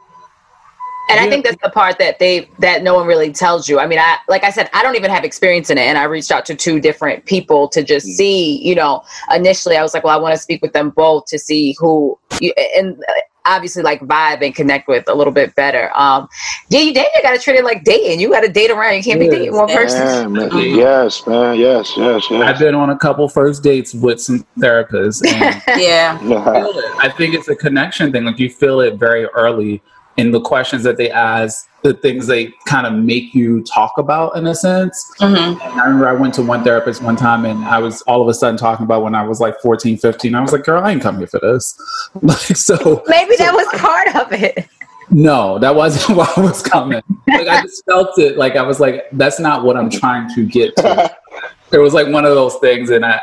And 1.10 1.20
I 1.20 1.28
think 1.28 1.44
that's 1.44 1.60
the 1.62 1.68
part 1.68 1.98
that 1.98 2.18
they 2.18 2.48
that 2.60 2.82
no 2.82 2.94
one 2.94 3.06
really 3.06 3.32
tells 3.32 3.68
you. 3.68 3.78
I 3.78 3.86
mean, 3.86 3.98
I 3.98 4.16
like 4.28 4.44
I 4.44 4.50
said, 4.50 4.70
I 4.72 4.82
don't 4.82 4.96
even 4.96 5.10
have 5.10 5.24
experience 5.24 5.68
in 5.68 5.76
it, 5.76 5.82
and 5.82 5.98
I 5.98 6.04
reached 6.04 6.30
out 6.30 6.46
to 6.46 6.54
two 6.54 6.80
different 6.80 7.26
people 7.26 7.68
to 7.68 7.82
just 7.82 8.06
mm. 8.06 8.12
see. 8.12 8.66
You 8.66 8.74
know, 8.74 9.02
initially 9.34 9.76
I 9.76 9.82
was 9.82 9.94
like, 9.94 10.04
well, 10.04 10.16
I 10.16 10.20
want 10.20 10.34
to 10.34 10.40
speak 10.40 10.62
with 10.62 10.72
them 10.72 10.90
both 10.90 11.26
to 11.26 11.38
see 11.38 11.76
who 11.78 12.18
you 12.40 12.54
and 12.76 13.02
obviously 13.44 13.82
like 13.82 14.00
vibe 14.00 14.44
and 14.44 14.54
connect 14.54 14.88
with 14.88 15.08
a 15.08 15.14
little 15.14 15.32
bit 15.32 15.54
better. 15.54 15.90
Um, 15.96 16.28
yeah, 16.68 16.80
you 16.80 16.94
damn, 16.94 17.06
you 17.14 17.22
got 17.22 17.32
to 17.32 17.38
treat 17.38 17.56
it 17.56 17.64
like 17.64 17.84
dating. 17.84 18.20
You 18.20 18.30
got 18.30 18.42
to 18.42 18.48
date 18.48 18.70
around. 18.70 18.96
You 18.96 19.02
can't 19.02 19.20
be 19.20 19.28
dating 19.28 19.54
one 19.54 19.68
person. 19.68 20.32
Man, 20.32 20.48
man, 20.50 20.76
yes, 20.76 21.26
man, 21.26 21.58
yes, 21.58 21.92
yes, 21.96 22.26
I've 22.30 22.58
been 22.58 22.74
on 22.74 22.90
a 22.90 22.98
couple 22.98 23.28
first 23.28 23.62
dates 23.62 23.94
with 23.94 24.20
some 24.20 24.46
therapists. 24.58 25.26
And 25.26 25.62
Yeah. 25.80 26.18
feel 26.18 26.78
it. 26.78 26.84
I 26.98 27.08
think 27.10 27.34
it's 27.34 27.48
a 27.48 27.56
connection 27.56 28.12
thing. 28.12 28.24
Like 28.24 28.38
you 28.38 28.50
feel 28.50 28.80
it 28.80 28.94
very 28.94 29.26
early 29.26 29.82
in 30.16 30.30
the 30.30 30.40
questions 30.40 30.82
that 30.84 30.96
they 30.96 31.10
ask, 31.10 31.68
the 31.82 31.94
things 31.94 32.26
they 32.28 32.46
kind 32.66 32.86
of 32.86 32.92
make 32.92 33.34
you 33.34 33.62
talk 33.64 33.92
about 33.98 34.36
in 34.36 34.46
a 34.46 34.54
sense. 34.54 35.12
hmm 35.18 35.34
And 35.34 35.60
I 35.62 35.84
remember 35.86 36.08
I 36.08 36.12
went 36.12 36.32
to 36.34 36.42
one 36.42 36.62
therapist 36.62 37.02
one 37.02 37.16
time 37.16 37.44
and 37.44 37.64
I 37.64 37.78
was 37.78 38.02
all 38.02 38.22
of 38.22 38.28
a 38.28 38.34
sudden 38.34 38.56
talking 38.56 38.84
about 38.84 39.02
when 39.02 39.14
I 39.14 39.22
was 39.24 39.40
like 39.40 39.58
14, 39.60 39.96
15. 39.98 40.34
I 40.34 40.40
was 40.40 40.52
like, 40.52 40.64
girl, 40.64 40.82
I 40.84 40.92
ain't 40.92 41.02
come 41.02 41.18
here 41.18 41.26
for 41.26 41.40
this. 41.40 41.76
Like, 42.22 42.38
so 42.56 43.02
Maybe 43.08 43.34
that 43.36 43.52
was 43.52 43.66
part 43.80 44.14
of 44.14 44.32
it. 44.32 44.68
no, 45.10 45.58
that 45.58 45.74
wasn't 45.74 46.16
why 46.18 46.32
I 46.36 46.40
was 46.40 46.62
coming. 46.62 47.02
Like 47.26 47.48
I 47.48 47.62
just 47.62 47.84
felt 47.84 48.18
it. 48.18 48.36
Like 48.38 48.56
I 48.56 48.62
was 48.62 48.78
like, 48.80 49.06
that's 49.12 49.40
not 49.40 49.64
what 49.64 49.76
I'm 49.76 49.90
trying 49.90 50.32
to 50.34 50.46
get 50.46 50.76
to. 50.76 51.14
It 51.72 51.78
was 51.78 51.94
like 51.94 52.06
one 52.08 52.26
of 52.26 52.34
those 52.34 52.56
things. 52.56 52.90
And 52.90 53.02
I, 53.02 53.18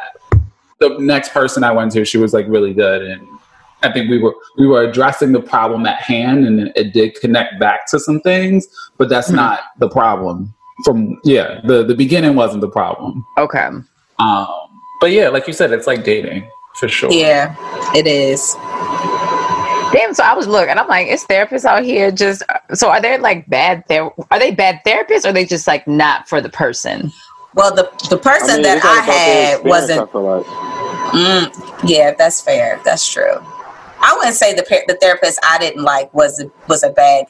the 0.79 0.97
next 0.97 1.29
person 1.33 1.63
I 1.63 1.71
went 1.71 1.91
to, 1.91 2.03
she 2.03 2.17
was 2.17 2.33
like 2.33 2.47
really 2.47 2.73
good. 2.73 3.03
And 3.03 3.21
I 3.81 3.91
think 3.91 4.09
we 4.09 4.17
were 4.17 4.35
we 4.57 4.67
were 4.67 4.83
addressing 4.83 5.31
the 5.31 5.41
problem 5.41 5.85
at 5.85 6.01
hand, 6.01 6.45
and 6.45 6.59
it, 6.59 6.73
it 6.75 6.93
did 6.93 7.15
connect 7.15 7.59
back 7.59 7.87
to 7.91 7.99
some 7.99 8.19
things. 8.21 8.67
But 8.97 9.09
that's 9.09 9.29
not 9.29 9.61
the 9.77 9.89
problem. 9.89 10.53
From 10.83 11.19
yeah, 11.23 11.61
the 11.65 11.83
the 11.83 11.95
beginning 11.95 12.35
wasn't 12.35 12.61
the 12.61 12.69
problem. 12.69 13.25
Okay. 13.37 13.69
Um, 14.19 14.47
but 14.99 15.11
yeah, 15.11 15.29
like 15.29 15.47
you 15.47 15.53
said, 15.53 15.71
it's 15.71 15.87
like 15.87 16.03
dating 16.03 16.49
for 16.75 16.87
sure. 16.87 17.11
Yeah, 17.11 17.55
it 17.95 18.05
is. 18.05 18.55
Damn. 19.91 20.13
So 20.13 20.23
I 20.23 20.33
was 20.35 20.47
looking. 20.47 20.77
I'm 20.77 20.87
like, 20.87 21.07
it's 21.07 21.25
therapists 21.25 21.65
out 21.65 21.83
here. 21.83 22.11
Just 22.11 22.43
so 22.73 22.89
are 22.89 23.01
they 23.01 23.17
like 23.17 23.49
bad? 23.49 23.85
Ther- 23.87 24.11
are 24.31 24.39
they 24.39 24.51
bad 24.51 24.81
therapists? 24.85 25.25
Or 25.25 25.29
are 25.29 25.33
they 25.33 25.45
just 25.45 25.67
like 25.67 25.87
not 25.87 26.27
for 26.27 26.41
the 26.41 26.49
person? 26.49 27.11
Well, 27.55 27.73
the 27.73 27.89
the 28.09 28.17
person 28.17 28.49
I 28.49 28.53
mean, 28.55 28.63
that 28.63 28.83
I 28.83 29.11
had 29.11 29.63
wasn't. 29.63 30.09
I 30.13 30.17
like. 30.17 30.45
Mm, 31.09 31.89
yeah, 31.89 32.13
that's 32.13 32.41
fair. 32.41 32.79
That's 32.85 33.11
true. 33.11 33.41
I 34.01 34.15
wouldn't 34.17 34.35
say 34.35 34.53
the 34.53 34.63
the 34.87 34.95
therapist 34.95 35.39
I 35.43 35.57
didn't 35.57 35.83
like 35.83 36.13
was 36.13 36.43
was 36.67 36.83
a 36.83 36.89
bad. 36.89 37.25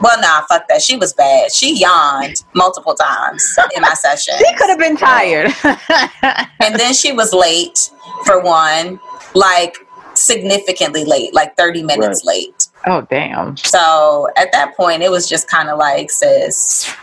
Well, 0.00 0.20
nah, 0.20 0.42
fuck 0.48 0.68
that. 0.68 0.80
She 0.80 0.96
was 0.96 1.12
bad. 1.12 1.52
She 1.52 1.76
yawned 1.80 2.44
multiple 2.54 2.94
times 2.94 3.58
in 3.74 3.82
my 3.82 3.94
session, 3.94 4.34
She 4.38 4.54
could 4.54 4.68
have 4.70 4.78
been 4.78 4.96
tired. 4.96 5.50
and 6.60 6.78
then 6.78 6.94
she 6.94 7.10
was 7.12 7.32
late 7.32 7.90
for 8.24 8.40
one, 8.40 9.00
like 9.34 9.76
significantly 10.14 11.04
late, 11.04 11.34
like 11.34 11.56
thirty 11.56 11.82
minutes 11.82 12.24
late. 12.24 12.68
oh 12.86 13.02
damn. 13.10 13.56
So 13.56 14.28
at 14.36 14.52
that 14.52 14.76
point, 14.76 15.02
it 15.02 15.10
was 15.10 15.28
just 15.28 15.48
kind 15.48 15.68
of 15.68 15.78
like, 15.78 16.10
sis, 16.10 16.94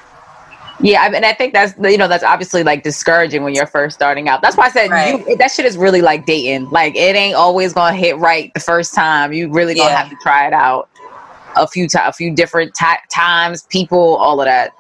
Yeah, 0.82 1.02
I 1.04 1.10
mean, 1.10 1.24
I 1.24 1.34
think 1.34 1.54
that's 1.54 1.74
you 1.90 1.98
know 1.98 2.08
that's 2.08 2.24
obviously 2.24 2.64
like 2.64 2.84
discouraging 2.84 3.44
when 3.44 3.56
you're 3.56 3.66
first 3.68 3.96
starting 3.96 4.28
out. 4.28 4.42
That's 4.42 4.58
why 4.58 4.66
I 4.66 4.70
said 4.72 4.90
Right. 4.92 5.26
you, 5.28 5.38
that 5.38 5.52
shit 5.52 5.66
is 5.66 5.78
really 5.78 6.02
like 6.02 6.26
dating. 6.26 6.70
Like 6.70 6.96
it 6.96 7.16
ain't 7.16 7.36
always 7.36 7.72
gonna 7.74 7.96
hit 7.96 8.18
right 8.18 8.54
the 8.54 8.60
first 8.60 8.94
time. 8.94 9.32
You 9.32 9.50
really 9.52 9.74
gonna 9.76 9.90
Yeah. 9.92 9.98
have 9.98 10.10
to 10.10 10.18
try 10.22 10.48
it 10.48 10.54
out 10.54 10.90
a 11.56 11.66
few 11.66 11.88
times, 11.88 12.10
a 12.10 12.14
few 12.14 12.36
different 12.36 12.74
ti 12.76 12.86
times, 13.14 13.64
people, 13.70 14.16
all 14.18 14.42
of 14.42 14.46
that. 14.48 14.72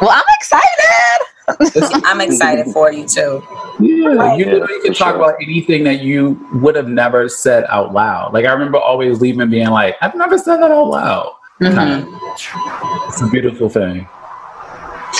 Well, 0.00 0.10
I'm 0.10 0.22
excited. 0.40 2.02
I'm 2.06 2.20
excited 2.22 2.66
for 2.72 2.90
you 2.90 3.06
too. 3.06 3.42
Yeah, 3.78 4.34
you 4.36 4.46
Yeah, 4.46 4.52
literally 4.52 4.80
can 4.82 4.94
talk 4.94 5.08
sure. 5.08 5.16
about 5.16 5.34
anything 5.42 5.84
that 5.84 6.00
you 6.00 6.40
would 6.54 6.76
have 6.76 6.88
never 6.88 7.28
said 7.28 7.64
out 7.68 7.92
loud. 7.92 8.32
Like 8.32 8.46
I 8.46 8.52
remember 8.52 8.78
always 8.78 9.20
leaving 9.20 9.50
being 9.50 9.68
like, 9.68 9.96
I've 10.00 10.14
never 10.14 10.38
said 10.38 10.58
that 10.58 10.70
out 10.70 10.88
loud. 10.88 11.34
Mm-hmm. 11.60 11.74
Kind 11.74 12.02
of. 12.04 13.08
It's 13.08 13.20
a 13.20 13.26
beautiful 13.28 13.68
thing. 13.68 14.08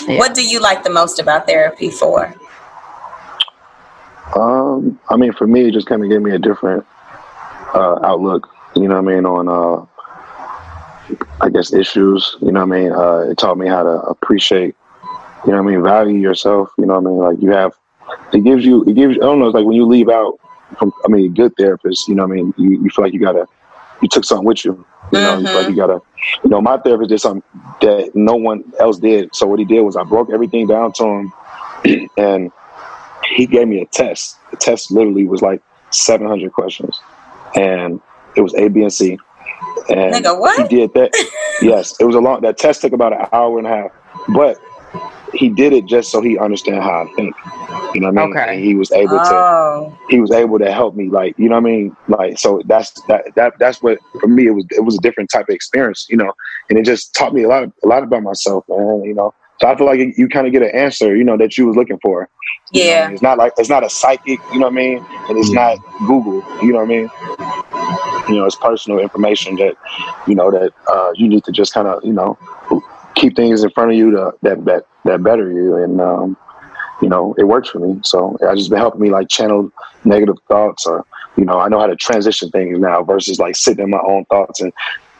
Yeah. 0.07 0.19
What 0.19 0.35
do 0.35 0.47
you 0.47 0.61
like 0.61 0.85
the 0.85 0.91
most 0.91 1.19
about 1.19 1.47
therapy 1.47 1.91
for? 1.91 2.35
Um, 4.35 4.99
I 5.11 5.17
mean, 5.17 5.33
for 5.33 5.47
me, 5.47 5.69
it 5.69 5.73
just 5.73 5.87
kind 5.87 6.03
of 6.03 6.09
gave 6.09 6.23
me 6.23 6.33
a 6.33 6.39
different 6.39 6.87
uh, 7.75 7.99
outlook. 8.03 8.49
You 8.75 8.89
know 8.89 9.01
what 9.01 9.11
I 9.11 9.15
mean 9.15 9.27
on, 9.27 9.49
uh, 9.49 9.87
I 11.41 11.51
guess 11.51 11.73
issues. 11.73 12.37
You 12.41 12.53
know 12.53 12.65
what 12.65 12.77
I 12.77 12.81
mean. 12.81 12.93
Uh, 12.93 13.19
it 13.31 13.39
taught 13.39 13.59
me 13.59 13.69
how 13.69 13.83
to 13.83 14.01
appreciate. 14.03 14.75
You 15.45 15.53
know 15.53 15.63
what 15.63 15.71
I 15.71 15.75
mean. 15.75 15.83
Value 15.83 16.19
yourself. 16.19 16.71
You 16.79 16.87
know 16.87 16.99
what 16.99 17.07
I 17.07 17.11
mean. 17.11 17.19
Like 17.19 17.43
you 17.43 17.51
have. 17.51 17.73
It 18.33 18.45
gives 18.45 18.65
you. 18.65 18.85
It 18.85 18.95
gives. 18.95 19.17
I 19.17 19.21
don't 19.21 19.39
know. 19.39 19.47
It's 19.47 19.55
like 19.55 19.67
when 19.67 19.77
you 19.77 19.87
leave 19.87 20.09
out 20.09 20.39
from. 20.79 20.93
I 21.05 21.09
mean, 21.09 21.35
good 21.35 21.53
therapist. 21.59 22.09
You 22.09 22.15
know 22.15 22.27
what 22.27 22.33
I 22.33 22.37
mean. 22.37 22.55
You, 22.57 22.83
you 22.83 22.91
feel 22.91 23.05
like 23.05 23.13
you 23.13 23.21
gotta. 23.21 23.47
You 24.03 24.09
took 24.09 24.25
something 24.25 24.47
with 24.47 24.65
you. 24.65 24.85
You 25.12 25.19
know. 25.19 25.38
You 25.38 25.47
feel 25.47 25.55
like 25.55 25.62
mm-hmm. 25.62 25.71
you 25.71 25.77
gotta. 25.77 26.01
You 26.45 26.51
know, 26.51 26.61
my 26.61 26.79
therapist 26.79 27.11
did 27.11 27.21
something 27.21 27.43
that 27.81 28.12
no 28.15 28.35
one 28.37 28.65
else 28.79 28.99
did. 28.99 29.35
So 29.35 29.47
what 29.47 29.59
he 29.59 29.65
did 29.65 29.81
was 29.83 29.97
I 29.97 30.05
broke 30.05 30.31
everything 30.33 30.67
down 30.67 30.93
to 30.95 31.05
him, 31.05 31.33
and 32.17 32.53
he 33.35 33.47
gave 33.47 33.69
me 33.69 33.81
a 33.81 33.87
test. 33.87 34.37
The 34.51 34.57
test 34.57 34.91
literally 34.91 35.25
was 35.25 35.43
like 35.43 35.62
700 35.91 36.53
questions, 36.53 37.01
and 37.55 38.01
it 38.37 38.41
was 38.41 38.55
A, 38.55 38.69
B, 38.69 38.83
and 38.83 38.93
C. 38.93 39.19
And 39.88 40.15
Nigga, 40.15 40.38
what? 40.38 40.71
he 40.71 40.77
did 40.77 40.95
that. 40.95 41.11
yes, 41.62 41.99
it 42.01 42.05
was 42.05 42.15
a 42.15 42.21
long. 42.21 42.43
That 42.43 42.59
test 42.59 42.81
took 42.81 42.93
about 42.93 43.12
an 43.12 43.27
hour 43.33 43.59
and 43.59 43.67
a 43.67 43.71
half, 43.71 43.91
but 44.35 44.59
he 45.33 45.49
did 45.49 45.73
it 45.73 45.87
just 45.87 46.11
so 46.11 46.21
he 46.21 46.38
understand 46.38 46.83
how 46.83 47.03
I 47.05 47.07
think. 47.16 47.35
You 47.95 48.01
know 48.01 48.09
what 48.11 48.18
I 48.18 48.27
mean? 48.27 48.37
Okay. 48.37 48.57
And 48.57 48.64
he 48.64 48.75
was 48.75 48.90
able 48.92 49.21
to 49.21 49.45
Oh, 49.45 49.97
he 50.09 50.21
was 50.21 50.31
able 50.31 50.59
to 50.59 50.71
help 50.73 50.95
me 50.95 51.09
like 51.09 51.35
you 51.38 51.49
know 51.49 51.57
what 51.57 51.68
i 51.68 51.73
mean 51.73 51.97
like 52.09 52.38
so 52.38 52.62
that's 52.66 52.92
that 53.09 53.25
that 53.37 53.55
that's 53.59 53.83
what 53.83 53.99
for 54.21 54.27
me 54.29 54.47
it 54.47 54.51
was 54.51 54.64
it 54.71 54.85
was 54.85 54.97
a 54.97 55.01
different 55.01 55.31
type 55.31 55.49
of 55.49 55.55
experience 55.55 56.07
you 56.11 56.16
know 56.16 56.33
and 56.68 56.79
it 56.79 56.85
just 56.85 57.14
taught 57.14 57.33
me 57.35 57.42
a 57.42 57.49
lot 57.49 57.64
a 57.83 57.87
lot 57.87 58.03
about 58.03 58.23
myself 58.23 58.64
man 58.68 59.03
you 59.05 59.14
know 59.14 59.33
so 59.61 59.68
i 59.68 59.77
feel 59.77 59.87
like 59.87 60.01
you 60.16 60.29
kind 60.29 60.47
of 60.47 60.53
get 60.53 60.62
an 60.62 60.71
answer 60.75 61.16
you 61.16 61.25
know 61.25 61.37
that 61.37 61.57
you 61.57 61.66
was 61.66 61.77
looking 61.77 61.99
for 62.03 62.29
You 62.73 62.85
know 62.85 62.92
I 62.92 62.95
yeah. 62.95 63.05
mean? 63.05 63.12
it's 63.14 63.23
not 63.23 63.38
like 63.38 63.53
it's 63.59 63.68
not 63.71 63.85
a 63.85 63.90
psychic 63.90 64.40
you 64.53 64.59
know 64.59 64.66
what 64.66 64.73
i 64.73 64.77
mean 64.77 65.07
and 65.29 65.38
it's 65.38 65.53
not 65.53 65.79
google 66.07 66.42
you 66.62 66.73
know 66.73 66.79
what 66.79 66.85
i 66.85 66.95
mean 66.95 67.11
you 68.29 68.37
know 68.37 68.45
it's 68.47 68.57
personal 68.57 68.99
information 68.99 69.57
that 69.57 69.75
you 70.27 70.35
know 70.35 70.51
that 70.51 70.73
uh, 70.88 71.11
you 71.14 71.29
need 71.29 71.45
to 71.45 71.53
just 71.53 71.73
kind 71.75 71.88
of 71.88 72.05
you 72.05 72.12
know 72.12 72.37
keep 73.14 73.37
things 73.37 73.62
in 73.62 73.70
front 73.70 73.90
of 73.90 73.96
you 73.96 74.11
to, 74.12 74.35
that 74.42 74.64
that 74.64 74.87
that 75.05 75.22
better 75.22 75.51
you 75.51 75.77
and 75.77 76.01
um 76.01 76.37
you 77.01 77.09
know, 77.09 77.35
it 77.37 77.42
works 77.44 77.68
for 77.68 77.81
me. 77.81 78.01
So 78.05 78.38
I 78.48 78.55
just 78.55 78.70
been 78.70 78.79
helping 78.79 79.01
me 79.01 79.11
like 79.11 79.29
channel 79.29 79.72
negative 80.05 80.37
thoughts 80.46 80.87
or, 80.87 81.05
you 81.37 81.44
know, 81.44 81.59
I 81.59 81.68
know 81.68 81.81
how 81.81 81.88
to 81.88 81.96
transition 81.96 82.48
things 82.51 82.79
now 82.79 83.03
versus 83.03 83.40
like 83.40 83.57
sitting 83.57 83.83
in 83.83 83.90
my 83.90 83.98
own 84.07 84.25
thoughts 84.27 84.61
and, 84.61 84.72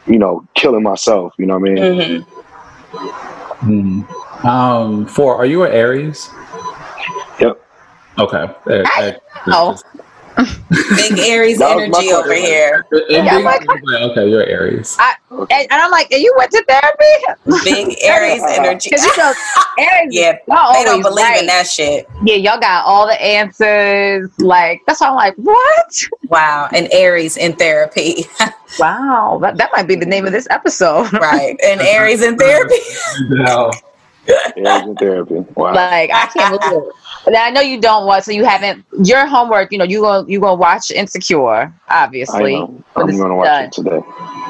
you 0.07 0.17
know, 0.17 0.47
killing 0.53 0.81
myself. 0.81 1.33
You 1.37 1.45
know 1.45 1.59
what 1.59 1.69
I 1.69 1.73
mean? 1.73 2.21
hmm 2.21 4.03
Hmm. 4.03 4.47
Um, 4.47 5.05
Phor. 5.07 5.35
Are 5.35 5.45
you 5.45 5.63
an 5.63 5.73
Aries? 5.73 6.29
Yep. 7.39 7.61
Okay. 8.17 8.47
Uh, 8.67 8.83
uh, 8.97 9.11
Oh. 9.47 9.77
Big 10.95 11.19
Aries 11.19 11.59
That 11.59 11.75
was 11.75 11.89
my 11.89 11.99
energy 11.99 12.13
over 12.13 12.33
here. 12.33 12.85
it- 12.91 13.05
it 13.09 13.23
Yeah, 13.25 13.37
like- 13.37 13.65
okay, 13.69 14.27
you're 14.29 14.45
Aries. 14.45 14.95
I, 14.99 15.13
and, 15.29 15.47
and 15.51 15.73
I'm 15.73 15.91
like, 15.91 16.11
and 16.11 16.21
you 16.21 16.33
went 16.37 16.51
to 16.51 16.63
therapy? 16.67 17.63
Big 17.63 17.97
Aries 18.03 18.41
energy. 18.43 18.89
Because 18.91 19.05
you 19.05 19.17
know, 19.17 19.33
Aries, 19.79 20.07
yeah, 20.11 20.37
they 20.47 20.83
don't 20.83 21.01
believe 21.01 21.25
right. 21.25 21.39
in 21.41 21.47
that 21.47 21.67
shit. 21.67 22.07
Yeah, 22.23 22.35
y'all 22.35 22.59
got 22.59 22.85
all 22.85 23.07
the 23.07 23.19
answers. 23.21 24.29
Like 24.39 24.81
that's 24.87 25.01
why 25.01 25.07
I'm 25.09 25.15
like, 25.15 25.35
what? 25.35 26.01
Wow, 26.29 26.69
and 26.73 26.87
Aries 26.91 27.37
in 27.37 27.53
therapy, 27.53 28.25
Wow, 28.79 29.37
that, 29.41 29.57
that 29.57 29.69
might 29.75 29.87
be 29.87 29.95
the 29.95 30.05
name 30.05 30.25
of 30.25 30.31
this 30.31 30.47
episode. 30.49 31.11
right? 31.13 31.55
And 31.63 31.81
Aries 31.81 32.21
in 32.23 32.37
therapy. 32.37 32.75
No. 33.29 33.71
Yeah, 34.27 34.83
in 34.83 34.95
therapy. 34.95 35.35
Wow. 35.55 35.73
like 35.73 36.09
I 36.11 36.27
can't 36.27 36.59
believe 36.59 36.83
it. 36.83 37.31
Now 37.31 37.43
I 37.43 37.49
know 37.49 37.61
you 37.61 37.79
don't 37.79 38.05
watch, 38.05 38.23
so 38.23 38.31
you 38.31 38.45
haven't. 38.45 38.85
Your 39.03 39.25
homework, 39.25 39.71
you 39.71 39.77
know, 39.77 39.83
you 39.83 40.01
gonna 40.01 40.27
you 40.29 40.39
gonna 40.39 40.55
watch 40.55 40.91
Insecure, 40.91 41.73
I 41.87 42.03
obviously. 42.03 42.55
know. 42.55 42.83
I'm 42.95 43.07
going 43.07 43.29
to 43.29 43.35
watch 43.35 43.47
done. 43.47 43.63
it 43.65 43.71
today. 43.71 44.01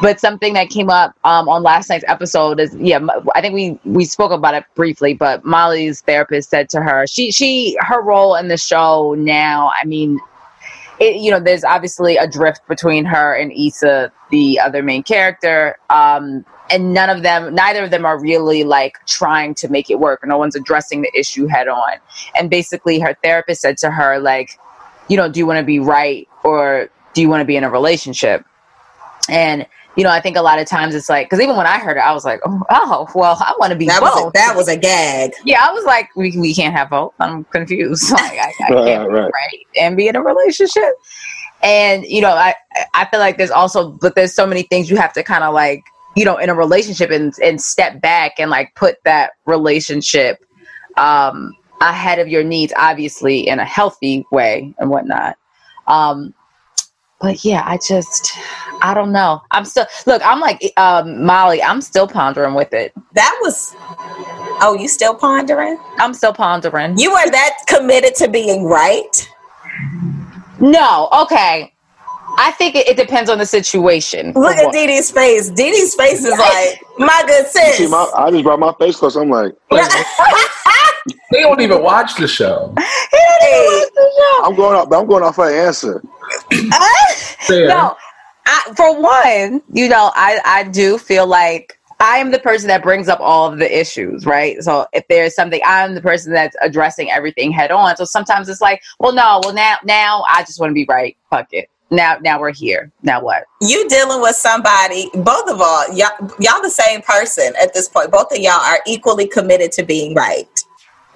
But 0.02 0.20
something 0.20 0.54
that 0.56 0.70
came 0.70 0.90
up 0.90 1.16
um, 1.24 1.48
on 1.48 1.64
last 1.64 1.90
night's 1.90 2.04
episode 2.08 2.60
is, 2.60 2.76
yeah, 2.76 3.00
I 3.36 3.42
think 3.42 3.54
we 3.54 3.80
we 3.86 4.06
spoke 4.06 4.32
about 4.32 4.54
it 4.54 4.66
briefly. 4.76 5.14
But 5.14 5.46
Molly's 5.46 6.02
therapist 6.02 6.50
said 6.50 6.70
to 6.70 6.82
her, 6.82 7.08
she 7.08 7.32
she 7.32 7.78
her 7.80 8.02
role 8.02 8.36
in 8.36 8.48
the 8.48 8.58
show 8.58 9.16
now. 9.18 9.72
I 9.82 9.86
mean, 9.86 10.20
it, 11.00 11.18
you 11.18 11.32
know, 11.32 11.40
there's 11.40 11.64
obviously 11.64 12.18
a 12.18 12.28
drift 12.28 12.68
between 12.68 13.06
her 13.06 13.34
and 13.34 13.52
Issa, 13.52 14.12
the 14.32 14.60
other 14.60 14.84
main 14.84 15.04
character. 15.04 15.78
Um, 15.90 16.46
and 16.74 16.94
none 16.94 17.10
of 17.10 17.22
them, 17.22 17.54
neither 17.54 17.84
of 17.84 17.92
them 17.92 18.04
are 18.06 18.20
really 18.20 18.64
like 18.64 18.98
trying 19.06 19.54
to 19.56 19.68
make 19.70 19.90
it 19.92 20.00
work. 20.00 20.22
No 20.26 20.38
one's 20.38 20.56
addressing 20.56 21.04
the 21.04 21.12
issue 21.18 21.46
head 21.46 21.68
on. 21.68 21.94
And 22.38 22.50
basically, 22.50 23.00
her 23.00 23.16
therapist 23.24 23.62
said 23.62 23.78
to 23.78 23.92
her, 23.92 24.20
like, 24.20 24.60
you 25.08 25.16
know, 25.16 25.30
do 25.30 25.40
you 25.40 25.46
want 25.46 25.60
to 25.60 25.64
be 25.64 25.80
right 25.80 26.28
or 26.44 26.90
do 27.14 27.22
you 27.22 27.30
want 27.30 27.42
to 27.42 27.46
be 27.46 27.56
in 27.56 27.64
a 27.64 27.70
relationship? 27.70 28.44
And 29.30 29.68
you 29.96 30.04
know, 30.04 30.10
I 30.10 30.20
think 30.20 30.36
a 30.38 30.42
lot 30.42 30.58
of 30.58 30.66
times 30.68 30.96
it's 30.96 31.08
like, 31.08 31.28
because 31.30 31.40
even 31.40 31.56
when 31.56 31.68
I 31.68 31.78
heard 31.78 31.98
it, 31.98 32.00
I 32.00 32.14
was 32.14 32.26
like, 32.26 32.40
oh, 32.48 32.64
oh 32.72 33.08
well, 33.14 33.38
I 33.40 33.54
want 33.60 33.72
to 33.74 33.78
be 33.78 33.86
That 33.86 34.02
was 34.02 34.12
a, 34.20 34.24
both. 34.24 34.34
that 34.34 34.56
was 34.56 34.68
a 34.68 34.76
gag. 34.76 35.34
yeah, 35.46 35.64
I 35.64 35.72
was 35.72 35.86
like, 35.86 36.10
we, 36.16 36.36
we 36.38 36.56
can't 36.56 36.76
have 36.76 36.90
both. 36.90 37.14
I'm 37.20 37.44
confused. 37.46 38.12
Like, 38.12 38.40
I, 38.40 38.52
I 38.68 38.74
Right, 38.74 38.86
can't 38.88 39.08
be 39.10 39.14
right. 39.14 39.32
right 39.32 39.60
and 39.80 39.96
be 39.96 40.08
in 40.08 40.16
a 40.16 40.22
relationship. 40.24 40.94
And 41.62 42.04
you 42.06 42.22
know, 42.22 42.32
I 42.32 42.56
I 42.96 43.06
feel 43.06 43.20
like 43.20 43.38
there's 43.38 43.52
also, 43.52 43.92
but 44.02 44.16
there's 44.16 44.34
so 44.34 44.48
many 44.48 44.64
things 44.64 44.90
you 44.90 44.98
have 44.98 45.14
to 45.14 45.24
kind 45.24 45.44
of 45.44 45.54
like, 45.54 45.84
you 46.16 46.26
know, 46.26 46.38
in 46.38 46.50
a 46.50 46.56
relationship 46.56 47.12
and 47.12 47.34
and 47.44 47.62
step 47.62 48.02
back 48.02 48.40
and 48.40 48.50
like 48.50 48.74
put 48.76 48.98
that 49.04 49.32
relationship 49.46 50.44
um 50.98 51.54
ahead 51.82 52.20
of 52.20 52.28
your 52.28 52.44
needs, 52.44 52.74
obviously 52.78 53.48
in 53.48 53.60
a 53.60 53.66
healthy 53.66 54.26
way 54.32 54.74
and 54.78 54.90
whatnot. 54.90 55.38
Um, 55.88 56.34
but 57.20 57.46
yeah, 57.46 57.64
I 57.66 57.78
just, 57.78 58.34
I 58.82 58.94
don't 58.94 59.14
know. 59.14 59.42
I'm 59.52 59.64
still 59.64 59.86
look. 60.06 60.22
I'm 60.26 60.42
like 60.42 60.62
um, 60.78 61.26
Molly. 61.26 61.64
I'm 61.64 61.80
still 61.82 62.08
pondering 62.08 62.54
with 62.54 62.74
it. 62.74 62.94
That 63.14 63.38
was. 63.42 63.74
Oh, 64.62 64.78
you 64.80 64.88
still 64.88 65.16
pondering? 65.16 65.78
I'm 66.00 66.14
still 66.14 66.34
pondering. 66.34 66.98
You 66.98 67.12
are 67.12 67.32
that 67.32 67.60
committed 67.68 68.16
to 68.16 68.28
being 68.28 68.66
right? 68.66 69.30
No, 70.60 71.10
okay. 71.14 71.73
I 72.38 72.52
think 72.52 72.76
it, 72.76 72.88
it 72.88 72.98
depends 72.98 73.30
on 73.30 73.38
the 73.38 73.46
situation. 73.46 74.34
Look 74.34 74.56
at 74.56 74.66
one. 74.66 74.74
Dee 74.74 74.88
Dee's 74.88 75.12
face. 75.12 75.50
Dee 75.50 75.72
Dee's 75.72 75.96
face 75.96 76.24
is 76.24 76.32
like, 76.38 76.82
my 76.98 77.24
good 77.26 77.48
sis. 77.48 77.78
See, 77.78 77.88
my, 77.88 78.10
I 78.16 78.32
just 78.32 78.44
brought 78.44 78.60
my 78.60 78.74
face 78.80 78.96
close. 78.96 79.16
I'm 79.16 79.30
like, 79.30 79.54
They 81.32 81.42
don't 81.42 81.60
even 81.62 81.82
watch 81.84 82.16
the 82.16 82.28
show. 82.28 82.74
Hey, 82.78 83.86
I'm 84.44 84.56
going 84.56 84.76
off. 84.76 84.92
I'm 84.92 85.08
going 85.08 85.24
off 85.24 85.36
her 85.38 85.68
answer. 85.68 86.02
Fair. 87.40 87.68
No, 87.68 87.98
I, 88.46 88.74
for 88.76 89.02
one, 89.02 89.62
you 89.74 89.90
know, 89.90 90.12
I 90.16 90.40
I 90.46 90.64
do 90.64 90.98
feel 90.98 91.28
like 91.28 91.78
I 92.00 92.18
am 92.18 92.32
the 92.32 92.40
person 92.40 92.68
that 92.68 92.84
brings 92.84 93.10
up 93.10 93.20
all 93.20 93.52
of 93.52 93.60
the 93.60 93.80
issues, 93.80 94.26
right? 94.26 94.62
So 94.62 94.86
if 94.94 95.06
there's 95.10 95.36
something, 95.36 95.62
I'm 95.66 95.96
the 95.96 96.02
person 96.02 96.34
that's 96.34 96.56
addressing 96.62 97.12
everything 97.12 97.52
head 97.52 97.72
on. 97.72 97.96
So 97.98 98.06
sometimes 98.06 98.48
it's 98.48 98.62
like, 98.62 98.82
well, 99.00 99.14
no, 99.14 99.42
well 99.44 99.54
now 99.54 99.78
now 99.84 100.24
I 100.30 100.44
just 100.44 100.60
want 100.60 100.70
to 100.70 100.76
be 100.76 100.86
right. 100.88 101.18
Fuck 101.30 101.48
it. 101.52 101.70
Now 101.94 102.18
now 102.22 102.40
we're 102.40 102.54
here. 102.54 102.92
Now 103.04 103.22
what? 103.22 103.46
You 103.62 103.88
dealing 103.88 104.22
with 104.22 104.36
somebody, 104.36 105.10
both 105.14 105.50
of 105.50 105.62
all, 105.62 105.86
y'all, 105.94 106.12
y'all 106.40 106.62
the 106.62 106.70
same 106.70 107.02
person 107.02 107.54
at 107.62 107.74
this 107.74 107.88
point. 107.88 108.12
Both 108.12 108.32
of 108.32 108.40
y'all 108.40 108.54
are 108.60 108.80
equally 108.86 109.28
committed 109.28 109.72
to 109.74 109.84
being 109.84 110.14
right. 110.16 110.48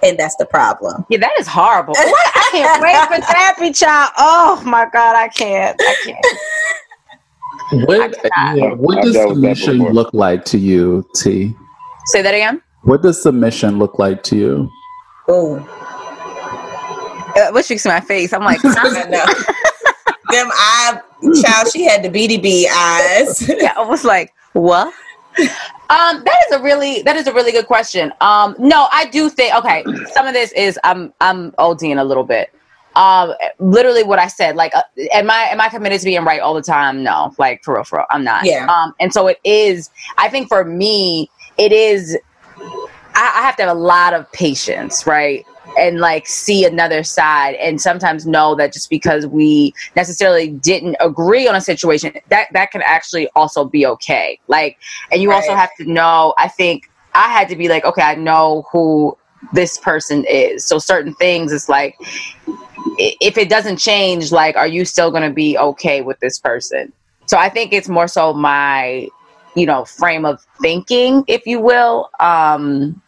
And 0.02 0.16
that's 0.16 0.36
the 0.36 0.46
problem. 0.46 1.04
Yeah, 1.08 1.18
that 1.18 1.32
is 1.38 1.48
horrible. 1.48 1.94
What? 1.98 2.30
I 2.34 2.48
can't 2.52 2.82
wait 2.82 3.20
for 3.20 3.32
therapy, 3.32 3.72
child. 3.72 4.12
Oh 4.16 4.62
my 4.64 4.86
god, 4.90 5.16
I 5.16 5.28
can't. 5.28 5.76
I 5.80 5.96
can't. 6.04 7.86
What, 7.86 8.16
yeah, 8.56 8.72
what 8.74 9.02
does 9.02 9.12
dealt 9.12 9.34
with 9.34 9.42
that 9.42 9.56
submission 9.58 9.92
look 9.92 10.14
like 10.14 10.44
to 10.46 10.58
you, 10.58 11.06
T? 11.14 11.54
Say 12.06 12.22
that 12.22 12.34
again. 12.34 12.62
What 12.82 13.02
does 13.02 13.22
submission 13.22 13.78
look 13.78 13.98
like 13.98 14.22
to 14.24 14.36
you? 14.36 14.70
oh 15.28 15.56
Uh, 17.36 17.50
what 17.50 17.68
you 17.68 17.76
see 17.76 17.88
my 17.88 18.00
face? 18.00 18.32
I'm 18.32 18.42
like, 18.42 18.60
I 18.64 19.04
know. 19.10 19.26
Them 20.30 20.48
eye 20.52 21.00
child, 21.42 21.68
she 21.72 21.84
had 21.84 22.02
the 22.02 22.08
BDB 22.08 22.66
eyes. 22.70 23.48
yeah, 23.60 23.74
I 23.76 23.84
was 23.84 24.04
like, 24.04 24.34
what? 24.52 24.92
Um, 25.90 26.22
that 26.24 26.42
is 26.48 26.56
a 26.56 26.62
really 26.62 27.02
that 27.02 27.16
is 27.16 27.26
a 27.26 27.32
really 27.32 27.52
good 27.52 27.66
question. 27.66 28.12
Um, 28.20 28.56
no, 28.58 28.88
I 28.92 29.06
do 29.06 29.30
think 29.30 29.54
okay. 29.54 29.84
Some 30.12 30.26
of 30.26 30.34
this 30.34 30.52
is 30.52 30.78
I'm 30.84 31.12
I'm 31.20 31.52
ODing 31.52 31.98
a 31.98 32.04
little 32.04 32.24
bit. 32.24 32.52
Um, 32.96 33.32
literally 33.60 34.02
what 34.02 34.18
I 34.18 34.26
said. 34.26 34.56
Like, 34.56 34.74
uh, 34.74 34.82
am 35.12 35.30
I 35.30 35.44
am 35.44 35.60
I 35.60 35.68
committed 35.68 36.00
to 36.00 36.04
being 36.04 36.24
right 36.24 36.40
all 36.40 36.54
the 36.54 36.62
time? 36.62 37.02
No, 37.02 37.32
like 37.38 37.62
for 37.62 37.74
real, 37.74 37.84
for 37.84 37.98
real, 37.98 38.06
I'm 38.10 38.24
not. 38.24 38.44
Yeah. 38.44 38.66
Um, 38.66 38.94
and 39.00 39.12
so 39.12 39.28
it 39.28 39.38
is. 39.44 39.90
I 40.18 40.28
think 40.28 40.48
for 40.48 40.64
me, 40.64 41.30
it 41.56 41.72
is. 41.72 42.18
I, 43.14 43.32
I 43.36 43.42
have 43.42 43.56
to 43.56 43.62
have 43.62 43.76
a 43.76 43.80
lot 43.80 44.14
of 44.14 44.30
patience, 44.32 45.06
right? 45.06 45.46
And 45.76 46.00
like 46.00 46.26
see 46.26 46.64
another 46.64 47.04
side, 47.04 47.54
and 47.56 47.80
sometimes 47.80 48.26
know 48.26 48.54
that 48.56 48.72
just 48.72 48.90
because 48.90 49.26
we 49.26 49.74
necessarily 49.94 50.48
didn't 50.48 50.96
agree 50.98 51.46
on 51.46 51.54
a 51.54 51.60
situation, 51.60 52.14
that 52.30 52.48
that 52.52 52.70
can 52.70 52.82
actually 52.82 53.28
also 53.36 53.64
be 53.64 53.86
okay. 53.86 54.40
Like, 54.48 54.78
and 55.12 55.22
you 55.22 55.30
also 55.30 55.54
have 55.54 55.74
to 55.76 55.84
know. 55.84 56.34
I 56.38 56.48
think 56.48 56.90
I 57.14 57.28
had 57.28 57.48
to 57.50 57.56
be 57.56 57.68
like, 57.68 57.84
okay, 57.84 58.02
I 58.02 58.14
know 58.14 58.64
who 58.72 59.16
this 59.52 59.78
person 59.78 60.24
is. 60.28 60.64
So 60.64 60.78
certain 60.78 61.14
things, 61.14 61.52
it's 61.52 61.68
like 61.68 61.96
if 62.98 63.38
it 63.38 63.48
doesn't 63.48 63.76
change, 63.76 64.32
like, 64.32 64.56
are 64.56 64.66
you 64.66 64.84
still 64.84 65.10
going 65.10 65.28
to 65.28 65.34
be 65.34 65.56
okay 65.58 66.00
with 66.00 66.18
this 66.20 66.38
person? 66.38 66.92
So 67.26 67.36
I 67.38 67.48
think 67.48 67.72
it's 67.72 67.88
more 67.88 68.08
so 68.08 68.32
my, 68.32 69.08
you 69.54 69.66
know, 69.66 69.84
frame 69.84 70.24
of 70.24 70.44
thinking, 70.60 71.24
if 71.28 71.46
you 71.46 71.60
will. 71.60 72.10
Um, 72.20 73.00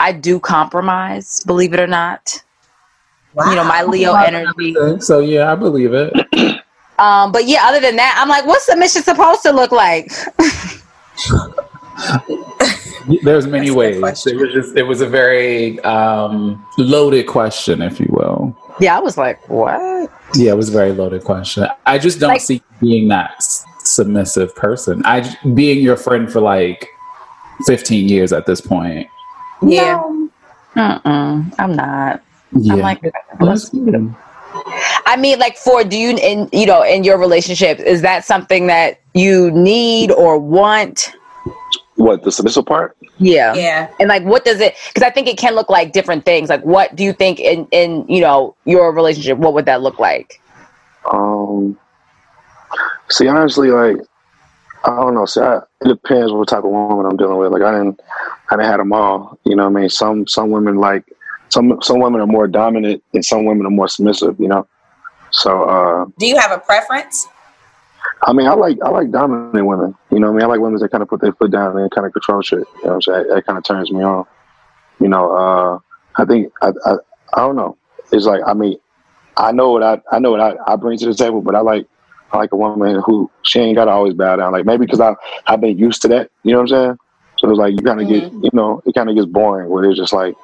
I 0.00 0.12
do 0.12 0.40
compromise, 0.40 1.40
believe 1.46 1.74
it 1.74 1.80
or 1.80 1.86
not. 1.86 2.42
Wow. 3.34 3.50
You 3.50 3.56
know, 3.56 3.64
my 3.64 3.82
Leo 3.82 4.14
energy. 4.14 4.74
So 5.00 5.18
yeah, 5.20 5.52
I 5.52 5.54
believe 5.54 5.92
it. 5.94 6.12
Um, 7.00 7.30
but 7.30 7.46
yeah, 7.46 7.60
other 7.62 7.78
than 7.78 7.94
that, 7.94 8.18
I'm 8.20 8.28
like, 8.28 8.44
what's 8.44 8.66
submission 8.66 9.04
supposed 9.04 9.42
to 9.42 9.52
look 9.52 9.70
like? 9.70 10.10
There's 13.22 13.46
many 13.46 13.68
That's 13.68 13.76
ways. 13.76 14.26
It 14.26 14.36
was 14.36 14.52
just 14.52 14.76
it 14.76 14.82
was 14.82 15.00
a 15.00 15.08
very 15.08 15.78
um, 15.80 16.64
loaded 16.76 17.26
question, 17.28 17.80
if 17.82 18.00
you 18.00 18.06
will. 18.10 18.56
Yeah, 18.80 18.96
I 18.96 19.00
was 19.00 19.16
like, 19.16 19.48
what? 19.48 20.10
Yeah, 20.34 20.50
it 20.50 20.56
was 20.56 20.68
a 20.68 20.72
very 20.72 20.92
loaded 20.92 21.22
question. 21.24 21.66
I 21.86 21.98
just 21.98 22.18
don't 22.20 22.30
Like- 22.30 22.40
see 22.40 22.62
being 22.80 23.08
that 23.08 23.32
s- 23.36 23.64
submissive 23.84 24.54
person. 24.56 25.02
I 25.04 25.34
being 25.54 25.82
your 25.82 25.96
friend 25.96 26.30
for 26.30 26.40
like 26.40 26.88
15 27.66 28.08
years 28.08 28.32
at 28.32 28.46
this 28.46 28.60
point. 28.60 29.08
Yeah. 29.62 30.02
Mm-mm, 30.76 31.54
I'm 31.58 31.74
not. 31.74 32.22
Yeah, 32.52 32.74
I'm 32.74 32.80
like, 32.80 33.02
That's 33.40 33.68
good. 33.70 34.14
I 35.06 35.16
mean, 35.18 35.38
like 35.38 35.56
for 35.56 35.84
do 35.84 35.96
you 35.96 36.16
in 36.16 36.48
you 36.52 36.66
know 36.66 36.82
in 36.82 37.04
your 37.04 37.18
relationship 37.18 37.78
is 37.80 38.02
that 38.02 38.24
something 38.24 38.66
that 38.68 39.00
you 39.14 39.50
need 39.50 40.10
or 40.10 40.38
want? 40.38 41.12
What 41.96 42.22
the 42.22 42.30
submissive 42.30 42.64
part? 42.64 42.96
Yeah. 43.18 43.54
Yeah. 43.54 43.90
And 43.98 44.08
like, 44.08 44.22
what 44.22 44.44
does 44.44 44.60
it? 44.60 44.76
Because 44.88 45.06
I 45.06 45.10
think 45.10 45.26
it 45.26 45.36
can 45.36 45.54
look 45.54 45.68
like 45.68 45.92
different 45.92 46.24
things. 46.24 46.48
Like, 46.48 46.64
what 46.64 46.94
do 46.94 47.02
you 47.02 47.12
think 47.12 47.40
in 47.40 47.66
in 47.72 48.06
you 48.08 48.20
know 48.20 48.54
your 48.64 48.92
relationship? 48.92 49.38
What 49.38 49.54
would 49.54 49.66
that 49.66 49.82
look 49.82 49.98
like? 49.98 50.40
Um, 51.12 51.78
see, 53.08 53.26
honestly, 53.26 53.70
like 53.70 53.96
I 54.88 55.02
don't 55.02 55.14
know. 55.14 55.26
See, 55.26 55.40
I, 55.40 55.58
it 55.58 55.88
depends 55.88 56.32
what 56.32 56.48
type 56.48 56.64
of 56.64 56.70
woman 56.70 57.04
I'm 57.04 57.16
dealing 57.18 57.36
with. 57.36 57.52
Like 57.52 57.62
I 57.62 57.72
didn't, 57.72 58.00
I 58.50 58.56
didn't 58.56 58.70
have 58.70 58.78
them 58.78 58.92
all. 58.94 59.38
You 59.44 59.54
know 59.54 59.68
what 59.68 59.76
I 59.76 59.80
mean? 59.82 59.90
Some 59.90 60.26
some 60.26 60.50
women 60.50 60.76
like 60.76 61.04
some 61.50 61.78
some 61.82 62.00
women 62.00 62.22
are 62.22 62.26
more 62.26 62.48
dominant 62.48 63.02
and 63.12 63.24
some 63.24 63.44
women 63.44 63.66
are 63.66 63.70
more 63.70 63.88
submissive. 63.88 64.40
You 64.40 64.48
know. 64.48 64.66
So 65.30 65.64
uh, 65.64 66.06
Do 66.18 66.26
you 66.26 66.38
have 66.38 66.52
a 66.52 66.58
preference? 66.58 67.28
I 68.26 68.32
mean, 68.32 68.46
I 68.46 68.54
like 68.54 68.78
I 68.82 68.88
like 68.88 69.10
dominant 69.10 69.66
women. 69.66 69.94
You 70.10 70.20
know 70.20 70.28
what 70.28 70.36
I 70.36 70.36
mean? 70.36 70.44
I 70.44 70.46
like 70.46 70.60
women 70.60 70.80
that 70.80 70.90
kind 70.90 71.02
of 71.02 71.08
put 71.08 71.20
their 71.20 71.32
foot 71.32 71.50
down 71.50 71.76
and 71.76 71.90
kind 71.90 72.06
of 72.06 72.14
control 72.14 72.40
shit. 72.40 72.60
You 72.60 72.64
know 72.84 72.88
what 72.88 72.94
I'm 72.94 73.02
saying? 73.02 73.28
That, 73.28 73.46
kind 73.46 73.58
of 73.58 73.64
turns 73.64 73.92
me 73.92 74.02
on. 74.02 74.24
You 75.00 75.08
know, 75.08 75.30
uh, 75.36 75.78
I 76.16 76.24
think 76.24 76.50
I, 76.62 76.72
I 76.86 76.94
I 77.34 77.40
don't 77.40 77.56
know. 77.56 77.76
It's 78.10 78.24
like 78.24 78.40
I 78.46 78.54
mean, 78.54 78.78
I 79.36 79.52
know 79.52 79.70
what 79.70 79.82
I 79.82 80.00
I 80.10 80.18
know 80.18 80.30
what 80.30 80.40
I, 80.40 80.54
I 80.66 80.76
bring 80.76 80.98
to 80.98 81.06
the 81.06 81.14
table, 81.14 81.42
but 81.42 81.54
I 81.54 81.60
like 81.60 81.86
like 82.32 82.52
a 82.52 82.56
woman 82.56 83.00
who 83.04 83.30
she 83.42 83.60
ain't 83.60 83.76
gotta 83.76 83.90
always 83.90 84.14
bow 84.14 84.36
down. 84.36 84.52
Like 84.52 84.66
maybe 84.66 84.86
because 84.86 85.00
I 85.00 85.14
I've 85.46 85.60
been 85.60 85.78
used 85.78 86.02
to 86.02 86.08
that. 86.08 86.30
You 86.42 86.52
know 86.52 86.58
what 86.58 86.72
I'm 86.72 86.86
saying? 86.86 86.98
So 87.38 87.50
it's 87.50 87.58
like 87.58 87.72
you 87.74 87.80
kind 87.80 88.00
of 88.00 88.08
get 88.08 88.24
mm-hmm. 88.24 88.44
you 88.44 88.50
know 88.52 88.82
it 88.84 88.94
kind 88.94 89.08
of 89.08 89.16
gets 89.16 89.26
boring 89.26 89.70
where 89.70 89.84
it's 89.84 89.98
just 89.98 90.12
like 90.12 90.34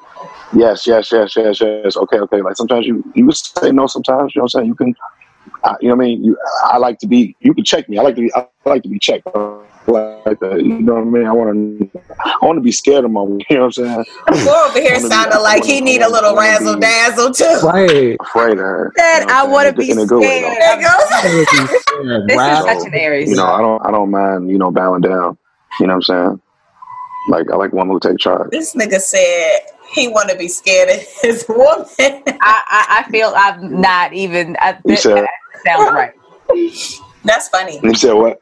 yes 0.53 0.87
yes 0.87 1.11
yes 1.11 1.35
yes 1.35 1.61
yes 1.61 1.97
okay 1.97 2.19
okay. 2.19 2.41
Like 2.41 2.55
sometimes 2.55 2.85
you 2.85 3.03
you 3.13 3.31
say 3.31 3.71
no. 3.71 3.87
Sometimes 3.87 4.33
you 4.33 4.39
know 4.39 4.43
what 4.43 4.55
I'm 4.55 4.61
saying. 4.61 4.67
You 4.67 4.75
can 4.75 4.95
I, 5.65 5.75
you 5.81 5.89
know 5.89 5.95
what 5.95 6.03
I 6.03 6.07
mean? 6.07 6.23
You, 6.23 6.37
I 6.63 6.77
like 6.77 6.99
to 6.99 7.07
be. 7.07 7.35
You 7.39 7.53
can 7.53 7.63
check 7.63 7.89
me. 7.89 7.97
I 7.97 8.01
like 8.03 8.15
to 8.15 8.21
be. 8.21 8.31
I 8.35 8.47
like 8.65 8.83
to 8.83 8.89
be 8.89 8.99
checked. 8.99 9.25
Like 9.87 10.39
that. 10.39 10.61
You 10.63 10.79
know 10.79 10.93
what 10.95 11.01
I 11.01 11.05
mean? 11.05 11.25
I 11.27 11.31
want 11.31 11.53
to. 11.81 12.01
I 12.23 12.37
want 12.45 12.57
to 12.57 12.61
be 12.61 12.71
scared 12.71 13.05
of 13.05 13.11
my. 13.11 13.21
You 13.49 13.57
know 13.57 13.65
what 13.65 13.65
I'm 13.65 13.71
saying? 13.71 14.05
Boy 14.45 14.51
over 14.65 14.79
here 14.79 14.99
sounded 14.99 15.39
like 15.41 15.63
he 15.63 15.81
need 15.81 16.01
a 16.01 16.09
little 16.09 16.35
razzle 16.35 16.79
dazzle 16.79 17.31
too. 17.31 17.59
Right. 17.63 18.17
Afraid 18.19 18.53
of 18.53 18.57
her. 18.59 18.93
Said, 18.97 19.19
You 19.21 19.25
know 19.27 19.33
I 19.33 19.43
want 19.45 19.69
to 19.69 19.75
be 19.75 19.91
In 19.91 19.97
way, 19.97 20.05
scared. 20.05 20.21
though. 20.21 20.55
There 20.59 20.81
you 20.81 20.87
go. 20.87 21.75
This 22.27 22.31
is 22.31 22.35
Wow. 22.35 22.65
such 22.65 22.87
an 22.87 22.93
Aries. 22.93 23.29
You 23.29 23.35
know, 23.35 23.45
I 23.47 23.59
don't. 23.61 23.85
I 23.85 23.91
don't 23.91 24.11
mind. 24.11 24.49
You 24.49 24.57
know, 24.57 24.71
bowing 24.71 25.01
down. 25.01 25.37
You 25.79 25.87
know 25.87 25.93
what 25.93 26.09
I'm 26.09 26.27
saying? 26.29 26.41
Like 27.29 27.49
I 27.51 27.55
like 27.55 27.71
women 27.73 27.89
who 27.89 27.99
take 27.99 28.17
charge. 28.19 28.49
This 28.51 28.73
nigga 28.75 28.99
said 28.99 29.59
he 29.91 30.07
want 30.07 30.29
to 30.29 30.37
be 30.37 30.47
scared 30.47 30.89
of 30.89 31.01
his 31.21 31.45
woman. 31.49 31.85
I, 31.99 32.23
I 32.41 33.03
I 33.05 33.11
feel 33.11 33.33
I'm 33.35 33.81
not 33.81 34.13
even. 34.13 34.57
I, 34.59 34.77
You 34.85 34.95
said- 34.97 35.17
that 35.17 35.29
sounds 35.65 35.91
right. 35.91 36.13
That's 37.23 37.49
funny. 37.49 37.79
You 37.83 37.95
said 37.95 38.13
what? 38.13 38.41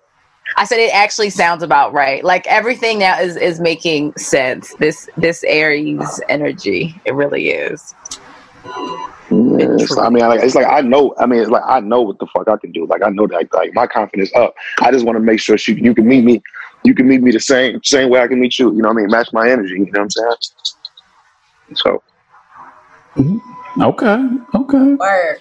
I 0.57 0.65
said 0.65 0.79
it 0.79 0.93
actually 0.93 1.29
sounds 1.29 1.63
about 1.63 1.93
right. 1.93 2.23
Like 2.23 2.45
everything 2.47 2.99
now 2.99 3.19
is 3.19 3.35
is 3.37 3.59
making 3.59 4.15
sense. 4.17 4.73
This 4.75 5.09
this 5.17 5.43
Aries 5.45 6.21
energy, 6.29 6.99
it 7.05 7.13
really 7.13 7.49
is. 7.49 7.93
Yeah, 9.31 9.65
it's- 9.75 9.97
I 9.97 10.09
mean, 10.09 10.23
like, 10.27 10.43
it's 10.43 10.53
like 10.55 10.67
I 10.67 10.81
know. 10.81 11.15
I 11.17 11.25
mean, 11.25 11.39
it's 11.39 11.49
like 11.49 11.63
I 11.65 11.79
know 11.79 12.01
what 12.01 12.19
the 12.19 12.27
fuck 12.27 12.47
I 12.47 12.57
can 12.57 12.71
do. 12.71 12.85
Like 12.85 13.01
I 13.03 13.09
know 13.09 13.25
that. 13.27 13.33
Like, 13.35 13.53
like 13.53 13.73
my 13.73 13.87
confidence 13.87 14.31
up. 14.35 14.53
I 14.81 14.91
just 14.91 15.05
want 15.05 15.15
to 15.15 15.21
make 15.21 15.39
sure 15.39 15.57
she, 15.57 15.73
you 15.73 15.95
can 15.95 16.07
meet 16.07 16.23
me. 16.23 16.41
You 16.83 16.93
can 16.93 17.07
meet 17.07 17.21
me 17.21 17.31
the 17.31 17.39
same 17.39 17.81
same 17.83 18.09
way 18.09 18.21
I 18.21 18.27
can 18.27 18.39
meet 18.39 18.59
you. 18.59 18.71
You 18.75 18.81
know 18.81 18.89
what 18.89 18.97
I 18.97 19.01
mean? 19.01 19.11
Match 19.11 19.29
my 19.33 19.49
energy. 19.49 19.73
You 19.73 19.85
know 19.85 19.91
what 19.91 19.99
I'm 20.01 20.09
saying? 20.09 20.35
So 21.75 22.03
mm-hmm. 23.15 23.81
Okay. 23.81 24.27
Okay. 24.55 24.93
Word. 24.95 25.37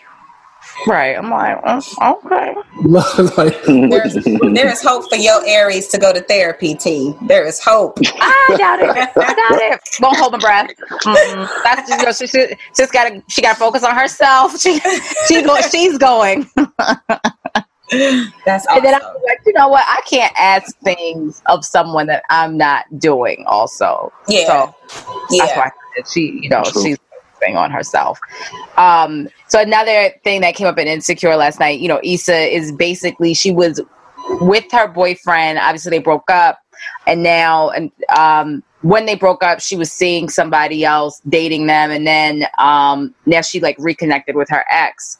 Right. 0.87 1.17
I'm 1.17 1.31
like, 1.31 1.59
uh, 1.65 1.81
okay. 2.25 2.55
like, 3.37 3.65
There's, 3.65 4.15
there 4.55 4.71
is 4.71 4.83
hope 4.83 5.09
for 5.09 5.17
your 5.17 5.41
Aries 5.47 5.89
to 5.89 5.99
go 5.99 6.13
to 6.13 6.21
therapy, 6.23 6.75
T. 6.75 7.15
There 7.23 7.47
is 7.47 7.63
hope. 7.63 7.99
I 8.21 8.55
doubt 8.59 8.81
it. 8.81 8.91
I 8.91 9.05
doubt 9.15 9.61
it. 9.63 9.81
Won't 10.01 10.17
hold 10.19 10.33
my 10.33 10.39
breath. 10.39 10.71
Mm-mm. 10.91 11.49
That's 11.65 11.89
just, 11.89 12.01
you 12.01 12.07
know, 12.07 12.13
she, 12.13 12.27
she 12.27 12.57
just 12.77 12.93
got 12.93 13.09
to 13.09 13.23
she 13.29 13.43
got 13.43 13.53
to 13.55 13.59
focus 13.59 13.85
on 13.85 13.95
herself. 13.95 14.57
She 14.61 14.81
she 15.27 15.43
go, 15.43 15.61
she's 15.63 15.99
going. 15.99 16.49
That's 18.47 18.67
And 18.71 18.85
then 18.85 18.95
I'm 18.95 19.03
awesome. 19.03 19.23
like, 19.27 19.39
you 19.45 19.53
know 19.53 19.69
what? 19.69 19.85
I 19.87 20.01
can't 20.09 20.33
ask 20.39 20.77
things 20.79 21.43
of 21.47 21.65
someone 21.65 22.07
that 22.07 22.23
I'm 22.31 22.57
not 22.57 22.87
doing. 22.99 23.45
Also, 23.47 24.13
Yeah. 24.29 24.47
So 24.47 24.75
that's 24.89 25.53
Yeah. 25.53 25.59
why 25.59 25.71
she, 26.11 26.41
you 26.43 26.49
know, 26.49 26.63
True. 26.65 26.83
she's 26.83 26.99
focusing 27.35 27.57
on 27.57 27.71
herself. 27.71 28.19
Um, 28.79 29.29
so 29.53 29.61
another 29.61 30.09
thing 30.25 30.41
that 30.41 30.55
came 30.55 30.67
up 30.67 30.79
in 30.79 30.89
Insecure 30.89 31.37
last 31.37 31.61
night, 31.61 31.79
you 31.79 31.87
know, 31.87 32.01
Issa 32.03 32.57
is 32.57 32.73
basically 32.73 33.35
she 33.35 33.51
was 33.51 33.83
with 34.41 34.65
her 34.73 34.89
boyfriend. 34.89 35.59
Obviously, 35.59 35.91
they 35.91 35.99
broke 35.99 36.31
up, 36.31 36.59
and 37.07 37.23
now, 37.23 37.69
and 37.69 37.93
um, 38.17 38.63
when 38.81 39.05
they 39.05 39.15
broke 39.15 39.43
up, 39.43 39.61
she 39.61 39.77
was 39.77 39.93
seeing 39.93 40.31
somebody 40.31 40.87
else 40.87 41.21
dating 41.29 41.67
them, 41.67 41.91
and 41.91 42.07
then 42.07 42.47
um, 42.57 43.15
now 43.27 43.43
she 43.43 43.61
like 43.61 43.77
reconnected 43.79 44.37
with 44.37 44.49
her 44.49 44.65
ex. 44.71 45.19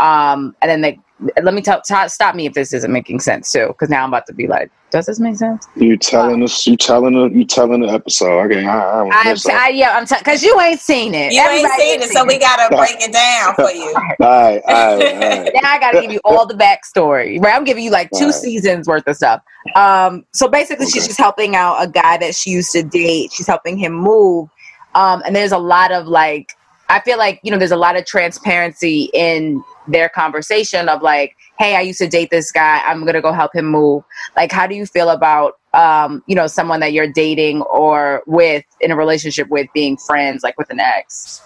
Um, 0.00 0.56
and 0.60 0.68
then 0.68 0.80
they 0.80 0.98
let 1.40 1.54
me 1.54 1.62
tell 1.62 1.80
t- 1.80 2.08
stop 2.08 2.34
me 2.34 2.46
if 2.46 2.54
this 2.54 2.72
isn't 2.72 2.92
making 2.92 3.20
sense 3.20 3.52
too, 3.52 3.68
because 3.68 3.90
now 3.90 4.02
I'm 4.02 4.10
about 4.10 4.26
to 4.26 4.34
be 4.34 4.48
like, 4.48 4.72
does 4.90 5.06
this 5.06 5.20
make 5.20 5.36
sense? 5.36 5.68
You 5.74 5.96
telling 5.98 6.42
us? 6.42 6.66
You 6.66 6.76
telling 6.76 7.12
the 7.14 7.28
you 7.36 7.44
telling 7.44 7.82
the 7.82 7.88
episode? 7.88 8.40
Okay, 8.46 8.64
I, 8.64 8.78
I, 8.78 9.04
don't 9.04 9.12
I'm 9.12 9.26
miss 9.28 9.42
t- 9.42 9.52
that. 9.52 9.62
I, 9.62 9.68
yeah, 9.68 9.90
I'm 9.90 10.04
because 10.06 10.42
you 10.42 10.58
ain't 10.60 10.80
seen 10.80 11.14
it. 11.14 11.32
You 11.32 11.42
ain't 11.42 11.70
seen 11.78 12.00
it, 12.00 12.10
so 12.10 12.24
we 12.24 12.38
gotta 12.38 12.74
break 12.74 12.96
it 13.00 13.12
down 13.12 13.54
for 13.54 13.70
you. 13.70 13.94
all 13.94 13.94
right, 14.20 14.62
all 14.66 14.98
right, 14.98 15.12
all 15.12 15.42
right. 15.42 15.50
now 15.62 15.70
I 15.72 15.78
got 15.78 15.92
to 15.92 16.00
give 16.00 16.10
you 16.10 16.20
all 16.24 16.46
the 16.46 16.54
backstory. 16.54 17.38
Right, 17.42 17.54
I'm 17.54 17.64
giving 17.64 17.84
you 17.84 17.90
like 17.90 18.10
two 18.16 18.26
Right. 18.26 18.34
seasons 18.34 18.86
worth 18.88 19.06
of 19.06 19.16
stuff. 19.16 19.42
Um, 19.76 20.24
so 20.32 20.48
basically, 20.48 20.86
she's 20.86 21.06
just 21.06 21.18
helping 21.18 21.54
out 21.54 21.76
a 21.82 21.88
guy 21.90 22.16
that 22.18 22.34
she 22.34 22.50
used 22.50 22.72
to 22.72 22.82
date. 22.82 23.30
She's 23.32 23.46
helping 23.46 23.76
him 23.76 23.92
move, 23.92 24.48
um, 24.94 25.22
and 25.26 25.36
there's 25.36 25.52
a 25.52 25.58
lot 25.58 25.92
of 25.92 26.06
like, 26.06 26.52
I 26.88 27.00
feel 27.00 27.18
like 27.18 27.40
you 27.42 27.50
know, 27.50 27.58
there's 27.58 27.70
a 27.72 27.76
lot 27.76 27.96
of 27.96 28.06
transparency 28.06 29.10
in 29.12 29.62
their 29.88 30.08
conversation 30.08 30.88
of 30.88 31.02
like, 31.02 31.36
hey, 31.58 31.76
I 31.76 31.80
used 31.80 31.98
to 31.98 32.08
date 32.08 32.30
this 32.30 32.52
guy. 32.52 32.80
I'm 32.84 33.04
gonna 33.04 33.22
go 33.22 33.32
help 33.32 33.54
him 33.54 33.66
move. 33.66 34.04
Like, 34.36 34.52
how 34.52 34.66
do 34.66 34.74
you 34.74 34.86
feel 34.86 35.10
about 35.10 35.58
um, 35.74 36.22
you 36.26 36.34
know, 36.34 36.46
someone 36.46 36.80
that 36.80 36.92
you're 36.92 37.10
dating 37.10 37.62
or 37.62 38.22
with 38.26 38.64
in 38.80 38.90
a 38.90 38.96
relationship 38.96 39.48
with 39.48 39.68
being 39.74 39.96
friends, 39.96 40.42
like 40.42 40.56
with 40.58 40.70
an 40.70 40.80
ex? 40.80 41.42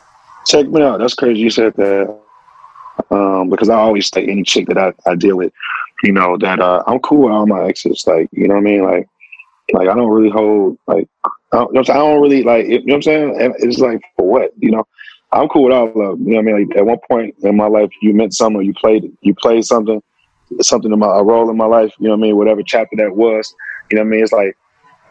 Check 0.47 0.69
me 0.69 0.83
out. 0.83 0.99
That's 0.99 1.15
crazy. 1.15 1.41
You 1.41 1.51
said 1.51 1.75
that 1.75 2.19
um, 3.11 3.49
because 3.49 3.69
I 3.69 3.77
always 3.77 4.09
say 4.09 4.25
any 4.25 4.43
chick 4.43 4.67
that 4.69 4.79
I, 4.79 4.93
I 5.07 5.15
deal 5.15 5.37
with, 5.37 5.53
you 6.03 6.13
know, 6.13 6.37
that 6.39 6.61
uh, 6.61 6.83
I'm 6.87 6.99
cool 7.01 7.25
with 7.25 7.33
all 7.33 7.47
my 7.47 7.65
exes. 7.65 8.05
Like, 8.07 8.29
you 8.33 8.49
know 8.49 8.55
what 8.55 8.61
I 8.61 8.65
mean? 8.65 8.83
Like, 8.83 9.09
like 9.73 9.89
I 9.89 9.95
don't 9.95 10.11
really 10.11 10.31
hold 10.31 10.79
like 10.87 11.09
I 11.25 11.59
don't, 11.59 11.75
you 11.75 11.81
know? 11.81 11.95
I 11.95 11.97
don't 11.97 12.21
really 12.21 12.43
like 12.43 12.67
you 12.67 12.79
know 12.85 12.95
what 12.95 12.95
I'm 12.95 13.03
saying. 13.03 13.41
And 13.41 13.55
it's 13.59 13.79
like 13.79 14.01
for 14.17 14.29
what 14.29 14.53
you 14.59 14.71
know. 14.71 14.87
I'm 15.33 15.49
cool 15.49 15.65
with 15.65 15.73
all 15.73 15.89
of 15.89 15.95
them. 15.95 16.27
You 16.27 16.35
know 16.35 16.37
what 16.37 16.41
I 16.41 16.43
mean? 16.59 16.69
Like, 16.69 16.79
at 16.79 16.87
one 16.87 16.99
point 17.11 17.35
in 17.43 17.57
my 17.57 17.67
life, 17.67 17.91
you 18.03 18.13
meant 18.13 18.35
something. 18.35 18.57
Or 18.59 18.63
you 18.63 18.75
played 18.75 19.05
you 19.23 19.35
played 19.35 19.65
something, 19.65 20.03
something 20.61 20.93
in 20.93 20.99
my 20.99 21.07
a 21.19 21.23
role 21.23 21.51
in 21.51 21.57
my 21.57 21.67
life. 21.67 21.93
You 21.99 22.07
know 22.09 22.13
what 22.17 22.19
I 22.19 22.23
mean? 22.23 22.37
Whatever 22.37 22.63
chapter 22.65 22.97
that 22.97 23.17
was. 23.17 23.55
You 23.91 23.97
know 23.97 24.03
what 24.03 24.09
I 24.09 24.11
mean? 24.11 24.23
It's 24.23 24.33
like 24.33 24.57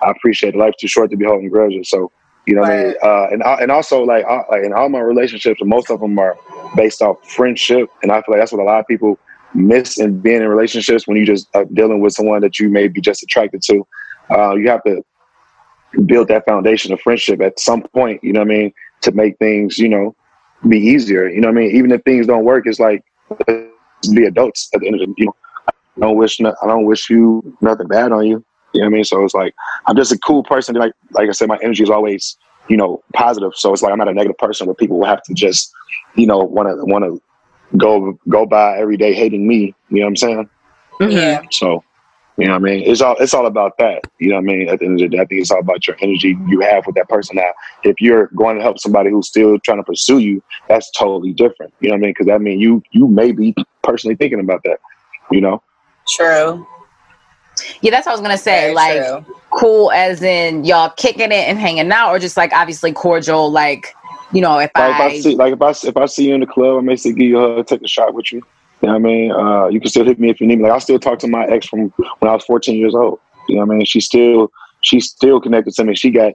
I 0.01 0.11
appreciate 0.11 0.55
it. 0.55 0.57
Life's 0.57 0.77
too 0.79 0.87
short 0.87 1.09
to 1.11 1.17
be 1.17 1.25
holding 1.25 1.49
grudges. 1.49 1.89
So 1.89 2.11
you 2.45 2.55
know 2.55 2.61
what 2.61 2.71
I 2.71 2.83
mean? 2.83 2.95
Uh, 3.03 3.27
and 3.31 3.43
I- 3.43 3.57
and 3.61 3.71
also 3.71 4.03
like 4.03 4.25
I, 4.25 4.43
like 4.49 4.63
in 4.63 4.73
all 4.73 4.89
my 4.89 4.99
relationships, 4.99 5.61
most 5.63 5.89
of 5.91 5.99
them 5.99 6.17
are 6.19 6.37
based 6.75 7.01
off 7.01 7.17
friendship, 7.29 7.89
and 8.03 8.11
I 8.11 8.15
feel 8.21 8.33
like 8.33 8.41
that's 8.41 8.51
what 8.51 8.61
a 8.61 8.65
lot 8.65 8.79
of 8.79 8.87
people 8.87 9.19
miss 9.53 9.99
in 9.99 10.19
being 10.21 10.41
in 10.41 10.47
relationships 10.47 11.07
when 11.07 11.17
you 11.17 11.25
just 11.25 11.47
are 11.55 11.65
dealing 11.65 11.99
with 11.99 12.13
someone 12.13 12.41
that 12.41 12.59
you 12.59 12.69
may 12.69 12.87
be 12.87 13.01
just 13.01 13.21
attracted 13.23 13.61
to. 13.63 13.87
Uh, 14.29 14.55
you 14.55 14.69
have 14.69 14.83
to 14.83 15.03
build 16.05 16.27
that 16.29 16.45
foundation 16.45 16.93
of 16.93 17.01
friendship 17.01 17.41
at 17.41 17.59
some 17.59 17.81
point. 17.93 18.23
You 18.23 18.33
know 18.33 18.39
what 18.41 18.51
I 18.51 18.55
mean? 18.57 18.73
To 19.01 19.11
make 19.11 19.37
things 19.37 19.77
you 19.77 19.89
know 19.89 20.15
be 20.67 20.77
easier. 20.77 21.27
You 21.27 21.41
know 21.41 21.47
what 21.47 21.57
I 21.57 21.61
mean? 21.61 21.75
Even 21.75 21.91
if 21.91 22.03
things 22.03 22.27
don't 22.27 22.45
work, 22.45 22.65
it's 22.67 22.79
like 22.79 23.03
be 23.47 24.25
adults 24.25 24.69
at 24.73 24.81
the 24.81 24.87
end 24.87 25.01
of 25.01 25.07
the 25.07 25.13
you 25.17 25.25
know. 25.25 25.35
I 25.67 25.99
don't 25.99 26.17
wish 26.17 26.39
no, 26.39 26.55
I 26.63 26.67
don't 26.67 26.85
wish 26.85 27.09
you 27.09 27.55
nothing 27.61 27.87
bad 27.87 28.11
on 28.11 28.25
you. 28.25 28.43
You 28.73 28.81
know 28.81 28.87
what 28.87 28.93
I 28.93 28.95
mean? 28.95 29.03
So 29.03 29.23
it's 29.23 29.33
like 29.33 29.53
I'm 29.87 29.95
just 29.95 30.11
a 30.11 30.17
cool 30.19 30.43
person. 30.43 30.75
Like 30.75 30.93
like 31.11 31.29
I 31.29 31.31
said, 31.31 31.49
my 31.49 31.59
energy 31.61 31.83
is 31.83 31.89
always 31.89 32.37
you 32.69 32.77
know 32.77 33.03
positive. 33.13 33.51
So 33.55 33.73
it's 33.73 33.81
like 33.81 33.91
I'm 33.91 33.97
not 33.97 34.07
a 34.07 34.13
negative 34.13 34.37
person 34.37 34.67
where 34.67 34.75
people 34.75 34.99
will 34.99 35.07
have 35.07 35.23
to 35.23 35.33
just 35.33 35.71
you 36.15 36.25
know 36.25 36.39
want 36.39 36.69
to 36.69 36.85
want 36.85 37.03
to 37.03 37.21
go 37.77 38.17
go 38.29 38.45
by 38.45 38.77
every 38.77 38.97
day 38.97 39.13
hating 39.13 39.47
me. 39.47 39.75
You 39.89 39.99
know 39.99 40.05
what 40.05 40.07
I'm 40.07 40.15
saying? 40.15 40.49
Mm-hmm. 40.99 41.11
Yeah. 41.11 41.41
So 41.51 41.83
you 42.41 42.47
know 42.47 42.53
what 42.53 42.69
I 42.69 42.73
mean? 42.73 42.89
It's 42.89 43.01
all 43.01 43.15
it's 43.19 43.35
all 43.35 43.45
about 43.45 43.77
that. 43.77 44.01
You 44.17 44.29
know 44.29 44.35
what 44.37 44.41
I 44.41 44.45
mean? 44.45 44.67
At 44.67 44.79
the 44.79 44.85
end 44.85 44.99
of 44.99 45.11
the 45.11 45.15
day, 45.15 45.21
I 45.21 45.25
think 45.25 45.41
it's 45.41 45.51
all 45.51 45.59
about 45.59 45.85
your 45.85 45.95
energy 46.01 46.35
you 46.47 46.61
have 46.61 46.87
with 46.87 46.95
that 46.95 47.07
person. 47.07 47.35
Now, 47.35 47.51
if 47.83 48.01
you're 48.01 48.31
going 48.35 48.55
to 48.55 48.63
help 48.63 48.79
somebody 48.79 49.11
who's 49.11 49.27
still 49.27 49.59
trying 49.59 49.77
to 49.77 49.83
pursue 49.83 50.17
you, 50.17 50.41
that's 50.67 50.89
totally 50.89 51.33
different. 51.33 51.71
You 51.81 51.89
know 51.89 51.93
what 51.93 51.99
I 51.99 52.01
mean? 52.01 52.09
Because 52.11 52.25
that 52.25 52.41
means 52.41 52.59
you 52.59 52.81
you 52.91 53.07
may 53.07 53.31
be 53.31 53.53
personally 53.83 54.15
thinking 54.15 54.39
about 54.39 54.63
that. 54.63 54.79
You 55.29 55.41
know? 55.41 55.61
True. 56.07 56.65
Yeah, 57.81 57.91
that's 57.91 58.07
what 58.07 58.13
I 58.13 58.15
was 58.15 58.21
gonna 58.21 58.39
say. 58.39 58.73
Very 58.73 58.73
like 58.73 59.05
true. 59.05 59.35
cool 59.51 59.91
as 59.91 60.23
in 60.23 60.65
y'all 60.65 60.89
kicking 60.89 61.31
it 61.31 61.47
and 61.47 61.59
hanging 61.59 61.91
out, 61.91 62.09
or 62.09 62.17
just 62.17 62.37
like 62.37 62.51
obviously 62.53 62.91
cordial, 62.91 63.51
like 63.51 63.95
you 64.33 64.41
know, 64.41 64.57
if 64.57 64.71
Like 64.75 64.95
if 64.95 64.99
I, 64.99 65.05
I 65.05 65.19
see 65.19 65.35
like 65.35 65.53
if 65.53 65.61
I 65.61 65.69
if 65.69 65.97
I 65.97 66.05
see 66.07 66.29
you 66.29 66.33
in 66.33 66.39
the 66.39 66.47
club, 66.47 66.77
I 66.77 66.81
may 66.81 66.95
say 66.95 67.11
give 67.11 67.27
you 67.27 67.37
a 67.37 67.55
hug, 67.57 67.67
take 67.67 67.83
a 67.83 67.87
shot 67.87 68.15
with 68.15 68.31
you. 68.33 68.41
You 68.81 68.87
know 68.87 68.93
what 68.93 68.99
I 68.99 68.99
mean? 68.99 69.31
Uh, 69.31 69.67
you 69.67 69.79
can 69.79 69.89
still 69.89 70.05
hit 70.05 70.19
me 70.19 70.29
if 70.29 70.41
you 70.41 70.47
need 70.47 70.57
me. 70.57 70.63
Like 70.63 70.73
I 70.73 70.79
still 70.79 70.99
talk 70.99 71.19
to 71.19 71.27
my 71.27 71.45
ex 71.45 71.67
from 71.67 71.93
when 72.19 72.29
I 72.29 72.33
was 72.33 72.43
14 72.45 72.75
years 72.75 72.95
old. 72.95 73.19
You 73.47 73.55
know 73.57 73.65
what 73.65 73.73
I 73.73 73.77
mean? 73.77 73.85
She's 73.85 74.05
still 74.05 74.51
she's 74.81 75.07
still 75.09 75.39
connected 75.39 75.73
to 75.75 75.83
me. 75.83 75.95
She 75.95 76.09
got 76.09 76.33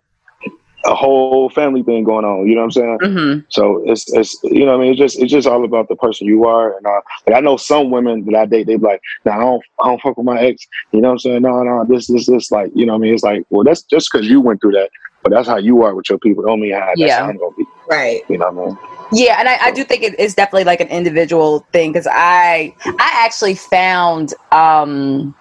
a 0.84 0.94
whole 0.94 1.50
family 1.50 1.82
thing 1.82 2.04
going 2.04 2.24
on. 2.24 2.46
You 2.46 2.54
know 2.54 2.60
what 2.60 2.66
I'm 2.66 2.70
saying? 2.72 2.98
Mhm. 3.02 3.44
So 3.48 3.82
it's 3.86 4.12
it's 4.12 4.38
you 4.44 4.64
know 4.64 4.74
I 4.74 4.78
mean 4.78 4.90
it's 4.92 4.98
just 4.98 5.18
it's 5.18 5.32
just 5.32 5.48
all 5.48 5.64
about 5.64 5.88
the 5.88 5.96
person 5.96 6.26
you 6.28 6.44
are 6.44 6.76
and 6.76 6.86
uh, 6.86 7.00
like 7.26 7.36
I 7.36 7.40
know 7.40 7.56
some 7.56 7.90
women 7.90 8.24
that 8.26 8.36
I 8.36 8.46
date 8.46 8.66
they 8.68 8.76
be 8.76 8.84
like 8.86 9.00
no 9.24 9.32
I 9.32 9.38
don't 9.38 9.62
I 9.82 9.88
don't 9.88 10.00
fuck 10.00 10.16
with 10.16 10.26
my 10.26 10.38
ex 10.40 10.64
you 10.92 11.00
know 11.00 11.08
what 11.08 11.12
I'm 11.14 11.18
saying 11.18 11.42
no 11.42 11.62
no 11.64 11.84
this 11.88 12.06
this 12.06 12.26
this 12.26 12.50
like 12.52 12.70
you 12.74 12.86
know 12.86 12.92
what 12.92 12.98
I 12.98 13.02
mean 13.02 13.14
it's 13.14 13.24
like 13.24 13.44
well 13.50 13.64
that's 13.64 13.82
just 13.82 14.10
because 14.12 14.28
you 14.28 14.40
went 14.40 14.60
through 14.60 14.72
that 14.72 14.90
but 15.22 15.30
that's 15.32 15.48
how 15.48 15.56
you 15.56 15.82
are 15.82 15.94
with 15.94 16.08
your 16.08 16.18
people 16.18 16.44
don't 16.44 16.60
mean 16.60 16.74
how 16.74 16.86
that's 16.86 17.00
Yeah. 17.00 17.18
how 17.20 17.30
I'm 17.30 17.36
gonna 17.38 17.50
be 17.56 17.64
Right. 17.88 18.22
you 18.28 18.38
know 18.38 18.50
what 18.50 18.64
I 18.64 18.66
mean 18.68 18.78
yeah, 19.12 19.36
and 19.38 19.48
I, 19.48 19.56
I 19.66 19.70
do 19.70 19.84
think 19.84 20.02
it 20.02 20.18
is 20.18 20.34
definitely 20.34 20.64
like 20.64 20.80
an 20.80 20.88
individual 20.88 21.60
thing 21.72 21.92
because 21.92 22.06
I 22.10 22.74
I 22.84 23.10
actually 23.24 23.54
found 23.54 24.34
um 24.52 25.34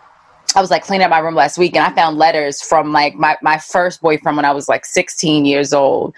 I 0.55 0.61
was 0.61 0.71
like 0.71 0.83
cleaning 0.83 1.03
up 1.05 1.09
my 1.11 1.19
room 1.19 1.35
last 1.35 1.57
week 1.57 1.75
and 1.75 1.85
I 1.85 1.93
found 1.95 2.17
letters 2.17 2.61
from 2.61 2.93
like 2.93 3.15
my 3.15 3.37
my 3.41 3.57
first 3.57 4.01
boyfriend 4.01 4.37
when 4.37 4.45
I 4.45 4.51
was 4.51 4.69
like 4.69 4.85
16 4.85 5.45
years 5.45 5.73
old, 5.73 6.13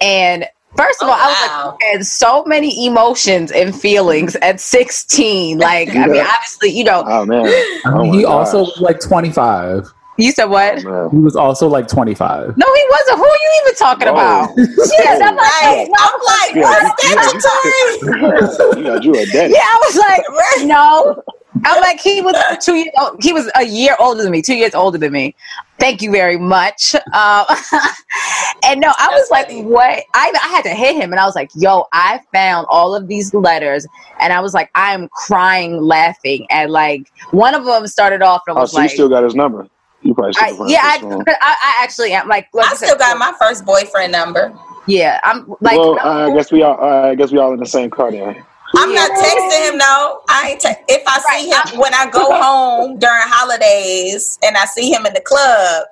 and. 0.00 0.46
First 0.76 1.02
of 1.02 1.08
Oh, 1.08 1.10
all, 1.10 1.18
I 1.18 1.26
was 1.26 1.40
wow. 1.40 1.66
like, 1.72 1.82
I 1.82 1.86
had 1.96 2.06
so 2.06 2.44
many 2.44 2.86
emotions 2.86 3.50
and 3.50 3.74
feelings 3.74 4.36
at 4.36 4.60
16. 4.60 5.58
Like, 5.58 5.96
I 5.96 6.06
mean, 6.06 6.22
obviously, 6.22 6.70
you 6.70 6.84
know, 6.84 7.02
oh 7.08 7.26
man 7.26 7.64
oh 7.86 8.04
mean, 8.04 8.12
my 8.12 8.18
he 8.18 8.24
also 8.24 8.60
was 8.60 8.78
like 8.80 9.00
25. 9.00 9.92
You 10.22 10.32
said 10.32 10.46
what? 10.46 10.84
Oh. 10.84 11.08
He 11.10 11.18
was 11.18 11.36
also 11.36 11.68
like 11.68 11.88
25. 11.88 12.56
No, 12.56 12.74
he 12.74 12.86
wasn't. 12.90 13.18
Who 13.18 13.24
are 13.24 13.28
you 13.28 13.62
even 13.64 13.74
talking 13.76 14.08
Whoa. 14.08 14.14
about? 14.14 14.50
Yeah, 15.00 15.18
I'm 15.22 15.36
like, 15.36 15.88
I'm 15.98 16.20
like, 16.26 16.54
Yeah, 16.54 16.62
what's 16.62 17.04
you- 17.04 17.40
statutory? 17.40 18.80
you 18.80 18.84
got 18.86 19.04
you 19.04 19.14
yeah, 19.14 19.60
I 19.62 19.80
was 19.86 19.96
like, 19.96 20.66
no. 20.66 21.22
I'm 21.64 21.80
like, 21.80 22.00
he 22.00 22.20
was 22.22 22.34
two 22.64 22.74
years 22.76 22.90
old. 22.98 23.22
He 23.22 23.32
was 23.32 23.50
a 23.54 23.64
year 23.64 23.96
older 23.98 24.22
than 24.22 24.32
me, 24.32 24.40
two 24.42 24.54
years 24.54 24.74
older 24.74 24.98
than 24.98 25.12
me. 25.12 25.34
Thank 25.78 26.00
you 26.02 26.10
very 26.10 26.38
much. 26.38 26.94
Um, 26.94 27.02
and 28.64 28.80
no, 28.80 28.92
I 28.98 29.08
was 29.10 29.28
That's 29.28 29.30
like, 29.30 29.46
funny. 29.48 29.64
what? 29.64 30.04
I, 30.14 30.32
I 30.42 30.48
had 30.48 30.62
to 30.62 30.70
hit 30.70 30.96
him, 30.96 31.12
and 31.12 31.20
I 31.20 31.26
was 31.26 31.34
like, 31.34 31.50
yo, 31.54 31.86
I 31.92 32.20
found 32.32 32.66
all 32.70 32.94
of 32.94 33.08
these 33.08 33.34
letters, 33.34 33.86
and 34.20 34.32
I 34.32 34.40
was 34.40 34.54
like, 34.54 34.70
I 34.74 34.94
am 34.94 35.08
crying, 35.08 35.80
laughing, 35.82 36.46
and 36.50 36.70
like 36.70 37.10
one 37.30 37.54
of 37.54 37.64
them 37.64 37.86
started 37.86 38.22
off 38.22 38.42
and 38.46 38.56
oh 38.56 38.62
was 38.62 38.72
so 38.72 38.78
like, 38.78 38.90
you 38.90 38.96
still 38.96 39.08
got 39.08 39.24
his 39.24 39.34
number 39.34 39.68
you 40.02 40.14
probably 40.14 40.32
I, 40.38 40.52
still 40.52 40.70
yeah, 40.70 40.80
I, 40.82 40.98
phone. 41.00 41.24
'cause 41.24 41.36
I, 41.40 41.54
I 41.62 41.84
actually 41.84 42.12
am 42.12 42.28
like, 42.28 42.48
like 42.52 42.66
I 42.66 42.70
you 42.70 42.76
said, 42.76 42.86
still 42.86 42.98
got 42.98 43.18
my 43.18 43.32
first 43.38 43.64
boyfriend 43.64 44.12
number. 44.12 44.56
yeah, 44.86 45.20
I'm 45.24 45.48
like, 45.60 45.76
well 45.76 45.98
I 46.00 46.30
guess 46.34 46.50
we 46.52 46.62
all 46.62 46.80
I 46.82 47.14
guess 47.14 47.32
we 47.32 47.38
all 47.38 47.52
in 47.52 47.60
the 47.60 47.66
same 47.66 47.90
car 47.90 48.10
then 48.10 48.44
I'm 48.76 48.94
not 48.94 49.10
texting 49.10 49.68
him 49.72 49.78
though. 49.78 50.22
I 50.28 50.50
ain't 50.50 50.60
te- 50.60 50.68
if 50.88 51.02
I 51.06 51.18
see 51.18 51.48
him 51.50 51.80
when 51.80 51.92
I 51.94 52.08
go 52.08 52.30
home 52.42 52.98
during 52.98 53.22
holidays 53.26 54.38
and 54.42 54.56
I 54.56 54.64
see 54.66 54.92
him 54.92 55.06
in 55.06 55.12
the 55.12 55.20
club, 55.20 55.86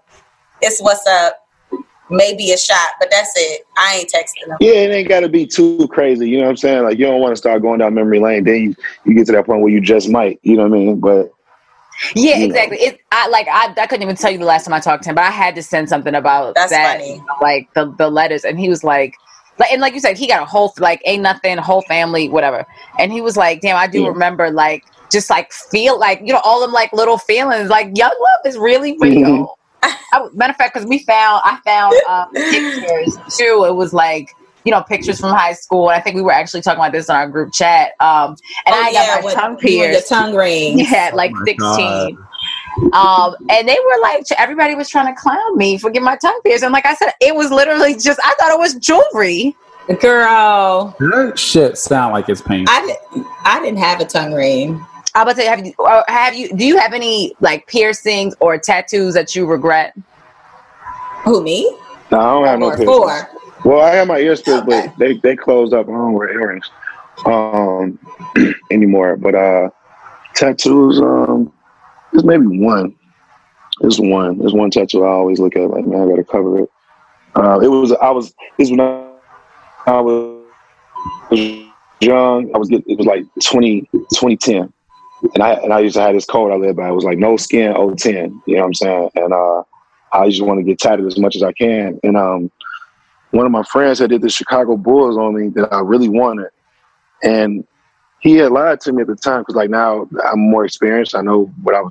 it's 0.62 0.80
what's 0.80 1.06
up. 1.06 1.44
Maybe 2.10 2.52
a 2.52 2.56
shot, 2.56 2.90
but 2.98 3.10
that's 3.10 3.32
it. 3.36 3.66
I 3.76 3.96
ain't 3.96 4.10
texting 4.10 4.50
him. 4.50 4.56
Yeah, 4.60 4.72
it 4.72 4.90
ain't 4.90 5.08
got 5.08 5.20
to 5.20 5.28
be 5.28 5.46
too 5.46 5.86
crazy. 5.88 6.26
You 6.28 6.38
know 6.38 6.44
what 6.44 6.50
I'm 6.50 6.56
saying? 6.56 6.84
Like 6.84 6.98
you 6.98 7.04
don't 7.04 7.20
want 7.20 7.32
to 7.32 7.36
start 7.36 7.60
going 7.60 7.80
down 7.80 7.92
memory 7.94 8.18
lane. 8.18 8.44
Then 8.44 8.60
you, 8.62 8.76
you 9.04 9.14
get 9.14 9.26
to 9.26 9.32
that 9.32 9.44
point 9.44 9.60
where 9.60 9.70
you 9.72 9.80
just 9.80 10.08
might. 10.08 10.40
You 10.42 10.56
know 10.56 10.62
what 10.62 10.74
I 10.74 10.78
mean? 10.78 11.00
But 11.00 11.30
Yeah, 12.14 12.38
you 12.38 12.48
know. 12.48 12.54
exactly. 12.54 12.78
It, 12.78 13.00
I 13.12 13.28
like 13.28 13.46
I, 13.48 13.74
I 13.76 13.86
couldn't 13.86 14.02
even 14.02 14.16
tell 14.16 14.30
you 14.30 14.38
the 14.38 14.44
last 14.44 14.64
time 14.64 14.74
I 14.74 14.80
talked 14.80 15.04
to 15.04 15.10
him, 15.10 15.14
but 15.16 15.24
I 15.24 15.30
had 15.30 15.54
to 15.56 15.62
send 15.62 15.88
something 15.88 16.14
about 16.14 16.54
That's 16.54 16.72
that, 16.72 16.98
funny. 16.98 17.22
like 17.42 17.68
the 17.74 17.92
the 17.98 18.08
letters, 18.10 18.44
and 18.44 18.58
he 18.58 18.68
was 18.68 18.84
like, 18.84 19.14
like, 19.58 19.72
and 19.72 19.80
like 19.80 19.94
you 19.94 20.00
said, 20.00 20.16
he 20.18 20.26
got 20.26 20.42
a 20.42 20.46
whole 20.46 20.72
like 20.78 21.00
ain't 21.04 21.22
nothing, 21.22 21.58
whole 21.58 21.82
family, 21.82 22.28
whatever, 22.28 22.66
and 22.98 23.12
he 23.12 23.20
was 23.20 23.36
like, 23.36 23.60
damn, 23.60 23.76
I 23.76 23.86
do 23.86 24.04
Yeah. 24.04 24.10
remember 24.12 24.50
like 24.50 24.82
just 25.10 25.30
like 25.30 25.52
feel 25.52 25.98
like 25.98 26.20
you 26.24 26.32
know 26.32 26.40
all 26.44 26.60
them 26.60 26.72
like 26.72 26.92
little 26.92 27.18
feelings, 27.18 27.70
like 27.70 27.90
young 27.96 28.10
love 28.10 28.40
is 28.52 28.58
really 28.58 28.96
real. 29.00 29.54
I, 29.82 30.28
matter 30.34 30.50
of 30.52 30.56
fact, 30.56 30.74
because 30.74 30.88
we 30.88 31.00
found 31.00 31.42
I 31.44 31.58
found 31.64 31.98
um, 32.08 32.26
pictures 32.50 33.18
too. 33.38 33.64
It 33.68 33.74
was 33.74 33.92
like. 33.92 34.28
You 34.68 34.72
know, 34.72 34.82
pictures 34.82 35.18
from 35.18 35.30
high 35.30 35.54
school, 35.54 35.88
and 35.88 35.98
I 35.98 36.02
think 36.02 36.14
we 36.14 36.20
were 36.20 36.30
actually 36.30 36.60
talking 36.60 36.78
about 36.78 36.92
this 36.92 37.08
in 37.08 37.14
our 37.14 37.26
group 37.26 37.54
chat. 37.54 37.92
Um, 38.00 38.36
and 38.66 38.74
I 38.74 38.92
got 38.92 39.24
my 39.24 39.32
tongue 39.32 39.58
you 39.62 39.82
and 39.82 39.92
your 39.92 39.92
pierced. 39.92 40.08
tongue 40.10 40.34
ring. 40.34 40.78
Yeah, 40.90 41.06
at 41.06 41.14
like 41.14 41.32
my 41.32 41.42
16. 41.46 42.18
Um, 42.92 43.34
and 43.48 43.66
they 43.66 43.78
were 43.82 44.02
like, 44.02 44.24
everybody 44.36 44.74
was 44.74 44.90
trying 44.90 45.06
to 45.14 45.18
clown 45.18 45.56
me 45.56 45.78
for 45.78 45.88
getting 45.88 46.04
my 46.04 46.16
tongue 46.16 46.38
pierced. 46.44 46.64
And 46.64 46.74
like 46.74 46.84
I 46.84 46.94
said, 46.96 47.14
it 47.18 47.34
was 47.34 47.50
literally 47.50 47.94
just, 47.94 48.20
I 48.22 48.34
thought 48.38 48.52
it 48.52 48.58
was 48.58 48.74
jewelry. 48.74 49.56
Girl, 50.02 50.94
That 50.98 51.38
shit 51.38 51.78
sound 51.78 52.12
like 52.12 52.28
it's 52.28 52.42
painful. 52.42 52.74
I 52.76 52.80
didn't. 53.14 53.26
I 53.46 53.60
didn't 53.62 53.78
have 53.78 54.00
a 54.00 54.04
tongue 54.04 54.34
ring. 54.34 54.84
I 55.14 55.24
was 55.24 55.32
about 55.32 55.36
to 55.36 55.40
say, 55.40 55.46
have 55.46 55.64
you, 55.64 56.02
have 56.08 56.34
you, 56.34 56.54
do 56.54 56.66
you 56.66 56.76
have 56.76 56.92
any 56.92 57.34
like 57.40 57.66
piercings 57.68 58.34
or 58.40 58.58
tattoos 58.58 59.14
that 59.14 59.34
you 59.34 59.46
regret? 59.46 59.96
Who 61.24 61.42
me? 61.42 61.74
no, 62.10 62.18
I 62.18 62.22
don't 62.22 62.46
have 62.46 62.58
no 62.58 62.68
piercings. 62.68 62.88
Phor? 62.90 63.37
Well, 63.68 63.82
I 63.82 63.94
have 63.96 64.08
my 64.08 64.18
ears 64.18 64.40
Okay. 64.48 64.64
but 64.66 64.98
they 64.98 65.18
they 65.18 65.36
closed 65.36 65.74
up. 65.74 65.88
I 65.88 65.92
don't 65.92 66.14
wear 66.14 66.32
earrings. 66.32 66.70
um, 67.26 67.98
anymore. 68.70 69.16
But 69.16 69.34
uh, 69.34 69.68
tattoos, 70.34 70.98
um, 71.02 71.52
there's 72.12 72.24
maybe 72.24 72.46
one. 72.46 72.94
There's 73.80 74.00
one. 74.00 74.38
There's 74.38 74.54
one 74.54 74.70
tattoo 74.70 75.04
I 75.04 75.08
always 75.08 75.38
look 75.38 75.54
at. 75.54 75.68
Like, 75.68 75.86
man, 75.86 76.00
I 76.00 76.08
gotta 76.08 76.24
cover 76.24 76.62
it. 76.62 76.70
Uh, 77.34 77.60
it 77.60 77.68
was. 77.68 77.92
I 77.92 78.08
was. 78.10 78.32
This 78.56 78.70
when 78.70 78.80
I 78.80 80.00
was 80.00 80.46
young. 82.00 82.50
I 82.54 82.58
was. 82.58 82.70
It 82.70 82.96
was 82.96 83.06
like 83.06 83.24
20, 83.44 83.82
2010 84.14 84.72
and 85.34 85.42
I 85.42 85.54
and 85.54 85.72
I 85.72 85.80
used 85.80 85.96
to 85.96 86.02
have 86.02 86.14
this 86.14 86.24
code 86.24 86.52
I 86.52 86.56
lived 86.56 86.76
by. 86.76 86.88
It 86.88 86.92
was 86.94 87.04
like 87.04 87.18
no 87.18 87.36
skin, 87.36 87.74
010. 87.74 88.42
You 88.46 88.54
know 88.54 88.60
what 88.60 88.66
I'm 88.66 88.74
saying? 88.74 89.10
And 89.16 89.32
uh, 89.32 89.62
I 90.12 90.28
just 90.28 90.42
want 90.42 90.58
to 90.60 90.64
get 90.64 90.78
tatted 90.78 91.06
as 91.06 91.18
much 91.18 91.36
as 91.36 91.42
I 91.42 91.52
can. 91.52 91.98
And 92.02 92.16
um, 92.16 92.50
one 93.30 93.46
of 93.46 93.52
my 93.52 93.62
friends 93.62 93.98
had 93.98 94.10
did 94.10 94.22
the 94.22 94.30
Chicago 94.30 94.76
Bulls 94.76 95.16
on 95.16 95.34
me 95.34 95.48
that 95.50 95.72
I 95.72 95.80
really 95.80 96.08
wanted, 96.08 96.50
and 97.22 97.66
he 98.20 98.36
had 98.36 98.52
lied 98.52 98.80
to 98.82 98.92
me 98.92 99.02
at 99.02 99.08
the 99.08 99.16
time 99.16 99.42
because 99.42 99.54
like 99.54 99.70
now 99.70 100.08
I'm 100.24 100.40
more 100.40 100.64
experienced. 100.64 101.14
I 101.14 101.20
know 101.20 101.46
what 101.62 101.74
I 101.74 101.82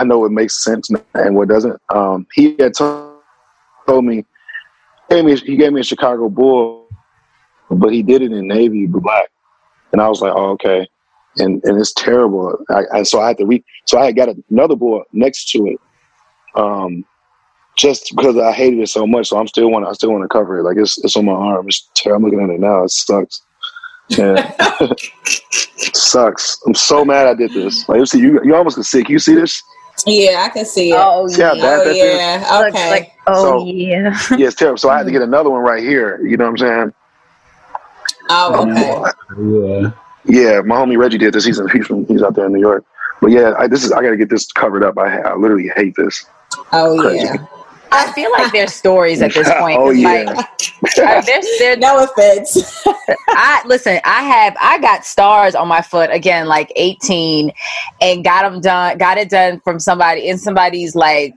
I 0.00 0.04
know 0.04 0.18
what 0.18 0.32
makes 0.32 0.62
sense 0.62 0.90
and 1.14 1.36
what 1.36 1.48
doesn't. 1.48 1.80
Um, 1.88 2.26
he 2.34 2.56
had 2.58 2.74
told, 2.74 3.20
told 3.86 4.04
me, 4.04 4.24
gave 5.08 5.24
me 5.24 5.36
he 5.36 5.56
gave 5.56 5.72
me 5.72 5.80
a 5.80 5.84
Chicago 5.84 6.28
Bull, 6.28 6.88
but 7.70 7.92
he 7.92 8.02
did 8.02 8.22
it 8.22 8.32
in 8.32 8.48
navy 8.48 8.86
black, 8.86 9.30
and 9.92 10.00
I 10.00 10.08
was 10.08 10.20
like, 10.20 10.32
oh 10.34 10.50
okay 10.50 10.86
and 11.38 11.62
and 11.64 11.78
it's 11.78 11.92
terrible. 11.92 12.58
I, 12.68 12.82
I, 12.92 13.02
so 13.02 13.20
I 13.20 13.28
had 13.28 13.38
to 13.38 13.46
re 13.46 13.64
so 13.86 13.98
I 13.98 14.06
had 14.06 14.16
got 14.16 14.28
another 14.50 14.76
bull 14.76 15.04
next 15.12 15.50
to 15.50 15.66
it, 15.66 15.80
um, 16.54 17.04
just 17.80 18.14
because 18.14 18.36
I 18.36 18.52
hated 18.52 18.78
it 18.80 18.88
so 18.88 19.06
much. 19.06 19.28
So 19.28 19.38
I'm 19.38 19.48
still 19.48 19.70
want 19.70 19.86
I 19.86 19.92
still 19.92 20.12
want 20.12 20.22
to 20.22 20.28
cover 20.28 20.58
it. 20.58 20.64
Like 20.64 20.76
it's 20.76 21.02
it's 21.02 21.16
on 21.16 21.24
my 21.24 21.32
arm. 21.32 21.66
It's 21.66 21.88
terrible. 21.94 22.26
I'm 22.26 22.30
looking 22.30 22.44
at 22.44 22.54
it 22.54 22.60
now. 22.60 22.84
It 22.84 22.90
sucks. 22.90 23.42
Yeah, 24.08 24.52
sucks. 25.94 26.60
I'm 26.66 26.74
so 26.74 27.04
mad 27.04 27.26
I 27.26 27.34
did 27.34 27.52
this. 27.52 27.88
Like 27.88 27.98
you 27.98 28.06
see, 28.06 28.20
you 28.20 28.40
you 28.44 28.54
almost 28.54 28.76
can 28.76 28.84
see. 28.84 29.02
Can 29.02 29.12
you 29.12 29.18
see 29.18 29.34
this? 29.34 29.62
Yeah, 30.06 30.44
I 30.46 30.48
can 30.50 30.66
see 30.66 30.90
it. 30.90 30.96
Oh 30.98 31.28
yeah, 31.30 31.52
oh, 31.54 31.90
yeah. 31.90 32.64
Okay. 32.68 32.90
Like, 32.90 33.12
oh 33.26 33.60
so, 33.60 33.66
yeah. 33.66 34.18
yeah, 34.36 34.46
it's 34.48 34.56
terrible. 34.56 34.78
So 34.78 34.90
I 34.90 34.98
had 34.98 35.06
to 35.06 35.12
get 35.16 35.22
another 35.22 35.48
one 35.48 35.62
right 35.62 35.82
here. 35.82 36.20
You 36.24 36.36
know 36.36 36.50
what 36.50 36.60
I'm 36.62 36.92
saying? 36.92 36.94
Oh 38.28 38.62
um, 38.62 38.70
okay. 38.70 39.04
Yeah. 39.38 39.90
Yeah, 40.24 40.60
my 40.60 40.76
homie 40.76 40.98
Reggie 40.98 41.16
did 41.16 41.32
this. 41.32 41.46
He's 41.46 41.58
in, 41.58 41.68
he's 41.70 41.86
from, 41.86 42.04
he's 42.06 42.22
out 42.22 42.34
there 42.34 42.44
in 42.44 42.52
New 42.52 42.60
York. 42.60 42.84
But 43.22 43.30
yeah, 43.30 43.54
I, 43.58 43.66
this 43.66 43.84
is 43.84 43.90
I 43.90 44.02
got 44.02 44.10
to 44.10 44.18
get 44.18 44.28
this 44.28 44.52
covered 44.52 44.84
up. 44.84 44.98
I, 44.98 45.18
I 45.20 45.34
literally 45.34 45.70
hate 45.74 45.94
this. 45.96 46.26
Oh 46.72 46.98
Crazy. 47.00 47.24
yeah. 47.24 47.46
I 47.92 48.12
feel 48.12 48.30
like 48.32 48.52
there's 48.52 48.72
stories 48.72 49.22
at 49.22 49.34
this 49.34 49.48
point. 49.58 49.78
oh 49.78 49.90
yeah. 49.90 50.22
Like, 50.22 51.26
there's, 51.26 51.46
there's, 51.58 51.78
no 51.78 52.04
offense. 52.04 52.82
I 53.28 53.62
listen. 53.66 54.00
I 54.04 54.22
have 54.22 54.56
I 54.60 54.78
got 54.78 55.04
stars 55.04 55.54
on 55.54 55.68
my 55.68 55.82
foot 55.82 56.10
again, 56.10 56.46
like 56.46 56.72
18, 56.76 57.52
and 58.00 58.24
got 58.24 58.50
them 58.50 58.60
done. 58.60 58.98
Got 58.98 59.18
it 59.18 59.30
done 59.30 59.60
from 59.60 59.78
somebody 59.78 60.28
in 60.28 60.38
somebody's 60.38 60.94
like 60.94 61.34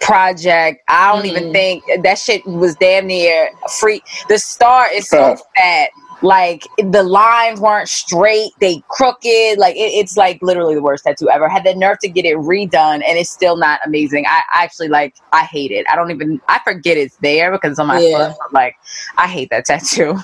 project. 0.00 0.82
I 0.88 1.14
don't 1.14 1.24
mm. 1.24 1.30
even 1.30 1.52
think 1.52 1.84
that 2.02 2.18
shit 2.18 2.46
was 2.46 2.74
damn 2.76 3.06
near 3.06 3.50
free. 3.80 4.02
The 4.28 4.38
star 4.38 4.88
is 4.92 5.08
so 5.08 5.36
fat 5.56 5.90
like 6.22 6.66
the 6.78 7.02
lines 7.02 7.60
weren't 7.60 7.88
straight 7.88 8.50
they 8.60 8.82
crooked 8.88 9.58
like 9.58 9.76
it, 9.76 9.92
it's 9.92 10.16
like 10.16 10.40
literally 10.42 10.74
the 10.74 10.82
worst 10.82 11.04
tattoo 11.04 11.28
ever 11.30 11.48
had 11.48 11.64
the 11.64 11.74
nerve 11.74 11.98
to 11.98 12.08
get 12.08 12.24
it 12.24 12.36
redone 12.38 13.02
and 13.06 13.18
it's 13.18 13.30
still 13.30 13.56
not 13.56 13.80
amazing 13.84 14.24
i, 14.26 14.42
actually 14.54 14.88
like 14.88 15.14
i 15.32 15.44
hate 15.44 15.70
it 15.70 15.86
i 15.90 15.96
don't 15.96 16.10
even 16.10 16.40
i 16.48 16.58
forget 16.64 16.96
it's 16.96 17.16
there 17.16 17.50
because 17.52 17.72
it's 17.72 17.78
on 17.78 17.86
my 17.86 18.00
yeah. 18.00 18.32
foot 18.32 18.52
like 18.52 18.76
i 19.18 19.26
hate 19.26 19.50
that 19.50 19.64
tattoo 19.66 20.16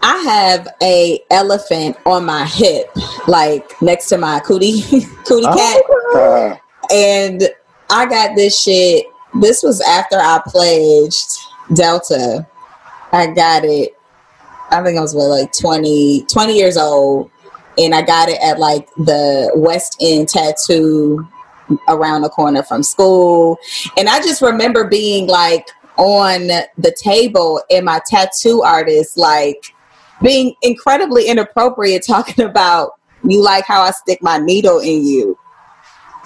I 0.00 0.16
have 0.18 0.68
a 0.80 1.18
elephant 1.28 1.96
on 2.06 2.24
my 2.24 2.46
hip, 2.46 2.88
like 3.26 3.82
next 3.82 4.06
to 4.10 4.16
my 4.16 4.38
cootie 4.38 4.82
cootie 5.26 5.44
oh, 5.44 5.56
cat, 5.56 5.82
oh. 5.90 6.56
and 6.94 7.42
I 7.90 8.06
got 8.06 8.36
this 8.36 8.62
shit. 8.62 9.06
This 9.40 9.64
was 9.64 9.80
after 9.80 10.16
I 10.16 10.40
pledged 10.46 11.38
Delta. 11.74 12.46
I 13.10 13.26
got 13.26 13.64
it 13.64 13.97
I 14.70 14.82
think 14.82 14.98
I 14.98 15.00
was 15.00 15.14
what, 15.14 15.28
like 15.28 15.52
20, 15.52 16.24
20 16.24 16.56
years 16.56 16.76
old, 16.76 17.30
and 17.78 17.94
I 17.94 18.02
got 18.02 18.28
it 18.28 18.38
at 18.42 18.58
like 18.58 18.88
the 18.96 19.50
West 19.54 19.96
End 20.00 20.28
Tattoo 20.28 21.26
around 21.88 22.22
the 22.22 22.28
corner 22.28 22.62
from 22.62 22.82
school. 22.82 23.58
And 23.96 24.08
I 24.08 24.20
just 24.20 24.42
remember 24.42 24.88
being 24.88 25.26
like 25.26 25.66
on 25.96 26.46
the 26.46 26.94
table 26.96 27.62
and 27.70 27.84
my 27.84 28.00
tattoo 28.06 28.62
artist 28.62 29.16
like 29.16 29.74
being 30.22 30.54
incredibly 30.62 31.26
inappropriate 31.26 32.02
talking 32.06 32.44
about 32.44 32.92
you 33.24 33.42
like 33.42 33.64
how 33.66 33.82
I 33.82 33.90
stick 33.90 34.22
my 34.22 34.38
needle 34.38 34.78
in 34.78 35.04
you. 35.04 35.36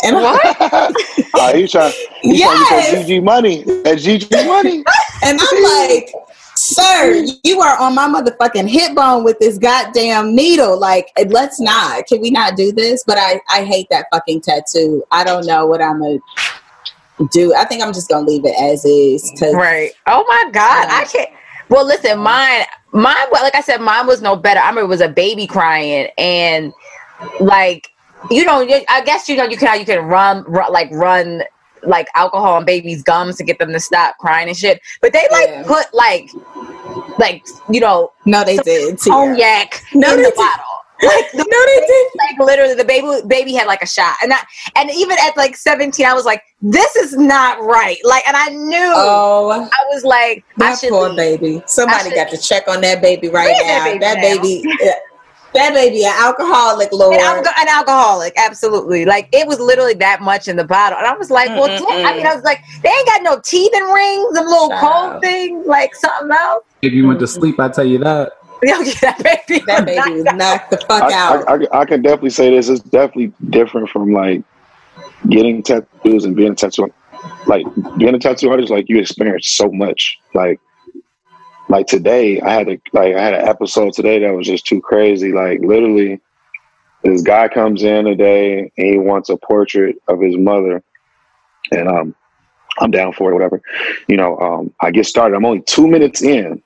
And 0.04 0.16
what? 0.16 0.42
uh, 0.60 1.54
he's 1.54 1.70
trying, 1.70 1.92
he's 2.22 2.40
yes. 2.40 2.68
trying 2.68 3.06
to 3.06 3.12
GG 3.12 3.22
money. 3.22 3.62
That 3.62 3.98
GG 3.98 4.46
money. 4.46 4.84
and 5.24 5.40
I'm 5.40 5.62
like, 5.62 6.12
sir, 6.56 7.24
you 7.44 7.60
are 7.60 7.78
on 7.78 7.94
my 7.94 8.06
motherfucking 8.06 8.68
hip 8.68 8.94
bone 8.94 9.24
with 9.24 9.38
this 9.38 9.58
goddamn 9.58 10.34
needle. 10.34 10.78
Like, 10.78 11.10
let's 11.28 11.60
not. 11.60 12.06
Can 12.06 12.20
we 12.20 12.30
not 12.30 12.56
do 12.56 12.72
this? 12.72 13.04
But 13.04 13.18
I, 13.18 13.40
I 13.50 13.64
hate 13.64 13.88
that 13.90 14.06
fucking 14.12 14.42
tattoo. 14.42 15.02
I 15.10 15.24
don't 15.24 15.46
know 15.46 15.66
what 15.66 15.82
I'm 15.82 16.00
gonna 16.00 16.18
do. 17.30 17.54
I 17.54 17.64
think 17.64 17.82
I'm 17.82 17.92
just 17.92 18.08
gonna 18.08 18.26
leave 18.26 18.44
it 18.44 18.54
as 18.60 18.84
is. 18.84 19.32
right. 19.54 19.90
Oh 20.06 20.24
my 20.28 20.50
god, 20.52 20.88
I 20.90 21.04
can't. 21.04 21.30
Well, 21.68 21.86
listen, 21.86 22.18
mine, 22.18 22.64
mine. 22.92 23.16
Like 23.32 23.54
I 23.54 23.60
said, 23.60 23.80
mine 23.80 24.06
was 24.06 24.20
no 24.20 24.36
better. 24.36 24.60
I 24.60 24.68
remember 24.68 24.82
it 24.82 24.88
was 24.88 25.00
a 25.00 25.08
baby 25.08 25.46
crying, 25.46 26.08
and 26.18 26.72
like 27.40 27.92
you 28.30 28.44
know, 28.44 28.66
I 28.88 29.02
guess 29.04 29.28
you 29.28 29.36
know 29.36 29.44
you 29.44 29.56
can 29.56 29.78
you 29.78 29.86
can 29.86 30.04
run, 30.04 30.44
run 30.44 30.72
like 30.72 30.90
run 30.92 31.42
like 31.84 32.08
alcohol 32.14 32.54
on 32.54 32.64
babies' 32.64 33.02
gums 33.02 33.36
to 33.36 33.44
get 33.44 33.58
them 33.58 33.72
to 33.72 33.80
stop 33.80 34.16
crying 34.18 34.48
and 34.48 34.56
shit. 34.56 34.80
But 35.00 35.12
they 35.12 35.26
like 35.30 35.48
yeah. 35.48 35.64
put 35.66 35.92
like 35.92 36.30
like 37.18 37.46
you 37.70 37.80
know 37.80 38.12
no 38.26 38.44
they 38.44 38.56
did 38.58 38.98
cognac 38.98 39.82
no, 39.94 40.14
in 40.14 40.22
the 40.22 40.30
did. 40.30 40.36
bottle. 40.36 40.64
Like 41.02 41.32
the 41.32 41.38
no, 41.38 41.44
they 41.44 41.86
did. 41.86 42.10
Like 42.16 42.46
literally, 42.46 42.74
the 42.74 42.84
baby 42.84 43.26
baby 43.26 43.54
had 43.54 43.66
like 43.66 43.82
a 43.82 43.86
shot, 43.86 44.14
and 44.22 44.32
I 44.32 44.38
and 44.76 44.88
even 44.90 45.16
at 45.20 45.36
like 45.36 45.56
seventeen, 45.56 46.06
I 46.06 46.14
was 46.14 46.24
like, 46.24 46.42
"This 46.60 46.94
is 46.94 47.16
not 47.16 47.60
right." 47.60 47.98
Like, 48.04 48.26
and 48.28 48.36
I 48.36 48.50
knew. 48.50 48.92
Oh, 48.94 49.68
I 49.72 49.84
was 49.90 50.04
like, 50.04 50.44
"That 50.58 50.78
poor 50.88 51.08
leave. 51.08 51.40
baby." 51.40 51.62
Somebody 51.66 52.14
got 52.14 52.28
to 52.28 52.38
check 52.38 52.68
on 52.68 52.82
that 52.82 53.02
baby 53.02 53.28
right 53.28 53.52
now. 53.64 53.98
That 53.98 54.20
baby. 54.20 54.62
That 54.62 54.78
baby 54.80 55.00
that 55.54 55.74
baby 55.74 56.04
an 56.04 56.12
alcoholic, 56.16 56.92
Lord. 56.92 57.16
An, 57.16 57.44
an, 57.44 57.68
alcoholic, 57.68 58.32
absolutely. 58.36 59.04
Like 59.04 59.28
it 59.32 59.46
was 59.46 59.60
literally 59.60 59.94
that 59.94 60.20
much 60.20 60.48
in 60.48 60.56
the 60.56 60.64
bottle, 60.64 60.98
and 60.98 61.06
I 61.06 61.16
was 61.16 61.30
like, 61.30 61.48
well, 61.48 61.66
damn. 61.66 62.06
I 62.06 62.16
mean, 62.16 62.26
I 62.26 62.34
was 62.34 62.44
like, 62.44 62.60
they 62.82 62.88
ain't 62.88 63.06
got 63.06 63.22
no 63.22 63.40
teething 63.40 63.84
rings, 63.84 64.34
them 64.34 64.46
little 64.46 64.68
Child. 64.70 65.12
cold 65.12 65.22
things, 65.22 65.66
like 65.66 65.94
something 65.94 66.30
else. 66.30 66.64
If 66.82 66.92
you 66.92 67.06
went 67.06 67.20
to 67.20 67.26
sleep, 67.26 67.60
I 67.60 67.68
tell 67.68 67.84
you 67.84 67.98
that. 67.98 68.32
that 68.62 69.20
baby, 69.48 69.64
that 69.66 69.84
baby 69.84 70.22
was 70.22 70.24
knocked 70.34 70.70
the 70.70 70.76
fuck 70.88 71.02
I, 71.02 71.12
out. 71.12 71.48
I, 71.48 71.54
I, 71.54 71.80
I, 71.80 71.84
can 71.84 72.00
definitely 72.00 72.30
say 72.30 72.50
this. 72.50 72.68
It's 72.68 72.80
definitely 72.80 73.32
different 73.50 73.88
from 73.88 74.12
like 74.12 74.44
getting 75.28 75.64
tattoos 75.64 76.24
and 76.24 76.36
being 76.36 76.52
a 76.52 76.54
tattoo. 76.54 76.92
Like 77.46 77.66
being 77.98 78.14
a 78.14 78.20
tattoo 78.20 78.50
artist, 78.50 78.70
like 78.70 78.88
you 78.88 79.00
experience 79.00 79.48
so 79.48 79.70
much. 79.72 80.18
Like 80.32 80.60
like 81.72 81.86
today 81.86 82.40
I 82.40 82.52
had 82.52 82.68
a 82.68 82.80
like 82.92 83.14
I 83.14 83.20
had 83.20 83.34
an 83.34 83.48
episode 83.48 83.94
today 83.94 84.18
that 84.20 84.34
was 84.34 84.46
just 84.46 84.66
too 84.66 84.80
crazy. 84.80 85.32
Like 85.32 85.60
literally 85.60 86.20
this 87.02 87.22
guy 87.22 87.48
comes 87.48 87.82
in 87.82 88.04
today 88.04 88.70
and 88.76 88.86
he 88.86 88.98
wants 88.98 89.30
a 89.30 89.36
portrait 89.38 89.96
of 90.06 90.20
his 90.20 90.36
mother. 90.36 90.82
And 91.72 91.88
um 91.88 92.14
I'm 92.78 92.90
down 92.90 93.12
for 93.12 93.30
it, 93.30 93.34
whatever. 93.34 93.60
You 94.08 94.16
know, 94.16 94.38
um, 94.38 94.72
I 94.80 94.90
get 94.90 95.06
started. 95.06 95.36
I'm 95.36 95.44
only 95.44 95.60
two 95.62 95.86
minutes 95.86 96.22
in. 96.22 96.62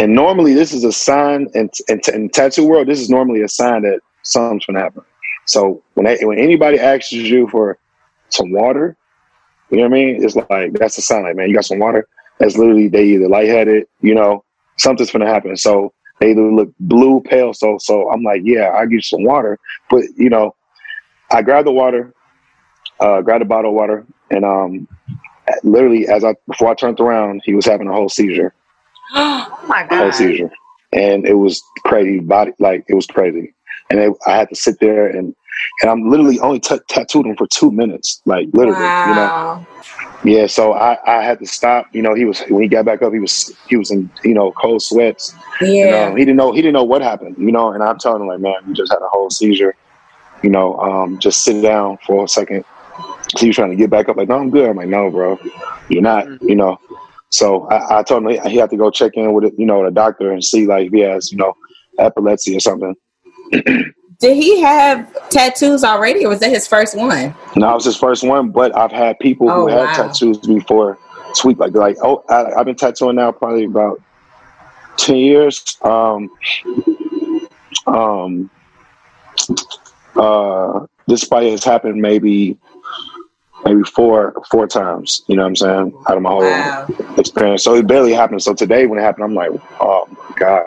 And 0.00 0.14
normally 0.14 0.54
this 0.54 0.72
is 0.72 0.82
a 0.84 0.92
sign 0.92 1.48
in, 1.54 1.70
in, 1.88 2.28
tattoo 2.30 2.66
world, 2.66 2.88
this 2.88 3.00
is 3.00 3.10
normally 3.10 3.42
a 3.42 3.48
sign 3.48 3.82
that 3.82 4.00
something's 4.22 4.66
gonna 4.66 4.80
happen. 4.80 5.02
So 5.46 5.82
when 5.94 6.06
when 6.26 6.38
anybody 6.38 6.78
asks 6.78 7.12
you 7.12 7.48
for 7.48 7.76
some 8.30 8.52
water, 8.52 8.96
you 9.70 9.78
know 9.78 9.82
what 9.84 9.92
I 9.92 9.94
mean? 9.94 10.24
It's 10.24 10.36
like 10.36 10.72
that's 10.74 10.96
a 10.96 11.02
sign 11.02 11.24
like, 11.24 11.36
man, 11.36 11.48
you 11.48 11.54
got 11.54 11.64
some 11.64 11.78
water? 11.78 12.06
That's 12.42 12.56
literally 12.56 12.88
they 12.88 13.04
either 13.04 13.28
lightheaded, 13.28 13.86
you 14.00 14.16
know, 14.16 14.44
something's 14.76 15.12
gonna 15.12 15.28
happen. 15.28 15.56
So 15.56 15.92
they 16.18 16.32
either 16.32 16.42
look 16.42 16.72
blue, 16.80 17.20
pale. 17.20 17.54
So 17.54 17.78
so 17.78 18.10
I'm 18.10 18.24
like, 18.24 18.42
yeah, 18.44 18.64
I'll 18.64 18.84
give 18.84 18.94
you 18.94 19.02
some 19.02 19.22
water. 19.22 19.60
But 19.88 20.02
you 20.16 20.28
know, 20.28 20.56
I 21.30 21.42
grabbed 21.42 21.68
the 21.68 21.72
water, 21.72 22.12
uh, 22.98 23.20
grabbed 23.20 23.42
a 23.42 23.46
bottle 23.46 23.70
of 23.70 23.76
water, 23.76 24.04
and 24.32 24.44
um 24.44 24.88
literally 25.62 26.08
as 26.08 26.24
I 26.24 26.34
before 26.48 26.68
I 26.68 26.74
turned 26.74 26.98
around, 26.98 27.42
he 27.44 27.54
was 27.54 27.64
having 27.64 27.86
a 27.86 27.92
whole 27.92 28.08
seizure. 28.08 28.52
oh 29.14 29.64
my 29.68 29.86
god. 29.86 29.92
A 29.92 30.02
whole 30.02 30.12
seizure. 30.12 30.50
And 30.92 31.24
it 31.24 31.34
was 31.34 31.62
crazy 31.86 32.18
body 32.18 32.54
like 32.58 32.84
it 32.88 32.94
was 32.94 33.06
crazy. 33.06 33.54
And 33.88 34.00
it, 34.00 34.12
I 34.26 34.32
had 34.32 34.48
to 34.48 34.56
sit 34.56 34.80
there 34.80 35.06
and 35.06 35.32
and 35.82 35.90
I'm 35.90 36.08
literally 36.08 36.38
only 36.40 36.60
t- 36.60 36.78
tattooed 36.88 37.26
him 37.26 37.36
for 37.36 37.46
two 37.46 37.70
minutes, 37.70 38.22
like 38.26 38.48
literally, 38.54 38.94
you 39.04 39.14
know. 39.14 39.32
Yeah, 40.24 40.46
so 40.46 40.72
I, 40.72 40.98
I 41.06 41.22
had 41.22 41.38
to 41.40 41.46
stop. 41.46 41.86
You 41.92 42.02
know, 42.02 42.14
he 42.14 42.24
was 42.24 42.42
when 42.48 42.62
he 42.62 42.68
got 42.68 42.84
back 42.84 43.02
up, 43.02 43.12
he 43.12 43.20
was 43.20 43.52
he 43.66 43.76
was 43.76 43.90
in 43.90 44.10
you 44.24 44.34
know 44.34 44.52
cold 44.52 44.82
sweats. 44.82 45.36
You 45.80 45.88
Yeah. 45.88 45.90
know, 45.90 46.14
he 46.14 46.24
didn't 46.24 46.36
know 46.36 46.52
he 46.52 46.62
didn't 46.62 46.74
know 46.74 46.84
what 46.84 47.02
happened. 47.02 47.36
You 47.38 47.52
know, 47.52 47.72
and 47.72 47.82
I'm 47.82 47.98
telling 47.98 48.22
him 48.22 48.28
like, 48.28 48.40
man, 48.40 48.54
you 48.66 48.74
just 48.74 48.92
had 48.92 48.98
a 48.98 49.08
whole 49.10 49.30
seizure. 49.30 49.74
You 50.42 50.50
know, 50.50 50.76
um, 50.78 51.18
just 51.20 51.42
sit 51.44 51.62
down 51.62 51.98
for 52.06 52.24
a 52.24 52.28
second. 52.28 52.64
So 53.36 53.40
he 53.40 53.48
was 53.48 53.56
trying 53.56 53.70
to 53.70 53.76
get 53.76 53.90
back 53.90 54.08
up. 54.08 54.16
Like, 54.16 54.28
no, 54.28 54.36
I'm 54.38 54.50
good. 54.50 54.68
I'm 54.70 54.76
like, 54.76 54.88
no, 54.88 55.10
bro, 55.10 55.38
you're 55.88 56.02
not. 56.02 56.28
You 56.46 56.56
know. 56.56 56.78
So 57.30 57.68
I, 57.68 58.00
I 58.00 58.02
told 58.02 58.24
him 58.24 58.30
he, 58.30 58.50
he 58.50 58.56
had 58.56 58.70
to 58.70 58.76
go 58.76 58.90
check 58.90 59.12
in 59.14 59.32
with 59.32 59.44
it, 59.44 59.54
you 59.58 59.66
know, 59.66 59.84
the 59.84 59.90
doctor 59.90 60.32
and 60.32 60.44
see 60.44 60.66
like 60.66 60.88
if 60.88 60.92
he 60.92 61.00
has 61.00 61.30
you 61.32 61.38
know 61.38 61.54
epilepsy 61.98 62.56
or 62.56 62.60
something. 62.60 62.94
Did 64.22 64.36
he 64.36 64.60
have 64.60 65.12
tattoos 65.30 65.82
already, 65.82 66.24
or 66.24 66.28
was 66.28 66.38
that 66.40 66.50
his 66.50 66.68
first 66.68 66.96
one? 66.96 67.34
No, 67.56 67.72
it 67.72 67.74
was 67.74 67.84
his 67.86 67.96
first 67.96 68.22
one, 68.22 68.50
but 68.50 68.74
I've 68.76 68.92
had 68.92 69.18
people 69.18 69.50
Oh, 69.50 69.62
who 69.62 69.66
had 69.66 69.86
wow. 69.86 69.92
tattoos 69.92 70.38
before 70.38 70.96
tweet 71.36 71.58
like 71.58 71.74
like 71.74 71.96
oh 72.04 72.22
I, 72.28 72.52
I've 72.52 72.66
been 72.66 72.76
tattooing 72.76 73.16
now 73.16 73.32
probably 73.32 73.64
about 73.64 74.00
ten 74.96 75.16
years. 75.16 75.76
Um, 75.82 76.30
um, 77.88 78.48
uh, 80.14 80.86
this 81.08 81.24
fight 81.24 81.50
has 81.50 81.64
happened 81.64 82.00
maybe 82.00 82.56
maybe 83.64 83.82
four 83.82 84.40
four 84.52 84.68
times. 84.68 85.22
You 85.26 85.34
know 85.34 85.42
what 85.42 85.48
I'm 85.48 85.56
saying? 85.56 86.04
Out 86.08 86.16
of 86.16 86.22
my 86.22 86.30
whole 86.30 86.44
Wow. 86.44 86.86
experience, 87.18 87.64
so 87.64 87.74
it 87.74 87.88
barely 87.88 88.12
happened. 88.12 88.42
So 88.42 88.54
today 88.54 88.86
when 88.86 89.00
it 89.00 89.02
happened, 89.02 89.24
I'm 89.24 89.34
like, 89.34 89.50
oh 89.80 90.06
my 90.10 90.36
god, 90.36 90.64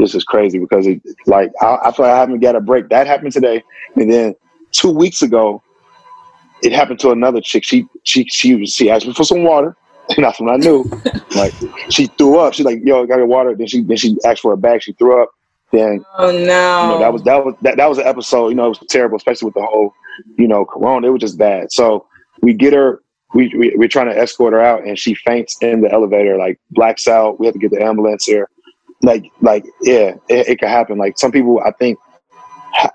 this 0.00 0.14
is 0.14 0.24
crazy 0.24 0.58
because 0.58 0.86
it 0.86 1.00
like 1.26 1.52
I, 1.60 1.78
I 1.84 1.92
feel 1.92 2.06
like 2.06 2.14
I 2.14 2.18
haven't 2.18 2.40
got 2.40 2.56
a 2.56 2.60
break. 2.60 2.88
That 2.88 3.06
happened 3.06 3.32
today, 3.32 3.62
and 3.96 4.10
then 4.10 4.34
two 4.72 4.90
weeks 4.90 5.22
ago 5.22 5.62
it 6.62 6.72
happened 6.72 6.98
to 7.00 7.10
another 7.10 7.40
chick. 7.40 7.64
She 7.64 7.86
she 8.04 8.24
she 8.24 8.54
was 8.56 8.74
she 8.74 8.90
asked 8.90 9.06
me 9.06 9.14
for 9.14 9.24
some 9.24 9.44
water, 9.44 9.76
and 10.16 10.24
that's 10.24 10.40
when 10.40 10.50
I 10.50 10.56
knew. 10.56 10.84
like 11.36 11.54
she 11.90 12.06
threw 12.06 12.38
up. 12.38 12.54
She's 12.54 12.66
like, 12.66 12.80
"Yo, 12.84 13.02
I 13.02 13.06
got 13.06 13.16
your 13.16 13.26
water." 13.26 13.54
Then 13.54 13.66
she 13.66 13.82
then 13.82 13.96
she 13.96 14.16
asked 14.24 14.40
for 14.40 14.52
a 14.52 14.56
bag. 14.56 14.82
She 14.82 14.92
threw 14.94 15.22
up. 15.22 15.30
Then 15.72 16.04
Oh 16.18 16.32
no. 16.32 16.36
you 16.36 16.88
know 16.88 16.98
that 16.98 17.12
was 17.12 17.22
that 17.22 17.44
was 17.44 17.54
that, 17.62 17.76
that 17.76 17.88
was 17.88 17.98
an 17.98 18.06
episode. 18.06 18.48
You 18.48 18.56
know, 18.56 18.66
it 18.66 18.80
was 18.80 18.80
terrible, 18.88 19.16
especially 19.16 19.46
with 19.46 19.54
the 19.54 19.62
whole 19.62 19.92
you 20.36 20.48
know 20.48 20.64
corona. 20.64 21.06
It 21.06 21.10
was 21.10 21.20
just 21.20 21.38
bad. 21.38 21.72
So 21.72 22.06
we 22.42 22.54
get 22.54 22.72
her. 22.72 23.02
We, 23.32 23.54
we 23.56 23.72
we're 23.76 23.88
trying 23.88 24.08
to 24.08 24.18
escort 24.18 24.52
her 24.54 24.60
out, 24.60 24.84
and 24.84 24.98
she 24.98 25.14
faints 25.14 25.56
in 25.62 25.82
the 25.82 25.92
elevator, 25.92 26.36
like 26.36 26.58
blacks 26.72 27.06
out. 27.06 27.38
We 27.38 27.46
have 27.46 27.52
to 27.52 27.60
get 27.60 27.70
the 27.70 27.80
ambulance 27.80 28.24
here. 28.24 28.48
Like 29.02 29.30
like 29.40 29.64
yeah, 29.82 30.14
it, 30.28 30.48
it 30.48 30.58
can 30.58 30.68
happen. 30.68 30.98
Like 30.98 31.18
some 31.18 31.32
people, 31.32 31.60
I 31.64 31.70
think 31.72 31.98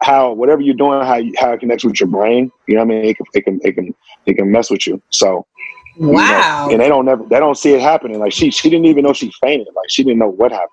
how 0.01 0.31
whatever 0.33 0.61
you're 0.61 0.75
doing, 0.75 1.01
how 1.01 1.15
you, 1.15 1.33
how 1.37 1.51
it 1.51 1.59
connects 1.59 1.83
with 1.83 1.99
your 1.99 2.07
brain. 2.07 2.51
You 2.67 2.75
know 2.75 2.85
what 2.85 2.93
I 2.93 3.01
mean? 3.01 3.05
It 3.05 3.17
can 3.17 3.25
it 3.33 3.41
can 3.43 3.59
it 3.63 3.71
can 3.73 3.95
it 4.25 4.33
can 4.35 4.51
mess 4.51 4.69
with 4.69 4.85
you. 4.87 5.01
So 5.09 5.45
you 5.97 6.07
know, 6.07 6.13
wow. 6.13 6.69
and 6.71 6.79
they 6.79 6.87
don't 6.87 7.05
never 7.05 7.23
they 7.23 7.39
don't 7.39 7.55
see 7.55 7.73
it 7.73 7.81
happening. 7.81 8.19
Like 8.19 8.33
she 8.33 8.51
she 8.51 8.69
didn't 8.69 8.85
even 8.85 9.03
know 9.03 9.13
she 9.13 9.31
fainted. 9.41 9.67
Like 9.75 9.89
she 9.89 10.03
didn't 10.03 10.19
know 10.19 10.29
what 10.29 10.51
happened. 10.51 10.69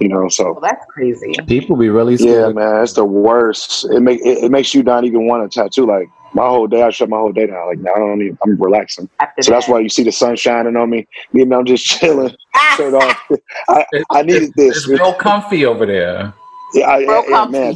You 0.00 0.08
know, 0.08 0.28
so 0.28 0.52
Well, 0.52 0.60
that's 0.60 0.84
crazy. 0.88 1.34
People 1.46 1.76
be 1.76 1.88
really 1.88 2.14
yeah, 2.14 2.18
scared. 2.18 2.56
man, 2.56 2.82
it's 2.82 2.94
the 2.94 3.04
worst. 3.04 3.84
It 3.90 4.00
make 4.00 4.20
it, 4.20 4.44
it 4.44 4.50
makes 4.50 4.74
you 4.74 4.82
not 4.82 5.04
even 5.04 5.26
want 5.26 5.50
to 5.50 5.60
tattoo. 5.60 5.86
Like 5.86 6.08
my 6.34 6.46
whole 6.46 6.66
day, 6.66 6.82
I 6.82 6.90
shut 6.90 7.08
my 7.08 7.18
whole 7.18 7.32
day 7.32 7.46
down. 7.46 7.66
Like 7.66 7.78
now, 7.78 7.94
I 7.94 7.98
don't 7.98 8.22
even. 8.22 8.38
I'm 8.42 8.56
relaxing. 8.56 9.08
After 9.20 9.42
So 9.42 9.50
that's 9.52 9.68
why 9.68 9.80
you 9.80 9.88
see 9.88 10.02
the 10.02 10.12
sun 10.12 10.36
shining 10.36 10.76
on 10.76 10.90
me. 10.90 11.06
Me 11.32 11.42
and 11.42 11.54
I'm 11.54 11.64
just 11.64 11.84
chilling, 11.84 12.34
ah! 12.54 12.74
shirt 12.76 12.94
off. 12.94 13.30
I, 13.68 13.84
I 14.10 14.22
needed 14.22 14.52
this. 14.56 14.78
It's 14.78 14.88
real 14.88 15.14
comfy 15.14 15.64
over 15.66 15.86
there. 15.86 16.32
Yeah, 16.74 16.86
I, 16.86 16.98
Real 16.98 17.10
yeah, 17.10 17.22
yeah, 17.28 17.36
comfy. 17.36 17.58
man, 17.58 17.74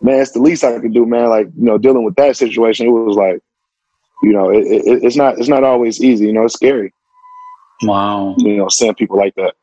man, 0.00 0.20
it's 0.20 0.32
the 0.32 0.40
least 0.40 0.64
I 0.64 0.78
could 0.80 0.94
do, 0.94 1.06
man. 1.06 1.28
Like 1.28 1.46
you 1.56 1.64
know, 1.64 1.78
dealing 1.78 2.04
with 2.04 2.16
that 2.16 2.36
situation, 2.36 2.86
it 2.86 2.90
was 2.90 3.16
like, 3.16 3.40
you 4.22 4.32
know, 4.32 4.50
it, 4.50 4.66
it, 4.66 5.04
it's 5.04 5.16
not 5.16 5.38
it's 5.38 5.48
not 5.48 5.64
always 5.64 6.02
easy. 6.02 6.26
You 6.26 6.32
know, 6.32 6.44
it's 6.44 6.54
scary. 6.54 6.92
Wow. 7.82 8.34
You 8.38 8.56
know, 8.56 8.68
seeing 8.68 8.94
people 8.94 9.16
like 9.16 9.34
that. 9.36 9.54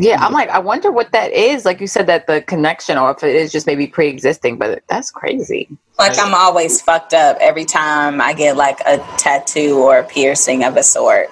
Yeah, 0.00 0.24
I'm 0.24 0.32
like, 0.32 0.48
I 0.50 0.60
wonder 0.60 0.92
what 0.92 1.10
that 1.12 1.32
is. 1.32 1.64
Like 1.64 1.80
you 1.80 1.88
said, 1.88 2.06
that 2.06 2.28
the 2.28 2.40
connection, 2.42 2.96
or 2.96 3.10
if 3.10 3.22
it 3.24 3.34
is 3.34 3.50
just 3.50 3.66
maybe 3.66 3.86
pre-existing, 3.86 4.56
but 4.56 4.82
that's 4.88 5.10
crazy. 5.10 5.68
Like 5.98 6.16
I'm 6.18 6.34
always 6.34 6.80
fucked 6.80 7.14
up 7.14 7.36
every 7.40 7.64
time 7.64 8.20
I 8.20 8.32
get 8.32 8.56
like 8.56 8.78
a 8.86 8.98
tattoo 9.16 9.78
or 9.78 9.98
a 9.98 10.04
piercing 10.04 10.62
of 10.62 10.76
a 10.76 10.84
sort. 10.84 11.30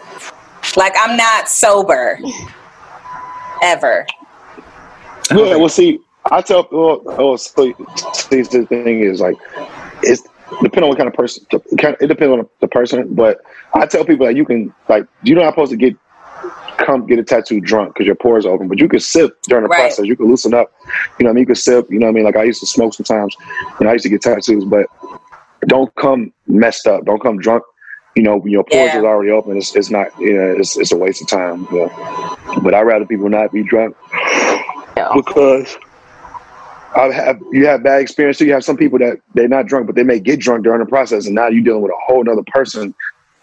Like 0.77 0.95
I'm 0.99 1.17
not 1.17 1.49
sober 1.49 2.19
ever. 3.63 4.05
Yeah, 5.31 5.57
well, 5.57 5.69
see, 5.69 6.01
I 6.31 6.41
tell 6.43 6.67
well, 6.73 7.03
oh, 7.07 7.37
so, 7.37 7.73
see, 8.13 8.43
the 8.43 8.67
thing 8.69 9.01
is 9.01 9.21
like, 9.21 9.37
it's 10.03 10.23
depending 10.63 10.85
on 10.85 10.89
what 10.89 10.99
kind 10.99 11.09
of 11.09 11.15
person. 11.15 11.47
It 11.53 11.63
it 12.01 12.07
depends 12.09 12.33
on 12.33 12.49
the 12.61 12.69
person, 12.69 13.15
but 13.15 13.43
I 13.75 13.87
tell 13.87 14.05
people 14.05 14.27
that 14.27 14.35
you 14.35 14.45
can 14.45 14.75
like, 14.89 15.07
you're 15.23 15.39
not 15.39 15.53
supposed 15.53 15.71
to 15.71 15.77
get 15.77 15.97
come 16.79 17.07
get 17.07 17.19
a 17.19 17.23
tattoo 17.25 17.61
drunk 17.61 17.95
because 17.95 18.07
your 18.07 18.15
pores 18.17 18.47
are 18.47 18.51
open, 18.53 18.69
but 18.69 18.79
you 18.79 18.89
can 18.89 19.01
sip 19.01 19.37
during 19.43 19.63
the 19.65 19.69
Right. 19.69 19.81
process. 19.81 20.07
You 20.07 20.17
can 20.17 20.27
loosen 20.27 20.55
up. 20.55 20.73
You 21.19 21.25
know, 21.25 21.29
what 21.29 21.31
I 21.31 21.35
mean, 21.35 21.41
you 21.43 21.47
can 21.47 21.55
sip. 21.55 21.91
You 21.91 21.99
know, 21.99 22.07
what 22.07 22.11
I 22.11 22.15
mean, 22.15 22.25
like 22.25 22.37
I 22.37 22.45
used 22.45 22.61
to 22.61 22.67
smoke 22.67 22.95
sometimes, 22.95 23.37
and 23.81 23.89
I 23.89 23.93
used 23.95 24.03
to 24.05 24.09
get 24.09 24.23
tattoos, 24.23 24.65
but 24.65 24.87
don't 25.67 25.93
come 25.97 26.33
messed 26.47 26.87
up. 26.87 27.05
Don't 27.05 27.21
come 27.23 27.39
drunk. 27.39 27.63
You 28.15 28.23
know, 28.23 28.37
when 28.39 28.51
your 28.53 28.65
pores 28.65 28.93
Yeah. 28.93 28.99
is 28.99 29.05
already 29.05 29.31
open. 29.31 29.57
It's, 29.59 29.75
it's 29.77 29.91
not. 29.91 30.09
You 30.19 30.33
know, 30.35 30.55
it's, 30.59 30.77
it's 30.79 30.93
a 30.93 30.97
waste 30.97 31.21
of 31.23 31.29
time. 31.29 31.67
Yeah. 31.73 31.89
But 32.63 32.73
I'd 32.75 32.83
rather 32.83 33.05
people 33.05 33.29
not 33.29 33.53
be 33.53 33.63
drunk 33.63 33.95
Yeah. 34.97 35.11
because 35.15 35.77
I 36.95 37.13
have 37.13 37.39
you 37.53 37.67
have 37.67 37.83
bad 37.83 38.01
experience 38.01 38.39
too. 38.39 38.47
You 38.47 38.55
have 38.55 38.65
some 38.65 38.77
people 38.79 38.99
that 39.01 39.19
they're 39.35 39.49
not 39.49 39.67
drunk, 39.67 39.87
but 39.87 39.97
they 39.97 40.03
may 40.03 40.19
get 40.19 40.41
drunk 40.41 40.65
during 40.65 40.81
the 40.81 40.87
process, 40.87 41.27
and 41.27 41.35
now 41.35 41.49
you're 41.49 41.63
dealing 41.63 41.83
with 41.83 41.93
a 41.93 41.97
whole 42.07 42.27
other 42.31 42.43
person 42.47 42.95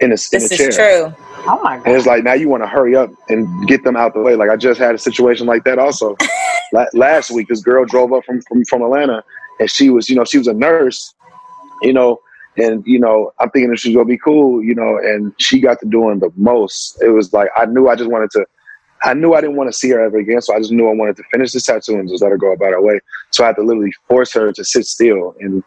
in 0.04 0.12
a, 0.12 0.14
in 0.14 0.42
This 0.42 0.52
a 0.52 0.58
chair. 0.58 0.70
is 0.70 0.76
true. 0.76 1.16
Oh 1.46 1.60
my 1.64 1.76
And 1.76 1.84
god. 1.86 1.96
it's 1.96 2.06
like 2.06 2.24
now 2.24 2.34
you 2.34 2.48
want 2.50 2.64
to 2.64 2.68
hurry 2.68 2.96
up 2.96 3.10
and 3.30 3.68
get 3.68 3.84
them 3.84 3.96
out 3.96 4.14
the 4.14 4.22
way. 4.22 4.36
Like 4.36 4.50
I 4.50 4.56
just 4.56 4.80
had 4.80 4.96
a 4.96 4.98
situation 4.98 5.46
like 5.48 5.64
that 5.66 5.80
also 5.80 6.16
La- 6.74 6.86
last 6.94 7.32
week. 7.32 7.48
This 7.50 7.62
girl 7.62 7.86
drove 7.86 8.14
up 8.14 8.24
from, 8.26 8.42
from 8.44 8.64
from 8.66 8.82
Atlanta, 8.82 9.24
and 9.60 9.70
she 9.70 9.90
was 9.90 10.10
you 10.10 10.16
know 10.16 10.24
she 10.26 10.38
was 10.38 10.48
a 10.48 10.54
nurse, 10.54 11.14
you 11.82 11.94
know, 11.94 12.20
and 12.58 12.84
you 12.86 13.00
know 13.00 13.32
I'm 13.40 13.50
thinking 13.50 13.70
that 13.72 13.80
she's 13.80 13.94
gonna 13.94 14.06
be 14.06 14.18
cool, 14.18 14.64
you 14.64 14.74
know, 14.76 14.98
and 14.98 15.34
she 15.38 15.60
got 15.60 15.80
to 15.82 15.86
doing 15.88 16.20
the 16.20 16.32
most. 16.36 17.02
It 17.02 17.10
was 17.10 17.34
like 17.34 17.50
I 17.58 17.66
knew 17.66 17.88
I 17.90 17.96
just 17.96 18.10
wanted 18.10 18.32
to. 18.32 18.46
I 19.06 19.14
knew 19.14 19.34
I 19.34 19.42
didn't 19.42 19.58
want 19.58 19.70
to 19.70 19.74
see 19.78 19.90
her 19.90 20.00
ever 20.00 20.18
again, 20.18 20.42
so 20.42 20.56
I 20.56 20.60
just 20.60 20.72
knew 20.72 20.88
I 20.88 20.94
wanted 20.94 21.18
to 21.18 21.24
finish 21.30 21.52
this 21.52 21.64
tattoo 21.66 21.96
and 21.96 22.08
just 22.08 22.24
let 22.24 22.32
her 22.32 22.38
go 22.38 22.54
about 22.54 22.72
her 22.72 22.82
way. 22.82 23.02
So 23.32 23.44
I 23.44 23.48
had 23.48 23.58
to 23.58 23.62
literally 23.62 23.92
force 24.08 24.32
her 24.34 24.54
to 24.54 24.64
sit 24.64 24.86
still, 24.86 25.36
and 25.42 25.62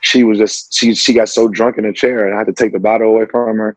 she 0.00 0.24
was 0.24 0.38
just 0.38 0.72
she 0.74 0.94
she 0.94 1.12
got 1.14 1.28
so 1.28 1.48
drunk 1.48 1.78
in 1.78 1.84
a 1.84 1.92
chair, 1.92 2.26
and 2.26 2.34
I 2.34 2.38
had 2.38 2.46
to 2.46 2.52
take 2.52 2.72
the 2.72 2.78
bottle 2.78 3.08
away 3.08 3.26
from 3.26 3.56
her 3.58 3.76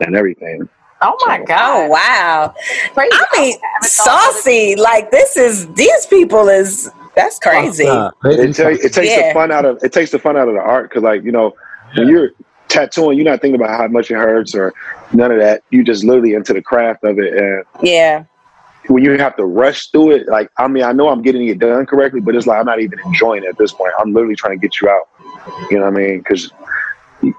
and 0.00 0.16
everything. 0.16 0.68
Oh 1.04 1.16
my 1.26 1.40
Oh 1.40 1.44
god. 1.46 1.90
wow. 1.90 2.54
Crazy. 2.94 3.10
I 3.12 3.26
mean 3.40 3.58
haven't 3.60 3.90
thought 3.90 4.30
of 4.30 4.36
it. 4.36 4.40
saucy. 4.42 4.76
Like 4.76 5.10
this 5.10 5.36
is 5.36 5.66
these 5.74 6.06
people 6.06 6.48
is 6.48 6.90
that's 7.16 7.38
crazy. 7.38 7.86
Uh, 7.88 8.10
they 8.22 8.30
it, 8.34 8.56
be 8.56 8.62
it 8.62 8.92
takes 8.92 9.10
Yeah. 9.10 9.28
the 9.28 9.34
fun 9.34 9.50
out 9.50 9.64
of 9.64 9.78
it 9.82 9.92
takes 9.92 10.10
the 10.12 10.18
fun 10.18 10.36
out 10.36 10.48
of 10.48 10.54
the 10.54 10.60
art 10.60 10.88
because 10.90 11.02
like 11.02 11.24
you 11.24 11.32
know 11.32 11.54
when 11.96 12.08
you're 12.08 12.30
tattooing 12.68 13.18
you're 13.18 13.24
not 13.28 13.40
thinking 13.40 13.60
about 13.60 13.76
how 13.76 13.86
much 13.88 14.10
it 14.10 14.14
hurts 14.14 14.54
or 14.54 14.72
none 15.12 15.30
of 15.30 15.38
that 15.38 15.62
you 15.70 15.84
just 15.84 16.04
literally 16.04 16.32
into 16.34 16.52
the 16.54 16.62
craft 16.62 17.04
of 17.04 17.18
it 17.18 17.34
and 17.36 17.64
Yeah. 17.82 18.24
when 18.86 19.02
you 19.04 19.12
have 19.18 19.36
to 19.36 19.44
rush 19.44 19.88
through 19.88 20.12
it 20.12 20.28
like 20.28 20.50
i 20.56 20.66
mean 20.68 20.82
i 20.82 20.90
know 20.92 21.10
i'm 21.10 21.20
getting 21.20 21.46
it 21.48 21.58
done 21.58 21.84
correctly 21.84 22.20
but 22.20 22.34
it's 22.34 22.46
like 22.46 22.58
i'm 22.58 22.64
not 22.64 22.80
even 22.80 22.98
enjoying 23.04 23.42
it 23.44 23.48
at 23.48 23.58
this 23.58 23.72
point 23.72 23.92
i'm 23.98 24.14
literally 24.14 24.36
trying 24.36 24.58
to 24.58 24.62
get 24.66 24.80
you 24.80 24.88
out 24.88 25.06
you 25.70 25.78
know 25.78 25.84
what 25.84 25.94
i 25.94 25.96
mean 25.96 26.18
because 26.18 26.50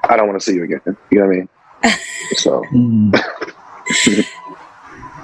i 0.09 0.15
don't 0.17 0.27
want 0.27 0.39
to 0.39 0.43
see 0.45 0.55
you 0.55 0.63
again 0.63 0.81
you 1.11 1.19
know 1.19 1.25
what 1.25 1.33
i 1.33 1.37
mean 1.37 1.49
so 2.35 2.61
Mm. 2.73 3.13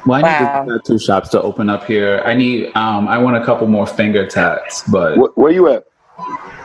well, 0.05 0.19
I 0.19 0.21
Wow. 0.21 0.63
need 0.63 0.71
the 0.71 0.79
tattoo 0.79 0.99
shops 0.99 1.29
to 1.29 1.41
open 1.41 1.69
up 1.69 1.85
here. 1.85 2.21
I 2.25 2.33
need. 2.33 2.75
Um, 2.75 3.07
I 3.07 3.17
want 3.17 3.37
a 3.37 3.45
couple 3.45 3.67
more 3.67 3.85
finger 3.87 4.25
tats, 4.27 4.83
but 4.89 5.17
Where, 5.17 5.29
where 5.35 5.51
you 5.51 5.67
at 5.69 5.85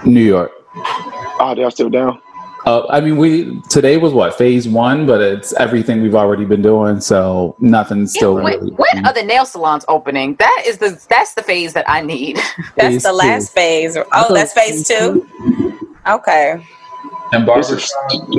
New 0.05 0.23
York. 0.23 0.51
oh 0.75 1.55
they're 1.57 1.71
still 1.71 1.89
down 1.91 2.21
Uh, 2.67 2.87
I 2.89 3.01
mean, 3.01 3.17
we 3.19 3.61
today 3.69 3.97
was 3.99 4.13
what 4.13 4.35
phase 4.39 4.67
one, 4.69 5.07
but 5.07 5.21
it's 5.21 5.53
everything 5.55 6.01
we've 6.03 6.15
already 6.15 6.45
been 6.47 6.63
doing, 6.63 7.01
so 7.01 7.55
nothing's 7.61 8.15
Yeah, 8.15 8.21
still. 8.21 8.35
when, 8.35 8.45
really- 8.45 8.73
when 8.73 9.07
are 9.07 9.13
the 9.13 9.23
nail 9.23 9.45
salons 9.47 9.85
opening? 9.89 10.35
That 10.37 10.63
is 10.67 10.79
the 10.79 10.99
that's 11.09 11.35
the 11.35 11.43
phase 11.43 11.75
that 11.75 11.85
I 11.89 12.01
need. 12.01 12.37
That's 12.77 12.95
Phase 12.95 13.03
the 13.03 13.11
two. 13.11 13.15
last 13.17 13.53
phase. 13.53 13.97
Oh, 14.13 14.35
that's 14.35 14.53
phase 14.55 14.89
two? 14.89 15.27
Okay. 16.07 16.65
and 17.33 17.49
this 17.49 17.71
is, 17.71 17.93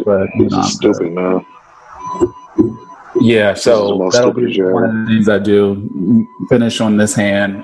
but 0.05 0.28
you 0.36 0.43
this 0.43 0.51
know, 0.53 0.59
is 0.61 0.74
stupid 0.74 1.13
man 1.13 1.45
Yeah, 3.22 3.53
so 3.53 3.97
most 3.97 4.13
that'll 4.13 4.34
be 4.34 4.53
shit. 4.53 4.66
one 4.66 4.84
of 4.84 4.93
the 4.93 5.05
things 5.07 5.30
I 5.30 5.39
do. 5.39 6.28
Finish 6.49 6.82
on 6.82 6.97
this 6.97 7.16
hand 7.16 7.63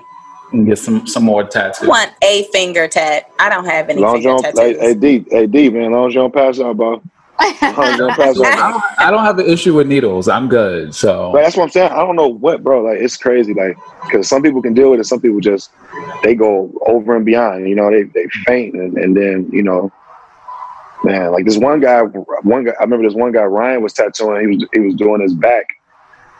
and 0.54 0.66
get 0.66 0.78
some 0.80 1.06
some 1.08 1.24
more 1.24 1.43
tattoos. 1.43 1.88
Want 1.88 2.12
a 2.22 2.43
finger 2.52 2.88
tat. 2.88 3.32
I 3.39 3.49
don't 3.49 3.66
have 3.66 3.89
any 3.89 4.02
long 4.02 4.18
as 4.18 4.24
you 4.24 4.30
finger 4.41 4.52
don't 4.52 4.58
hey, 4.60 4.74
tattoos. 4.74 4.82
hey 4.82 4.93
D 5.24 5.26
hey 5.30 5.47
D 5.47 5.70
man 5.70 5.91
long 5.91 6.08
as 6.08 6.14
you 6.16 6.22
don't 6.22 6.34
pass 6.34 6.60
out 6.60 6.78
bro 6.78 6.93
I'm 6.93 6.99
gonna 6.99 7.02
pass 7.02 7.11
I 7.62 8.34
don't, 8.34 9.00
I 9.00 9.12
don't 9.12 9.24
have 9.24 9.39
an 9.39 9.48
issue 9.48 9.74
with 9.74 9.88
needles. 9.88 10.28
I'm 10.28 10.48
good. 10.48 10.94
So 10.94 11.32
But 11.32 11.42
that's 11.42 11.58
what 11.58 11.64
I'm 11.64 11.70
saying. 11.70 11.92
I 11.92 11.98
don't 11.98 12.16
know 12.16 12.28
what, 12.28 12.64
bro. 12.64 12.84
Like 12.84 13.00
it's 13.00 13.18
crazy. 13.18 13.54
Like 13.54 13.78
because 14.04 14.28
some 14.28 14.44
people 14.44 14.62
can 14.62 14.74
deal 14.74 14.92
with 14.92 15.00
it, 15.00 15.06
some 15.06 15.22
people 15.22 15.39
just 15.39 15.72
they 16.24 16.36
go 16.36 16.72
over 16.86 17.16
and 17.16 17.26
beyond. 17.26 17.68
You 17.68 17.76
know, 17.76 17.89
they 17.89 18.04
they 18.04 18.28
faint 18.46 18.76
and, 18.76 18.98
and 18.98 19.18
then 19.18 19.50
you 19.52 19.64
know, 19.64 19.92
man. 21.04 21.32
Like 21.32 21.46
this 21.46 21.58
one 21.58 21.80
guy, 21.80 22.02
one 22.02 22.66
guy. 22.66 22.74
I 22.80 22.84
remember 22.84 23.08
this 23.08 23.16
one 23.16 23.32
guy. 23.32 23.44
Ryan 23.44 23.82
was 23.82 23.94
tattooing. 23.94 24.42
He 24.42 24.56
was 24.56 24.70
he 24.74 24.80
was 24.82 24.96
doing 24.96 25.22
his 25.22 25.34
back, 25.34 25.66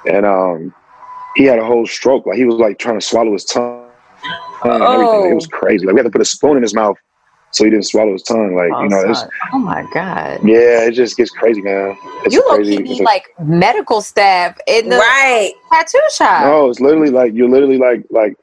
and 0.06 0.26
um, 0.26 0.74
he 1.36 1.46
had 1.46 1.58
a 1.58 1.66
whole 1.66 1.88
stroke. 1.88 2.26
Like 2.28 2.38
he 2.38 2.46
was 2.46 2.56
like 2.56 2.78
trying 2.78 3.00
to 3.00 3.06
swallow 3.06 3.34
his 3.34 3.46
tongue 3.46 3.88
everything. 4.64 5.32
It 5.32 5.36
was 5.36 5.48
crazy. 5.48 5.86
Like 5.86 5.96
we 5.96 6.00
had 6.00 6.06
to 6.06 6.12
put 6.12 6.22
a 6.22 6.26
spoon 6.26 6.58
in 6.58 6.64
his 6.64 6.74
mouth 6.74 6.98
so 7.52 7.64
he 7.66 7.70
didn't 7.70 7.86
swallow 7.86 8.14
his 8.14 8.24
tongue. 8.24 8.56
Like 8.56 8.70
you 8.84 8.90
know, 8.90 9.10
it's 9.10 9.24
oh 9.54 9.60
my 9.60 9.86
god. 9.94 10.40
yeah, 10.44 10.86
it 10.88 10.92
just 10.94 11.18
gets 11.18 11.32
crazy, 11.32 11.62
man. 11.62 11.98
It's 12.26 12.34
You 12.34 12.42
look 12.42 12.56
crazy. 12.56 12.74
you 12.74 12.80
It's 12.80 12.90
need 12.90 13.02
a- 13.02 13.04
like 13.04 13.26
medical 13.44 14.02
staff 14.02 14.58
in 14.68 14.90
the 14.90 14.98
Right. 14.98 15.54
tattoo 15.72 16.00
shop. 16.16 16.44
No, 16.46 16.70
it's 16.70 16.80
literally 16.80 17.10
like 17.10 17.34
you're 17.34 17.50
literally 17.50 17.78
like 17.78 18.04
like 18.10 18.36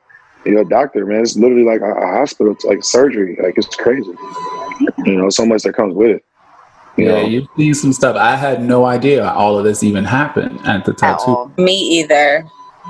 you're 0.44 0.60
a 0.60 0.64
doctor, 0.68 1.04
man. 1.06 1.20
It's 1.22 1.36
literally 1.36 1.64
like 1.64 1.80
a, 1.80 1.92
a 1.92 2.06
hospital, 2.18 2.52
it's 2.52 2.64
like 2.64 2.82
surgery. 2.84 3.36
Like 3.42 3.54
it's 3.56 3.74
crazy. 3.74 4.12
You 5.04 5.16
know, 5.16 5.28
so 5.30 5.44
much 5.44 5.62
that 5.64 5.74
comes 5.74 5.94
with 5.94 6.10
it. 6.10 6.24
You 6.96 7.04
yeah, 7.06 7.10
know, 7.22 7.26
you 7.28 7.48
see 7.56 7.74
some 7.74 7.92
stuff. 7.92 8.16
I 8.16 8.34
had 8.36 8.62
no 8.62 8.84
idea 8.84 9.24
all 9.28 9.56
of 9.58 9.64
this 9.64 9.82
even 9.84 10.04
happened 10.04 10.58
at 10.66 10.84
the 10.84 10.92
tattoo. 10.92 11.24
all. 11.26 11.52
Me 11.56 11.74
either. 12.00 12.44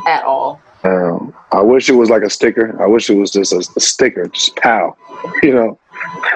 At 0.07 0.25
all. 0.25 0.61
um, 0.85 1.35
I 1.53 1.61
wish 1.61 1.89
it 1.91 1.95
was 1.95 2.09
like 2.09 2.23
a 2.23 2.31
sticker. 2.31 2.81
I 2.83 2.87
wish 2.87 3.11
it 3.11 3.17
was 3.19 3.31
just 3.31 3.53
a, 3.53 3.59
a 3.77 3.81
sticker, 3.81 4.27
just 4.29 4.57
pow. 4.57 4.97
You 5.43 5.53
know. 5.55 5.79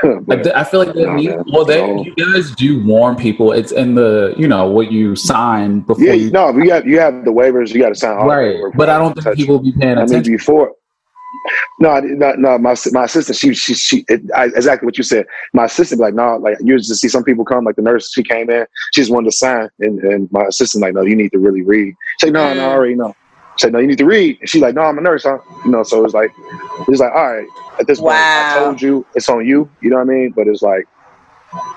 I, 0.05 0.19
But, 0.27 0.43
th- 0.45 0.55
I 0.55 0.65
feel 0.65 0.85
like 0.85 0.95
Nah, 0.95 1.15
need, 1.15 1.35
well, 1.53 1.65
they 1.65 1.81
No. 1.81 2.05
you 2.05 2.15
guys 2.17 2.51
do 2.53 2.85
warn 2.85 3.17
people. 3.17 3.53
It's 3.53 3.73
in 3.73 3.95
the 3.95 4.35
you 4.37 4.49
know 4.49 4.69
what 4.69 4.91
you 4.93 5.15
sign 5.17 5.81
before 5.81 6.05
yeah, 6.05 6.13
you 6.15 6.31
no, 6.31 6.51
you 6.57 6.71
have 6.71 6.87
you 6.87 6.99
have 6.99 7.25
the 7.25 7.33
waivers. 7.33 7.73
You 7.73 7.81
got 7.81 7.91
to 7.91 7.95
sign 7.95 8.17
all 8.19 8.27
right. 8.27 8.57
But 8.75 8.89
I 8.89 8.99
don't 8.99 9.15
think 9.21 9.37
people 9.37 9.59
be 9.61 9.73
paying 9.73 9.93
I 9.99 10.03
mean, 10.03 10.05
attention. 10.11 10.33
before. 10.35 10.73
No, 11.81 11.91
I- 11.91 12.01
no, 12.01 12.33
no. 12.35 12.59
My 12.59 12.75
my 12.93 13.05
assistant, 13.05 13.37
she 13.39 13.55
she 13.55 13.75
she. 13.75 14.05
It, 14.09 14.23
I, 14.35 14.47
exactly 14.47 14.87
what 14.87 14.99
you 14.99 15.05
said. 15.05 15.27
My 15.55 15.65
assistant, 15.65 15.99
be 16.01 16.05
like, 16.05 16.15
no, 16.15 16.37
like 16.37 16.59
you 16.61 16.77
just 16.79 17.01
see 17.01 17.09
some 17.09 17.25
people 17.25 17.45
come, 17.45 17.65
like 17.65 17.77
the 17.77 17.83
nurse. 17.83 18.13
She 18.13 18.23
came 18.23 18.51
in, 18.51 18.67
she 18.93 19.01
just 19.01 19.11
wanted 19.11 19.31
to 19.31 19.37
sign, 19.37 19.69
and, 19.81 19.99
and 20.01 20.31
my 20.31 20.45
assistant, 20.45 20.83
like, 20.83 20.95
no, 20.95 21.03
you 21.03 21.17
need 21.17 21.33
to 21.33 21.39
really 21.39 21.63
read. 21.63 21.95
Like, 22.23 22.33
no, 22.33 22.53
no, 22.55 22.69
I 22.69 22.73
already 22.75 22.95
know. 22.95 23.15
Said, 23.59 23.73
no, 23.73 23.79
you 23.79 23.87
need 23.87 23.99
to 23.99 24.07
read. 24.07 24.39
And 24.41 24.49
she's 24.49 24.63
like, 24.63 24.75
no, 24.75 24.83
I'm 24.83 24.97
a 24.99 25.01
nurse, 25.01 25.25
huh? 25.25 25.39
You 25.65 25.71
know, 25.71 25.83
so 25.83 26.05
it's 26.05 26.15
like, 26.15 26.33
it's 26.89 27.01
like, 27.01 27.13
all 27.13 27.33
right. 27.33 27.47
At 27.79 27.87
this 27.87 28.01
point, 28.01 28.15
I 28.15 28.59
told 28.59 28.81
you, 28.83 29.05
it's 29.15 29.29
on 29.29 29.47
you. 29.47 29.69
You 29.81 29.91
know 29.91 29.97
what 29.97 30.03
I 30.03 30.13
mean? 30.13 30.31
But 30.31 30.47
it's 30.49 30.63
like, 30.63 30.87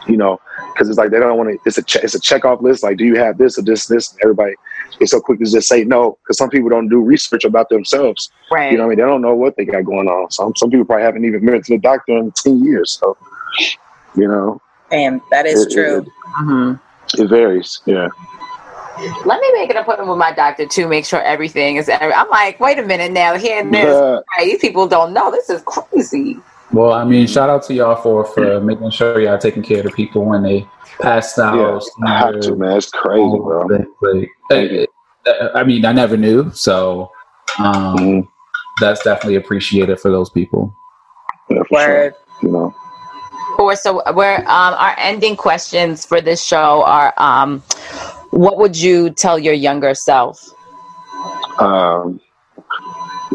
you 0.07 0.15
know, 0.15 0.39
because 0.71 0.87
it's 0.87 0.97
like 0.97 1.11
they 1.11 1.19
don't 1.19 1.37
want 1.37 1.49
to. 1.49 1.59
It's 1.65 1.77
a 1.77 1.83
che- 1.83 1.99
it's 2.01 2.15
a 2.15 2.19
check 2.19 2.45
off 2.45 2.61
list. 2.61 2.81
Like, 2.83 2.95
do 2.97 3.03
you 3.05 3.15
have 3.17 3.37
this 3.37 3.57
or 3.57 3.61
this? 3.61 3.87
This? 3.87 4.11
And 4.13 4.21
everybody 4.21 4.53
is 5.01 5.11
so 5.11 5.19
quick 5.19 5.39
to 5.39 5.45
just 5.45 5.67
say 5.67 5.83
no 5.83 6.17
because 6.23 6.37
some 6.37 6.49
people 6.49 6.69
don't 6.69 6.87
do 6.87 7.01
research 7.01 7.43
about 7.43 7.67
themselves. 7.69 8.31
Right. 8.51 8.71
You 8.71 8.77
know 8.77 8.83
what 8.85 8.87
I 8.87 8.95
mean? 8.95 8.99
They 8.99 9.11
don't 9.11 9.21
know 9.21 9.35
what 9.35 9.57
they 9.57 9.65
got 9.65 9.83
going 9.83 10.07
on. 10.07 10.31
Some 10.31 10.53
some 10.55 10.69
people 10.69 10.85
probably 10.85 11.03
haven't 11.03 11.25
even 11.25 11.45
been 11.45 11.61
to 11.61 11.73
the 11.73 11.77
doctor 11.77 12.13
in 12.17 12.31
ten 12.31 12.63
years. 12.63 12.97
So, 13.01 13.17
you 14.15 14.27
know, 14.29 14.61
And 14.91 15.19
that 15.31 15.45
is 15.45 15.65
It- 15.65 15.73
true. 15.73 15.97
it- 15.99 16.07
Mhm. 16.41 16.79
it 17.17 17.27
varies. 17.27 17.81
Yeah. 17.85 18.07
Let 19.25 19.41
me 19.41 19.51
make 19.53 19.69
an 19.69 19.77
appointment 19.77 20.09
with 20.09 20.17
my 20.17 20.31
doctor 20.31 20.65
to 20.65 20.87
make 20.87 21.05
sure 21.05 21.21
everything 21.21 21.75
is. 21.75 21.89
I'm 21.89 22.29
like, 22.29 22.59
wait 22.59 22.79
a 22.79 22.83
minute 22.83 23.11
now. 23.11 23.35
Hearing 23.37 23.71
this, 23.71 23.85
Yeah. 23.85 24.19
right, 24.37 24.45
these 24.45 24.59
people 24.59 24.87
don't 24.87 25.13
know. 25.13 25.31
This 25.31 25.49
is 25.49 25.61
crazy. 25.63 26.37
Well, 26.71 26.93
I 26.93 27.03
mean, 27.03 27.27
shout 27.27 27.49
out 27.49 27.63
to 27.63 27.73
y'all 27.73 27.95
for 28.01 28.25
for 28.25 28.59
making 28.61 28.89
sure 28.91 29.19
y'all 29.19 29.37
taking 29.37 29.63
care 29.63 29.79
of 29.79 29.85
the 29.85 29.91
people 29.91 30.25
when 30.25 30.43
they 30.43 30.67
passed 30.99 31.37
out. 31.39 31.55
Yeah, 31.99 32.07
I 32.07 32.17
have 32.19 32.39
to, 32.41 32.55
man. 32.55 32.77
It's 32.77 32.89
crazy, 32.89 33.37
bro. 33.37 33.67
Like, 34.01 34.29
like, 34.49 34.89
uh, 35.27 35.49
I 35.53 35.63
mean, 35.63 35.85
I 35.85 35.91
never 35.91 36.17
knew, 36.17 36.49
so 36.51 37.11
um, 37.59 37.97
Mhm. 37.97 38.27
that's 38.79 39.03
definitely 39.03 39.35
appreciated 39.35 39.99
for 39.99 40.09
those 40.11 40.29
people. 40.29 40.73
Yeah, 41.49 41.63
for 41.69 41.79
sure. 41.79 41.87
Word. 41.87 42.13
You 42.41 42.49
know. 42.49 42.75
Or 43.57 43.75
so 43.77 44.01
we're 44.13 44.37
um, 44.39 44.73
our 44.73 44.95
ending 44.97 45.37
questions 45.37 46.05
for 46.05 46.19
this 46.19 46.43
show 46.43 46.83
are 46.83 47.13
um, 47.17 47.63
what 48.35 48.57
would 48.57 48.77
you 48.77 49.09
tell 49.11 49.39
your 49.39 49.53
younger 49.53 49.93
self? 49.93 50.53
Um, 51.57 52.19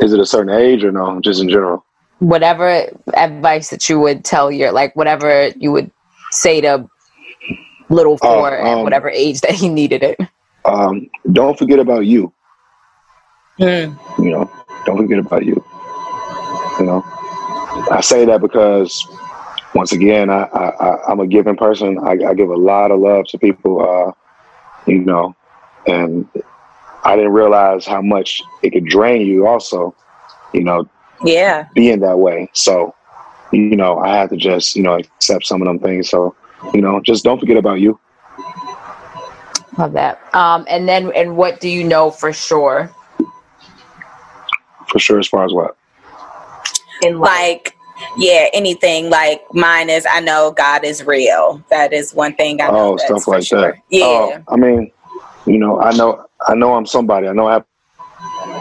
is 0.03 0.13
it 0.13 0.21
a 0.21 0.27
certain 0.27 0.55
age 0.55 0.85
or 0.85 0.93
no? 0.93 1.21
Just 1.21 1.41
in 1.41 1.49
general. 1.49 1.85
Whatever 2.19 2.87
advice 3.15 3.71
that 3.71 3.89
you 3.89 3.99
would 3.99 4.25
tell 4.27 4.53
your 4.53 4.73
like 4.73 4.95
whatever 4.95 5.49
you 5.57 5.73
would 5.73 5.91
say 6.33 6.61
to 6.61 6.89
little 7.89 8.19
Oh, 8.21 8.43
Phor 8.43 8.53
at 8.53 8.67
um, 8.67 8.83
whatever 8.83 9.09
age 9.09 9.41
that 9.41 9.53
he 9.53 9.71
needed 9.71 10.03
it. 10.03 10.21
Um, 10.67 11.09
don't 11.33 11.59
forget 11.59 11.79
about 11.79 12.05
you. 12.05 12.33
Hmm. 13.57 13.95
You 14.23 14.31
know, 14.31 14.51
don't 14.85 14.99
forget 14.99 15.19
about 15.19 15.47
you. 15.47 15.65
You 16.79 16.87
know, 16.87 17.03
I 17.91 18.01
say 18.03 18.27
that 18.27 18.43
because 18.43 19.07
once 19.75 19.93
again, 19.93 20.29
I, 20.29 20.43
I, 20.43 20.69
I 20.69 21.11
I'm 21.11 21.21
a 21.21 21.27
giving 21.27 21.57
person. 21.57 21.99
I, 21.99 22.19
I 22.29 22.35
give 22.35 22.51
a 22.51 22.57
lot 22.57 22.91
of 22.91 23.01
love 23.01 23.25
to 23.29 23.39
people. 23.39 23.81
Uh, 23.81 24.13
you 24.91 25.05
know, 25.05 25.35
and 25.87 26.29
I 27.05 27.17
didn't 27.17 27.33
realize 27.33 27.87
how 27.87 28.03
much 28.03 28.43
it 28.63 28.71
could 28.73 28.85
drain 28.87 29.27
you. 29.27 29.47
Also, 29.47 29.95
you 30.53 30.65
know, 30.65 30.89
Yeah. 31.25 31.67
being 31.75 32.01
that 32.01 32.19
way. 32.19 32.51
So, 32.55 32.95
you 33.53 33.77
know, 33.77 33.99
I 33.99 34.17
had 34.17 34.31
to 34.31 34.37
just 34.37 34.77
you 34.77 34.83
know 34.83 34.95
accept 34.97 35.47
some 35.47 35.63
of 35.63 35.67
them 35.67 35.79
things. 35.79 36.11
So, 36.11 36.35
you 36.75 36.81
know, 36.83 37.01
just 37.01 37.25
don't 37.25 37.39
forget 37.39 37.57
about 37.57 37.81
you. 37.81 37.99
Love 39.79 39.93
that. 39.93 40.21
Um, 40.35 40.67
and 40.69 40.89
then 40.89 41.13
and 41.15 41.37
what 41.37 41.61
do 41.61 41.69
you 41.69 41.85
know 41.85 42.11
for 42.11 42.33
sure 42.33 42.91
For 44.89 44.99
sure, 44.99 45.19
as 45.21 45.29
far 45.29 45.45
as 45.45 45.53
what. 45.53 45.77
in 47.03 47.19
life? 47.19 47.31
Like, 47.31 47.77
yeah, 48.17 48.47
anything 48.53 49.11
like 49.11 49.43
mine 49.53 49.91
is 49.91 50.07
I 50.11 50.21
know 50.21 50.53
God 50.53 50.85
is 50.85 51.05
real. 51.05 51.63
That 51.71 51.93
is 51.93 52.15
one 52.15 52.35
thing 52.35 52.61
I 52.61 52.69
know. 52.69 52.93
Oh, 52.93 52.97
stuff 52.97 53.27
like 53.29 53.45
sure. 53.45 53.73
that. 53.73 53.75
Yeah. 53.91 54.05
Oh, 54.05 54.43
I 54.49 54.57
mean, 54.57 54.91
you 55.47 55.59
know, 55.59 55.81
I 55.81 55.95
know, 55.97 56.27
I 56.47 56.55
know, 56.55 56.75
I'm 56.75 56.87
somebody. 56.87 57.29
I 57.29 57.33
know 57.33 57.47
I 57.47 57.55
have 57.55 57.65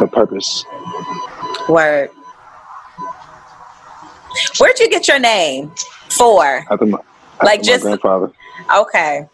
a 0.01 0.07
purpose. 0.07 0.65
Word. 1.67 2.09
Where'd 4.59 4.79
you 4.79 4.89
get 4.89 5.07
your 5.07 5.19
name? 5.19 5.69
Phor. 6.09 6.65
After 6.71 6.85
my, 6.85 6.97
after 6.99 7.45
Like 7.45 7.59
my 7.59 7.63
just- 7.63 7.83
grandfather. 7.83 8.31
Okay. 8.75 9.27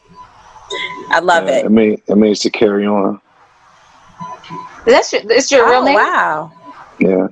I 1.09 1.19
love 1.19 1.45
Yeah, 1.47 1.57
it. 1.59 1.65
It 1.65 1.71
means 1.71 1.99
it 2.07 2.15
means 2.15 2.39
to 2.39 2.49
carry 2.49 2.85
on. 2.87 3.21
That's 4.85 5.13
your, 5.13 5.21
that's 5.23 5.51
your 5.51 5.65
real 5.69 5.81
Oh, 5.81 5.85
name? 5.85 5.95
wow. 5.95 6.51
Yeah, 6.99 7.27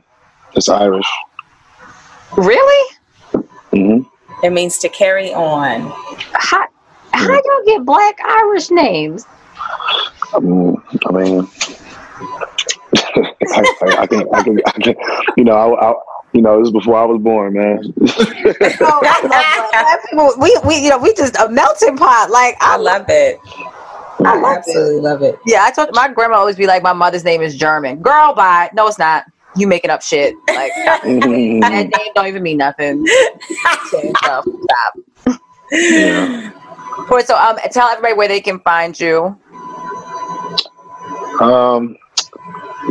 it's 0.54 0.70
Irish. 0.70 1.08
Really? 2.38 2.96
Mm-hmm. 3.72 4.46
It 4.46 4.52
means 4.52 4.78
to 4.80 4.90
carry 4.90 5.34
on. 5.34 5.92
How 6.34 6.68
how 7.14 7.32
y'all 7.32 7.66
get 7.66 7.86
black 7.86 8.20
Irish 8.26 8.72
names? 8.72 9.26
I 10.34 10.40
mean, 10.40 10.76
I 11.06 11.12
mean, 11.12 11.48
I, 12.96 13.76
I, 13.82 13.98
I 14.00 14.08
can, 14.08 14.28
I 14.34 14.44
can, 14.44 14.60
I 14.66 14.72
can, 14.72 14.96
you 15.38 15.44
know, 15.44 15.54
I, 15.54 15.92
I, 15.92 15.94
you 16.34 16.42
know, 16.42 16.60
this 16.60 16.68
is 16.68 16.74
before 16.74 16.96
I 16.96 17.06
was 17.06 17.22
born, 17.22 17.54
man. 17.54 17.94
Oh, 18.02 19.02
I 19.04 19.22
love 19.22 19.70
black 19.72 20.10
people. 20.10 20.34
We 20.40 20.58
we 20.66 20.84
you 20.84 20.90
know 20.90 20.98
we 20.98 21.14
just 21.14 21.36
a 21.38 21.50
melting 21.50 21.98
pot. 21.98 22.32
Like 22.32 22.56
I, 22.60 22.74
I 22.74 22.78
love 22.78 23.06
it. 23.10 23.40
I 24.26 24.40
love 24.40 24.58
absolutely 24.58 25.02
love 25.02 25.22
it. 25.22 25.40
Yeah, 25.46 25.64
I 25.64 25.72
told 25.72 25.90
my 25.94 26.08
grandma 26.08 26.38
always 26.38 26.56
be 26.56 26.66
like, 26.66 26.82
my 26.82 26.94
mother's 26.94 27.24
name 27.24 27.42
is 27.42 27.56
German. 27.56 28.02
Girl, 28.02 28.34
bye. 28.34 28.70
No, 28.74 28.88
it's 28.88 28.98
not. 28.98 29.26
You 29.56 29.68
making 29.68 29.92
up 29.92 30.02
shit. 30.02 30.36
Like 30.48 30.72
that 30.86 31.04
name 31.06 31.62
don't 32.16 32.28
even 32.28 32.44
mean 32.44 32.58
nothing. 32.58 33.06
So, 33.90 34.14
stop. 34.24 34.46
yeah. 35.72 36.52
So 37.26 37.38
um, 37.38 37.58
tell 37.72 37.88
everybody 37.90 38.14
where 38.14 38.28
they 38.28 38.42
can 38.42 38.60
find 38.62 39.00
you. 39.00 39.38
Um, 41.40 41.98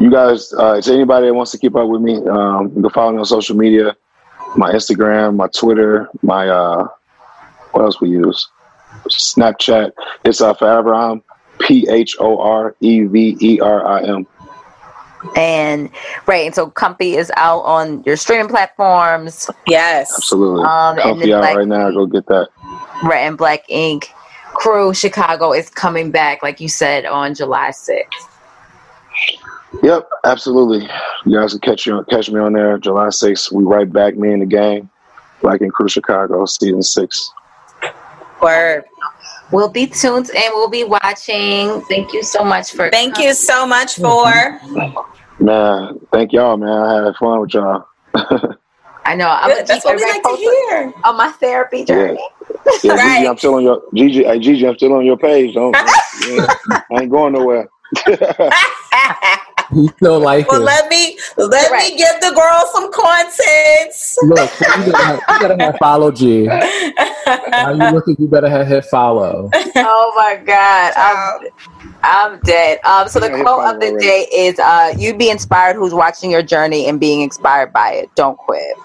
you 0.01 0.11
guys, 0.11 0.53
uh, 0.53 0.75
is 0.75 0.89
anybody 0.89 1.27
that 1.27 1.35
wants 1.35 1.53
to 1.53 1.59
keep 1.59 1.77
up 1.77 1.89
with 1.89 2.01
me, 2.01 2.17
um, 2.29 2.73
you 2.75 2.83
can 2.83 2.91
follow 2.91 3.13
me 3.13 3.19
on 3.19 3.25
social 3.25 3.57
media, 3.57 3.97
my 4.57 4.73
Instagram, 4.73 5.37
my 5.37 5.49
Twitter, 5.49 6.09
my 6.23 6.49
uh, 6.49 6.89
what 7.73 7.83
else 7.83 8.01
we 8.01 8.11
use? 8.11 8.49
Snapchat. 9.09 9.93
It's 10.25 10.41
uh, 10.41 10.55
forever 10.55 10.95
I'm 10.95 11.23
P 11.59 11.87
H 11.89 12.17
O 12.19 12.39
R 12.39 12.75
E 12.81 13.03
V 13.05 13.37
E 13.41 13.61
R 13.61 13.87
I 13.87 14.03
M. 14.03 14.27
And 15.37 15.91
right, 16.27 16.47
and 16.47 16.55
so 16.55 16.71
Comfy 16.71 17.17
is 17.17 17.31
out 17.37 17.61
on 17.61 18.03
your 18.05 18.17
streaming 18.17 18.49
platforms. 18.49 19.49
Yes. 19.67 20.13
Absolutely. 20.17 20.65
Um, 20.65 20.97
Comfy 20.99 21.33
out 21.33 21.43
like- 21.43 21.57
right 21.57 21.69
now. 21.69 21.91
Go 21.91 22.07
get 22.07 22.27
that. 22.27 22.49
Right, 23.05 23.21
and 23.21 23.37
Black 23.37 23.65
Ink 23.69 24.09
Crew 24.55 24.95
Chicago 24.95 25.53
is 25.53 25.69
coming 25.71 26.11
back, 26.11 26.43
like 26.43 26.61
you 26.61 26.69
said, 26.69 27.05
on 27.05 27.35
July 27.35 27.71
6th. 27.71 28.29
Yep, 29.83 30.09
absolutely. 30.25 30.89
You 31.25 31.39
guys 31.41 31.53
can 31.53 31.61
catch 31.61 31.87
you 31.87 32.05
catch 32.11 32.31
me 32.31 32.39
on 32.39 32.53
there. 32.53 32.79
July 32.79 33.07
6th. 33.07 33.51
We 33.53 33.65
right 33.65 33.91
back. 33.91 34.17
Me 34.17 34.33
and 34.33 34.43
the 34.43 34.47
gang. 34.47 34.89
Black 35.41 35.61
Ink 35.61 35.73
Crew 35.73 35.89
Chicago, 35.89 36.45
season 36.47 36.83
six. 36.83 37.33
Word. 38.41 38.85
We'll 39.51 39.69
be 39.69 39.87
tuned 39.87 40.31
and 40.31 40.53
we'll 40.55 40.71
be 40.71 40.85
watching. 40.85 41.81
Thank 41.83 42.13
you 42.13 42.23
so 42.23 42.45
much 42.45 42.73
for. 42.73 42.91
Thank 42.91 43.19
you 43.19 43.35
so 43.35 43.67
much 43.67 43.97
for. 43.97 44.61
Man, 45.43 45.99
thank 46.13 46.33
y'all, 46.33 46.57
man. 46.57 46.69
I 46.69 47.05
had 47.05 47.17
fun 47.17 47.41
with 47.41 47.53
y'all. 47.53 47.85
I 49.05 49.17
know. 49.17 49.27
I'm 49.29 49.51
Good. 49.51 49.67
That's 49.67 49.85
what 49.85 49.97
we 49.97 50.03
like 50.03 50.23
to 50.23 50.37
hear. 50.37 50.95
On 51.03 51.17
my 51.17 51.33
therapy 51.33 51.85
journey. 51.85 52.25
Yeah, 52.85 52.93
Right. 52.95 53.17
Gigi, 53.17 53.29
I'm 53.29 53.37
still 53.39 53.55
on 53.57 53.65
your 53.65 53.83
Gigi. 53.93 54.23
Hey, 54.23 54.39
Gigi, 54.39 54.67
I'm 54.67 54.77
still 54.77 54.93
on 54.93 55.05
your 55.05 55.17
page. 55.17 55.55
Don't. 55.55 55.75
yeah, 56.27 56.47
I 56.93 57.03
ain't 57.03 57.11
going 57.11 57.33
nowhere. 57.33 57.69
He 59.75 59.89
still 59.89 60.21
like 60.21 60.49
well, 60.49 60.63
it. 60.63 60.63
let 60.63 60.89
me 60.89 61.19
let 61.37 61.71
Right. 61.71 61.93
me 61.93 61.97
give 61.97 62.21
the 62.21 62.33
girl 62.35 62.71
some 62.73 62.93
content. 62.93 63.95
Look, 64.23 64.53
you 64.75 64.85
gotta, 64.85 65.05
have, 65.07 65.21
you 65.29 65.39
gotta 65.39 65.57
have 65.59 65.77
follow 65.79 66.11
G. 66.13 66.47
Now 67.57 67.73
you 67.73 67.89
looking, 67.89 68.17
you 68.19 68.29
better 68.29 68.49
have 68.49 68.67
hit 68.69 68.85
follow. 68.87 69.55
oh 69.55 70.13
my 70.17 70.37
god, 70.45 70.93
I'm, 70.97 71.49
I'm 72.03 72.41
dead. 72.43 72.79
Um, 72.85 73.09
so 73.09 73.21
the 73.21 73.31
Yeah, 73.31 73.43
quote 73.43 73.63
of 73.75 73.81
the 73.81 73.97
day 74.01 74.27
is: 74.33 74.59
uh, 74.59 74.95
"You 74.99 75.15
be 75.17 75.31
inspired. 75.31 75.77
Who's 75.77 75.95
watching 75.95 76.31
your 76.31 76.43
journey 76.43 76.87
and 76.87 77.01
being 77.01 77.23
inspired 77.23 77.73
by 77.73 77.93
it? 77.93 78.15
Don't 78.15 78.37
quit. 78.39 78.77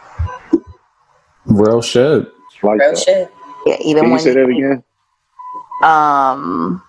Real 1.46 1.82
shit. 1.82 2.32
Like 2.64 2.80
Real 2.80 2.92
that. 2.92 3.06
shit. 3.06 3.34
Yeah, 3.66 3.78
even 3.82 4.04
Can 4.04 4.12
you 4.12 4.18
when 4.18 4.20
say 4.20 4.34
that 4.34 4.46
again? 4.50 4.84
um, 5.84 6.84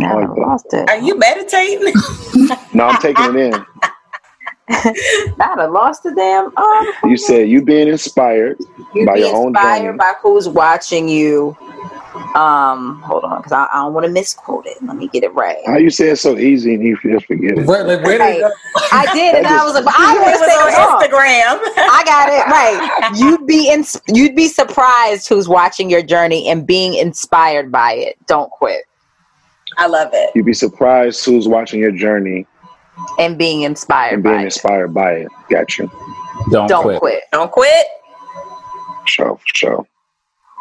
now 0.00 0.16
like 0.16 0.30
I 0.30 0.34
that. 0.34 0.40
lost 0.40 0.66
it. 0.72 0.88
Are 0.90 0.98
you 0.98 1.16
meditating? 1.18 1.94
No, 2.72 2.86
I'm 2.86 3.00
taking 3.00 3.24
it 3.24 3.36
in. 3.36 3.50
Now 5.36 5.54
I 5.58 5.66
lost 5.66 6.04
the 6.04 6.12
damn. 6.14 6.56
Um, 6.56 7.10
You 7.10 7.16
said 7.16 7.48
you 7.48 7.62
being 7.62 7.88
inspired 7.88 8.58
you 8.94 9.04
by 9.06 9.14
be 9.14 9.20
your 9.20 9.34
own 9.36 9.48
inspired 9.48 9.82
journey. 9.82 9.98
by 9.98 10.12
who's 10.22 10.48
watching 10.48 11.08
you. 11.08 11.56
Um, 12.36 13.00
hold 13.02 13.24
on, 13.24 13.38
because 13.38 13.50
I, 13.52 13.66
I 13.72 13.78
don't 13.82 13.92
want 13.92 14.06
to 14.06 14.12
misquote 14.12 14.66
it. 14.66 14.76
Let 14.82 14.96
me 14.96 15.08
get 15.08 15.24
it 15.24 15.34
right. 15.34 15.58
How 15.66 15.78
you 15.78 15.90
say 15.90 16.10
it 16.10 16.16
so 16.16 16.38
easy 16.38 16.74
and 16.74 16.82
you 16.84 16.96
just 17.02 17.26
forget 17.26 17.58
it? 17.58 17.66
Where, 17.66 17.82
like, 17.84 18.04
where 18.04 18.18
did 18.18 18.20
Right. 18.20 18.40
it? 18.40 18.52
I 18.92 19.12
did, 19.12 19.34
and 19.34 19.46
I 19.48 19.64
was 19.64 19.74
like, 19.74 19.84
I 19.88 20.14
want 20.22 20.34
to 20.34 20.40
was 20.40 20.48
say 20.48 20.56
on 20.56 21.00
Instagram. 21.00 21.60
I 21.76 22.02
got 22.04 22.28
it 22.28 22.46
right. 22.46 23.18
You'd 23.18 23.46
be 23.48 23.72
in, 23.72 23.84
you'd 24.14 24.36
be 24.36 24.46
surprised 24.46 25.28
who's 25.28 25.48
watching 25.48 25.90
your 25.90 26.02
journey 26.02 26.48
and 26.48 26.64
being 26.66 26.94
inspired 26.94 27.72
by 27.72 27.94
it. 27.94 28.16
Don't 28.26 28.50
quit 28.50 28.84
I 29.78 29.86
love 29.86 30.10
it. 30.12 30.30
You'd 30.34 30.46
be 30.46 30.52
surprised 30.52 31.24
who's 31.24 31.48
watching 31.48 31.80
your 31.80 31.92
journey 31.92 32.46
and 33.18 33.38
being 33.38 33.62
inspired 33.62 34.14
and 34.14 34.22
by 34.22 34.30
being 34.30 34.42
it. 34.42 34.44
inspired 34.46 34.94
by 34.94 35.12
it. 35.12 35.28
Got 35.50 35.78
you. 35.78 35.90
Don't, 36.50 36.68
Don't 36.68 36.82
quit. 36.82 36.98
quit. 36.98 37.22
Don't 37.32 37.52
quit. 37.52 37.86
Sure, 39.06 39.36
for 39.36 39.42
sure. 39.46 39.86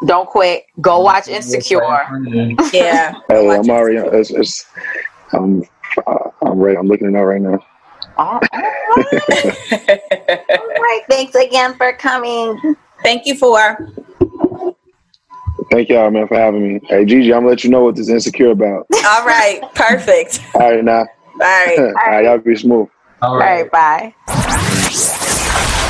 Don't 0.06 0.30
quit. 0.30 0.66
Go 0.82 1.02
watch 1.02 1.28
Insecure. 1.28 1.82
Yeah. 2.74 3.16
Hey, 3.30 3.46
Watch 3.46 3.60
I'm 3.60 3.70
already. 3.70 3.98
It's, 3.98 4.32
it's, 4.32 4.66
I'm. 5.34 5.64
uh, 6.08 6.30
I'm 6.42 6.60
ready. 6.60 6.78
I'm 6.78 6.88
looking 6.88 7.08
it 7.08 7.16
up 7.16 7.26
right 7.26 7.42
now. 7.42 7.60
All 8.18 8.40
right. 8.54 8.64
All 10.50 10.68
right. 10.82 11.02
Thanks 11.10 11.36
again 11.36 11.76
for 11.76 11.94
coming. 11.94 12.76
Thank 13.04 13.26
you 13.26 13.36
for. 13.36 13.78
Thank 15.72 15.90
y'all, 15.90 16.10
man, 16.10 16.28
for 16.28 16.36
having 16.36 16.74
me. 16.76 16.80
Hey, 16.90 17.06
Gigi, 17.06 17.32
I'm 17.32 17.42
gonna 17.42 17.50
let 17.50 17.64
you 17.64 17.70
know 17.70 17.84
what 17.84 17.96
this 17.96 18.10
insecure 18.10 18.52
about. 18.52 18.88
All 19.06 19.26
right. 19.26 19.62
Perfect. 19.76 20.40
All 20.56 20.62
right, 20.62 20.84
now. 20.84 21.00
All 21.00 21.06
right. 21.40 21.80
All 21.80 21.94
right, 21.94 22.26
y'all 22.26 22.38
be 22.40 22.56
smooth. 22.56 22.88
All 23.22 23.34
All 23.34 23.38
right. 23.38 23.72
right. 23.72 24.16
Bye. 24.26 24.46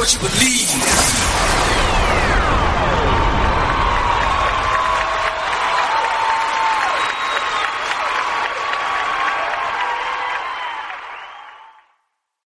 what 0.00 0.14
you 0.14 0.20
believe. 0.20 1.79